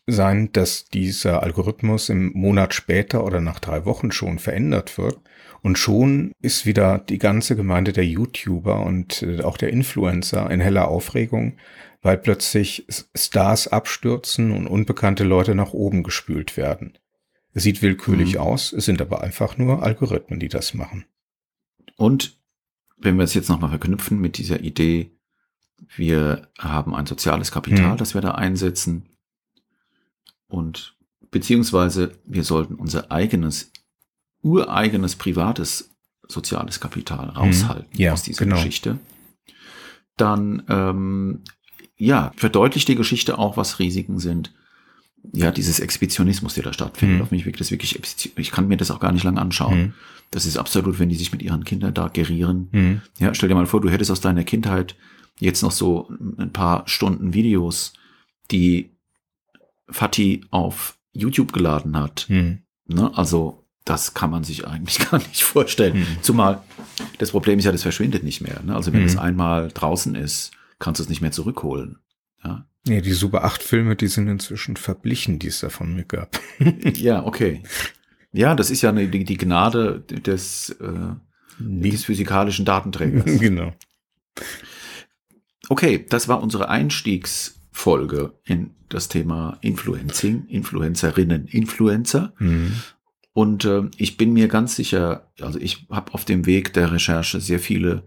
sein, 0.08 0.52
dass 0.54 0.86
dieser 0.86 1.44
Algorithmus 1.44 2.10
im 2.10 2.32
Monat 2.34 2.74
später 2.74 3.26
oder 3.26 3.42
nach 3.42 3.60
drei 3.60 3.86
Wochen 3.86 4.12
schon 4.12 4.40
verändert 4.40 4.98
wird. 4.98 5.20
Und 5.62 5.78
schon 5.78 6.32
ist 6.40 6.66
wieder 6.66 7.00
die 7.00 7.18
ganze 7.18 7.56
Gemeinde 7.56 7.92
der 7.92 8.06
YouTuber 8.06 8.86
und 8.86 9.22
äh, 9.24 9.42
auch 9.42 9.58
der 9.58 9.70
Influencer 9.70 10.50
in 10.50 10.62
heller 10.62 10.88
Aufregung, 10.88 11.58
weil 12.02 12.18
plötzlich 12.18 12.86
Stars 13.16 13.68
abstürzen 13.68 14.52
und 14.52 14.68
unbekannte 14.68 15.26
Leute 15.26 15.56
nach 15.56 15.74
oben 15.74 16.04
gespült 16.04 16.56
werden. 16.56 16.98
Es 17.54 17.64
sieht 17.64 17.82
willkürlich 17.82 18.36
mhm. 18.36 18.40
aus, 18.40 18.72
es 18.72 18.86
sind 18.86 19.02
aber 19.02 19.22
einfach 19.22 19.58
nur 19.58 19.84
Algorithmen, 19.84 20.40
die 20.40 20.48
das 20.48 20.74
machen. 20.74 21.06
Und 21.98 22.40
wenn 22.98 23.18
wir 23.18 23.24
es 23.24 23.34
jetzt 23.34 23.50
nochmal 23.50 23.72
verknüpfen 23.72 24.20
mit 24.20 24.38
dieser 24.38 24.62
Idee, 24.62 25.12
wir 25.96 26.48
haben 26.58 26.96
ein 26.96 27.08
soziales 27.08 27.52
Kapital, 27.52 27.94
mhm. 27.94 27.98
das 27.98 28.14
wir 28.14 28.22
da 28.22 28.32
einsetzen 28.32 29.17
und 30.48 30.96
beziehungsweise 31.32 32.18
wir 32.26 32.44
sollten 32.44 32.76
unser 32.76 33.12
eigenes, 33.12 33.72
ureigenes 34.42 35.16
privates 35.16 35.92
soziales 36.28 36.80
Kapital 36.80 37.28
mhm. 37.28 37.32
raushalten 37.32 37.90
ja, 37.98 38.14
aus 38.14 38.24
dieser 38.24 38.46
genau. 38.46 38.58
Geschichte. 38.58 39.00
Dann 40.16 40.64
ähm, 40.70 41.44
ja, 41.98 42.32
verdeutlicht 42.36 42.88
die 42.88 42.96
Geschichte 42.96 43.38
auch, 43.38 43.58
was 43.58 43.80
Risiken 43.80 44.20
sind. 44.20 44.54
ja, 45.34 45.52
dieses 45.52 45.80
Exhibitionismus, 45.80 46.54
der 46.54 46.64
da 46.64 46.74
stattfindet. 46.74 47.18
Mhm. 47.18 47.24
Auf 47.24 47.32
mich 47.32 47.46
wirkt 47.46 47.60
das 47.60 47.72
wirklich, 47.72 48.00
ich 48.38 48.52
kann 48.52 48.68
mir 48.68 48.78
das 48.78 48.92
auch 48.92 49.00
gar 49.00 49.12
nicht 49.12 49.24
lange 49.24 49.42
anschauen. 49.42 49.80
Mhm. 49.80 49.94
Das 50.32 50.46
ist 50.46 50.58
absolut, 50.58 51.00
wenn 51.00 51.10
die 51.10 51.16
sich 51.16 51.32
mit 51.32 51.42
ihren 51.42 51.64
Kindern 51.64 51.94
da 51.94 52.08
gerieren. 52.08 52.70
Mhm. 52.72 53.02
Ja, 53.20 53.34
stell 53.34 53.50
dir 53.50 53.56
mal 53.56 53.66
vor, 53.66 53.82
du 53.82 53.90
hättest 53.90 54.12
aus 54.12 54.22
deiner 54.22 54.44
Kindheit 54.44 54.96
jetzt 55.40 55.62
noch 55.62 55.72
so 55.72 56.12
ein 56.38 56.52
paar 56.52 56.88
Stunden 56.88 57.34
Videos, 57.34 57.94
die 58.52 58.90
Fatih 59.90 60.42
auf 60.50 60.98
YouTube 61.14 61.54
geladen 61.54 61.98
hat. 61.98 62.26
Mhm. 62.30 62.60
Ne? 62.88 63.12
Also, 63.16 63.66
das 63.86 64.14
kann 64.14 64.30
man 64.30 64.44
sich 64.44 64.68
eigentlich 64.68 65.00
gar 65.12 65.18
nicht 65.20 65.44
vorstellen. 65.44 66.00
Mhm. 66.00 66.18
Zumal 66.22 66.62
das 67.20 67.32
Problem 67.32 67.60
ist 67.60 67.66
ja, 67.66 67.72
das 67.72 67.84
verschwindet 67.84 68.24
nicht 68.24 68.42
mehr. 68.42 68.62
Ne? 68.64 68.76
Also, 68.76 68.94
wenn 68.94 69.04
es 69.04 69.18
einmal 69.18 69.70
draußen 69.70 70.16
ist, 70.16 70.52
kannst 70.80 71.00
du 71.00 71.04
es 71.04 71.10
nicht 71.10 71.22
mehr 71.22 71.32
zurückholen. 71.32 72.00
Ja, 72.44 72.66
Nee, 72.88 73.02
die 73.02 73.14
Super 73.14 73.44
8 73.44 73.62
Filme, 73.62 73.96
die 73.96 74.08
sind 74.08 74.28
inzwischen 74.28 74.78
verblichen, 74.78 75.40
die 75.40 75.48
es 75.48 75.60
da 75.60 75.70
von 75.70 75.94
mir 75.94 76.06
gab. 76.06 76.40
ja 76.96 77.26
okay. 77.26 77.62
Ja, 78.32 78.56
das 78.56 78.70
ist 78.70 78.82
ja 78.82 78.90
eine, 78.90 79.08
die, 79.08 79.24
die 79.24 79.38
Gnade 79.38 80.02
des, 80.02 80.70
äh, 80.82 81.16
des 81.60 82.06
physikalischen 82.06 82.66
Datenträgers. 82.66 83.26
genau. 83.40 83.74
Okay, 85.70 86.06
das 86.10 86.28
war 86.28 86.42
unsere 86.42 86.70
Einstiegsfolge 87.78 88.34
in 88.44 88.72
das 88.90 89.08
Thema 89.08 89.58
Influencing, 89.62 90.46
Influencerinnen, 90.48 91.46
Influencer. 91.48 92.34
Mhm. 92.40 92.74
Und 93.34 93.66
äh, 93.66 93.84
ich 93.98 94.18
bin 94.18 94.34
mir 94.34 94.48
ganz 94.48 94.76
sicher, 94.76 95.30
also 95.42 95.60
ich 95.60 95.86
habe 95.92 96.14
auf 96.14 96.26
dem 96.26 96.46
Weg 96.46 96.74
der 96.74 96.92
Recherche 96.92 97.40
sehr 97.40 97.60
viele 97.60 98.04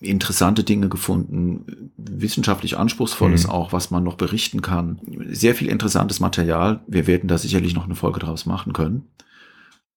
interessante 0.00 0.64
Dinge 0.64 0.88
gefunden, 0.88 1.92
wissenschaftlich 1.96 2.76
anspruchsvolles 2.76 3.44
Mhm. 3.44 3.50
auch, 3.50 3.72
was 3.72 3.90
man 3.90 4.02
noch 4.02 4.16
berichten 4.16 4.60
kann. 4.60 5.00
Sehr 5.30 5.54
viel 5.54 5.68
interessantes 5.68 6.18
Material. 6.20 6.82
Wir 6.88 7.06
werden 7.06 7.28
da 7.28 7.38
sicherlich 7.38 7.74
noch 7.74 7.84
eine 7.84 7.94
Folge 7.94 8.20
draus 8.20 8.44
machen 8.44 8.72
können. 8.72 9.04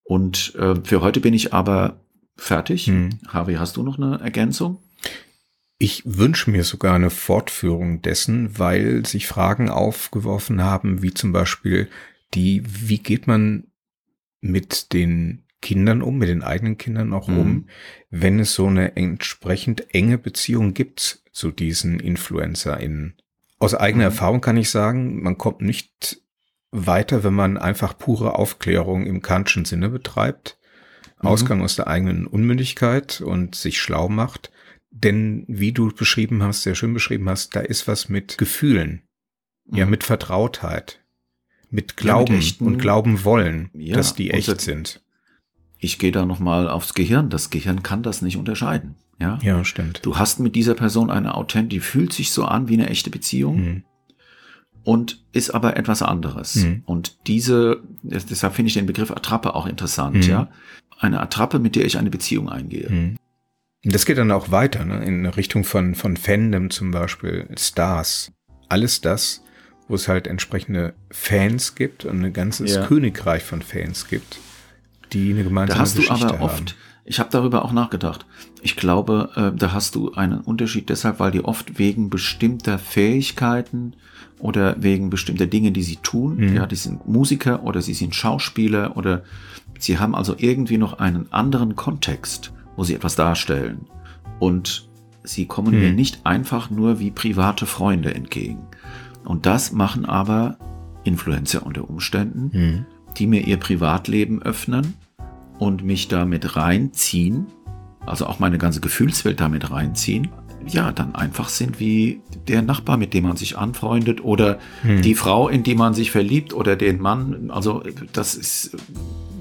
Und 0.04 0.56
äh, 0.56 0.76
für 0.84 1.02
heute 1.02 1.20
bin 1.20 1.34
ich 1.34 1.54
aber 1.54 2.00
fertig. 2.38 2.88
Mhm. 2.88 3.20
Harvey, 3.28 3.56
hast 3.56 3.76
du 3.76 3.84
noch 3.84 3.98
eine 3.98 4.20
Ergänzung? 4.22 4.78
Ich 5.80 6.02
wünsche 6.06 6.50
mir 6.50 6.64
sogar 6.64 6.96
eine 6.96 7.10
Fortführung 7.12 8.02
dessen, 8.02 8.58
weil 8.58 9.06
sich 9.06 9.28
Fragen 9.28 9.70
aufgeworfen 9.70 10.64
haben, 10.64 11.04
wie 11.04 11.14
zum 11.14 11.32
Beispiel 11.32 11.88
die, 12.34 12.64
wie 12.66 12.98
geht 12.98 13.28
man 13.28 13.68
mit 14.42 14.94
den 14.94 15.44
Kindern 15.62 16.02
um, 16.02 16.18
mit 16.18 16.30
den 16.30 16.44
eigenen 16.44 16.78
Kindern 16.78 17.14
auch 17.14 17.28
Mhm. 17.28 17.38
um, 17.40 17.70
wenn 18.10 18.40
es 18.40 18.54
so 18.54 18.68
eine 18.68 18.96
entsprechend 18.96 19.94
enge 19.94 20.18
Beziehung 20.18 20.74
gibt 20.74 21.22
zu 21.32 21.52
diesen 21.52 22.00
InfluencerInnen. 22.00 23.16
Aus 23.60 23.74
eigener 23.74 24.06
Mhm. 24.06 24.12
Erfahrung 24.12 24.42
kann 24.42 24.58
ich 24.58 24.70
sagen, 24.70 25.22
man 25.22 25.38
kommt 25.38 25.62
nicht 25.62 26.22
weiter, 26.72 27.24
wenn 27.24 27.34
man 27.34 27.58
einfach 27.58 27.98
pure 27.98 28.36
Aufklärung 28.36 29.06
im 29.06 29.22
Kantschen 29.22 29.66
Sinne 29.66 29.90
betreibt. 29.90 30.58
Mhm. 31.22 31.28
Ausgang 31.28 31.62
aus 31.62 31.76
der 31.76 31.88
eigenen 31.88 32.28
Unmündigkeit 32.28 33.22
und 33.22 33.56
sich 33.56 33.80
schlau 33.80 34.10
macht. 34.10 34.52
Denn 35.04 35.46
wie 35.48 35.72
du 35.72 35.92
beschrieben 35.94 36.42
hast, 36.44 36.64
sehr 36.64 36.76
schön 36.76 36.94
beschrieben 36.94 37.30
hast, 37.30 37.56
da 37.56 37.60
ist 37.60 37.88
was 37.88 38.10
mit 38.10 38.38
Gefühlen, 38.38 39.04
ja, 39.72 39.86
Mhm. 39.86 39.92
mit 39.92 40.04
Vertrautheit, 40.04 41.00
mit 41.70 41.98
Glauben 41.98 42.36
echten- 42.40 42.66
und 42.66 42.78
Glauben 42.80 43.24
wollen, 43.24 43.70
Ja, 43.74 43.96
dass 43.96 44.16
die 44.16 44.32
echt 44.32 44.48
das- 44.48 44.64
sind. 44.64 45.02
Ich 45.80 46.00
gehe 46.00 46.12
da 46.12 46.26
nochmal 46.26 46.68
aufs 46.68 46.96
Gehirn. 46.96 47.30
Das 47.30 47.52
Gehirn 47.52 47.84
kann 47.84 48.02
das 48.02 48.22
nicht 48.24 48.38
unterscheiden. 48.38 48.96
Ja. 49.20 49.38
Ja, 49.44 49.64
stimmt. 49.64 50.00
Du 50.04 50.18
hast 50.18 50.40
mit 50.40 50.56
dieser 50.56 50.74
Person 50.74 51.12
eine 51.12 51.36
Authent, 51.36 51.72
die 51.72 51.80
fühlt 51.80 52.14
sich 52.14 52.32
so 52.32 52.46
an 52.46 52.68
wie 52.68 52.74
eine 52.74 52.90
echte 52.90 53.10
Beziehung 53.12 53.58
Mhm. 53.64 53.84
und 54.84 55.24
ist 55.34 55.52
aber 55.52 55.78
etwas 55.78 56.02
anderes. 56.02 56.56
Mhm. 56.56 56.82
Und 56.86 57.18
diese, 57.28 57.82
des- 58.02 58.26
deshalb 58.26 58.54
finde 58.56 58.68
ich 58.70 58.74
den 58.76 58.86
Begriff 58.88 59.12
Attrappe 59.12 59.54
auch 59.54 59.68
interessant, 59.68 60.16
Mhm. 60.16 60.22
ja. 60.24 60.50
Eine 61.00 61.20
Attrappe, 61.20 61.60
mit 61.60 61.76
der 61.76 61.86
ich 61.86 61.98
eine 62.00 62.10
Beziehung 62.10 62.50
eingehe. 62.50 62.90
Mhm. 62.90 63.18
Und 63.88 63.96
Das 63.96 64.06
geht 64.06 64.18
dann 64.18 64.32
auch 64.32 64.52
weiter, 64.52 64.84
ne? 64.86 65.04
in 65.06 65.26
Richtung 65.26 65.64
von, 65.64 65.96
von 65.96 66.18
Fandom 66.18 66.70
zum 66.70 66.92
Beispiel, 66.92 67.48
Stars. 67.58 68.32
Alles 68.70 69.00
das, 69.02 69.42
wo 69.88 69.96
es 69.96 70.08
halt 70.10 70.28
entsprechende 70.28 70.94
Fans 71.10 71.74
gibt 71.76 72.04
und 72.06 72.24
ein 72.24 72.34
ganzes 72.34 72.76
Ja. 72.76 72.86
Königreich 72.86 73.44
von 73.44 73.62
Fans 73.62 74.08
gibt, 74.10 74.40
die 75.14 75.32
eine 75.32 75.44
gemeinsame 75.46 75.78
Da 75.78 75.82
hast 75.82 75.96
du 75.98 76.02
Geschichte 76.02 76.26
aber 76.26 76.34
haben. 76.40 76.44
oft, 76.44 76.76
ich 77.06 77.20
habe 77.20 77.30
darüber 77.32 77.64
auch 77.64 77.72
nachgedacht. 77.72 78.26
Ich 78.62 78.76
glaube, 78.76 79.30
äh, 79.38 79.58
da 79.58 79.72
hast 79.72 79.96
du 79.96 80.12
einen 80.12 80.42
Unterschied 80.42 80.90
deshalb, 80.90 81.22
weil 81.22 81.32
die 81.32 81.46
oft 81.46 81.80
wegen 81.80 82.10
bestimmter 82.10 82.78
Fähigkeiten 82.80 83.94
oder 84.40 84.76
wegen 84.84 85.10
bestimmter 85.10 85.48
Dinge, 85.48 85.72
die 85.72 85.84
sie 85.84 85.96
tun, 85.96 86.36
Mhm. 86.36 86.56
ja, 86.58 86.66
die 86.68 86.76
sind 86.76 87.08
Musiker 87.08 87.64
oder 87.64 87.82
sie 87.82 87.94
sind 87.94 88.14
Schauspieler 88.14 88.98
oder 88.98 89.24
sie 89.80 89.98
haben 89.98 90.14
also 90.14 90.36
irgendwie 90.38 90.78
noch 90.78 91.00
einen 91.00 91.32
anderen 91.32 91.78
Kontext, 91.78 92.52
wo 92.78 92.84
sie 92.86 92.94
etwas 92.96 93.16
darstellen. 93.18 93.82
Und 94.40 94.88
sie 95.24 95.46
kommen 95.46 95.74
Mhm. 95.74 95.80
mir 95.82 95.92
nicht 95.92 96.26
einfach 96.26 96.70
nur 96.70 97.00
wie 97.00 97.12
private 97.12 97.66
Freunde 97.66 98.14
entgegen. 98.16 98.60
Und 99.26 99.46
das 99.46 99.74
machen 99.74 100.06
aber 100.06 100.58
Influencer 101.04 101.66
unter 101.66 101.90
Umständen 101.90 102.52
Mhm. 102.54 102.86
die 103.18 103.28
mir 103.28 103.42
ihr 103.48 103.58
Privatleben 103.58 104.42
öffnen 104.44 104.94
und 105.60 105.84
mich 105.84 106.08
damit 106.08 106.56
reinziehen, 106.56 107.48
also 108.06 108.26
auch 108.28 108.40
meine 108.40 108.58
ganze 108.58 108.80
Gefühlswelt 108.80 109.40
damit 109.42 109.70
reinziehen, 109.72 110.30
ja, 110.68 110.92
dann 110.92 111.16
einfach 111.16 111.50
sind 111.50 111.80
wie 111.80 112.22
der 112.48 112.62
Nachbar, 112.62 112.98
mit 112.98 113.14
dem 113.14 113.24
man 113.24 113.38
sich 113.38 113.58
anfreundet 113.58 114.24
oder 114.24 114.60
Hm. 114.84 115.02
die 115.02 115.16
Frau, 115.16 115.48
in 115.50 115.64
die 115.64 115.76
man 115.76 115.94
sich 115.94 116.12
verliebt 116.12 116.54
oder 116.54 116.76
den 116.76 117.00
Mann. 117.02 117.50
Also 117.52 117.84
das 118.14 118.36
ist 118.36 118.76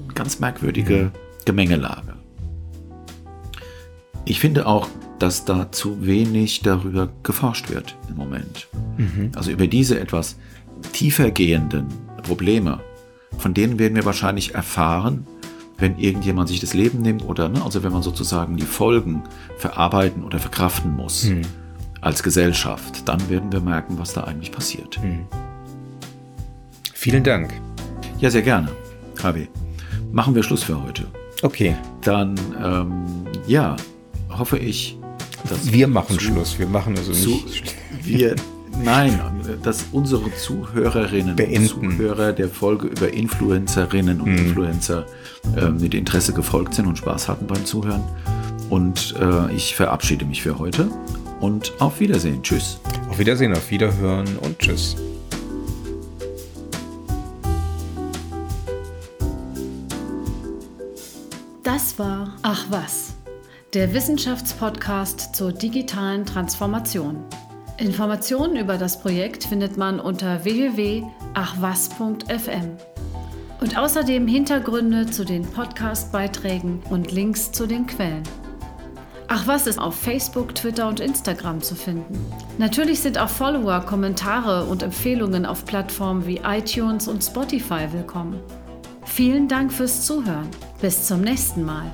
eine 0.05 0.13
ganz 0.13 0.39
merkwürdige 0.39 1.11
Gemengelage. 1.45 2.13
Ich 4.29 4.39
finde 4.41 4.65
auch, 4.65 4.87
dass 5.19 5.45
da 5.45 5.71
zu 5.71 6.05
wenig 6.05 6.61
darüber 6.61 7.09
geforscht 7.23 7.69
wird 7.69 7.95
im 8.09 8.17
Moment. 8.17 8.67
Mhm. 8.97 9.31
Also 9.35 9.51
über 9.51 9.67
diese 9.67 9.99
etwas 9.99 10.35
tiefer 10.91 11.31
gehenden 11.31 11.87
Probleme, 12.23 12.81
von 13.37 13.53
denen 13.53 13.79
werden 13.79 13.95
wir 13.95 14.05
wahrscheinlich 14.05 14.53
erfahren, 14.53 15.25
wenn 15.77 15.97
irgendjemand 15.97 16.49
sich 16.49 16.59
das 16.59 16.73
Leben 16.73 17.01
nimmt 17.01 17.23
oder, 17.23 17.49
ne, 17.49 17.63
also 17.63 17.83
wenn 17.83 17.91
man 17.93 18.01
sozusagen 18.03 18.57
die 18.57 18.65
Folgen 18.65 19.23
verarbeiten 19.57 20.23
oder 20.23 20.39
verkraften 20.39 20.95
muss 20.95 21.25
Mhm. 21.25 21.41
als 22.01 22.21
Gesellschaft, 22.21 23.07
dann 23.07 23.29
werden 23.29 23.51
wir 23.51 23.61
merken, 23.61 23.97
was 23.97 24.13
da 24.13 24.23
eigentlich 24.25 24.51
passiert. 24.51 24.99
Mhm. 25.01 25.25
Vielen 26.93 27.23
Dank. 27.23 27.53
Ja, 28.19 28.29
sehr 28.29 28.41
gerne, 28.41 28.69
Harvey. 29.23 29.47
Machen 30.11 30.35
wir 30.35 30.43
Schluss 30.43 30.63
für 30.63 30.81
heute. 30.83 31.05
Okay, 31.43 31.75
Dann, 32.01 32.35
ähm, 32.63 33.03
ja, 33.45 33.75
hoffe 34.37 34.57
ich, 34.57 34.97
dass 35.49 35.71
wir 35.71 35.87
machen 35.87 36.15
zu- 36.17 36.23
Schluss. 36.25 36.57
Wir 36.59 36.67
machen 36.67 36.95
also 36.97 37.11
zu- 37.13 37.29
nicht. 37.29 37.75
wir, 38.03 38.35
nein, 38.83 39.19
dass 39.63 39.85
unsere 39.91 40.33
Zuhörerinnen 40.35 41.35
Beenden. 41.35 41.71
und 41.73 41.91
Zuhörer 41.97 42.33
der 42.33 42.49
Folge 42.49 42.87
über 42.87 43.11
Influencerinnen 43.13 44.21
und 44.21 44.31
Mhm. 44.31 44.37
Influencer 44.37 45.05
äh, 45.55 45.69
mit 45.69 45.93
Interesse 45.93 46.33
gefolgt 46.33 46.73
sind 46.73 46.87
und 46.87 46.97
Spaß 46.97 47.27
hatten 47.29 47.47
beim 47.47 47.65
Zuhören. 47.65 48.03
Und 48.69 49.15
äh, 49.19 49.53
ich 49.55 49.75
verabschiede 49.75 50.25
mich 50.25 50.41
für 50.41 50.57
heute 50.59 50.89
und 51.39 51.71
auf 51.79 51.99
Wiedersehen. 52.01 52.43
Tschüss. 52.43 52.79
Auf 53.09 53.17
Wiedersehen, 53.19 53.53
auf 53.53 53.71
Wiederhören 53.71 54.27
und 54.41 54.59
tschüss. 54.59 54.95
Das 61.63 61.97
war 61.99 62.33
Ach 62.43 62.65
was, 62.69 63.06
der 63.77 63.93
Wissenschaftspodcast 63.93 65.35
zur 65.35 65.53
digitalen 65.53 66.25
Transformation. 66.25 67.23
Informationen 67.77 68.55
über 68.55 68.75
das 68.79 68.99
Projekt 68.99 69.43
findet 69.43 69.77
man 69.77 69.99
unter 69.99 70.43
www.achwas.fm. 70.43 71.05
Und 73.61 73.77
außerdem 73.77 74.27
Hintergründe 74.27 75.05
zu 75.05 75.25
den 75.25 75.43
Podcast-Beiträgen 75.43 76.81
und 76.89 77.11
Links 77.11 77.51
zu 77.51 77.67
den 77.67 77.85
Quellen. 77.85 78.23
Ach 79.27 79.45
was 79.45 79.67
ist 79.67 79.77
auf 79.77 79.93
Facebook, 79.93 80.55
Twitter 80.55 80.87
und 80.87 80.99
Instagram 80.99 81.61
zu 81.61 81.75
finden. 81.75 82.17
Natürlich 82.57 83.01
sind 83.01 83.19
auch 83.19 83.29
Follower, 83.29 83.81
Kommentare 83.81 84.65
und 84.65 84.81
Empfehlungen 84.81 85.45
auf 85.45 85.65
Plattformen 85.65 86.25
wie 86.25 86.41
iTunes 86.43 87.07
und 87.07 87.23
Spotify 87.23 87.85
willkommen. 87.91 88.39
Vielen 89.05 89.47
Dank 89.47 89.71
fürs 89.71 90.03
Zuhören. 90.03 90.49
Bis 90.81 91.05
zum 91.05 91.21
nächsten 91.21 91.63
Mal. 91.63 91.91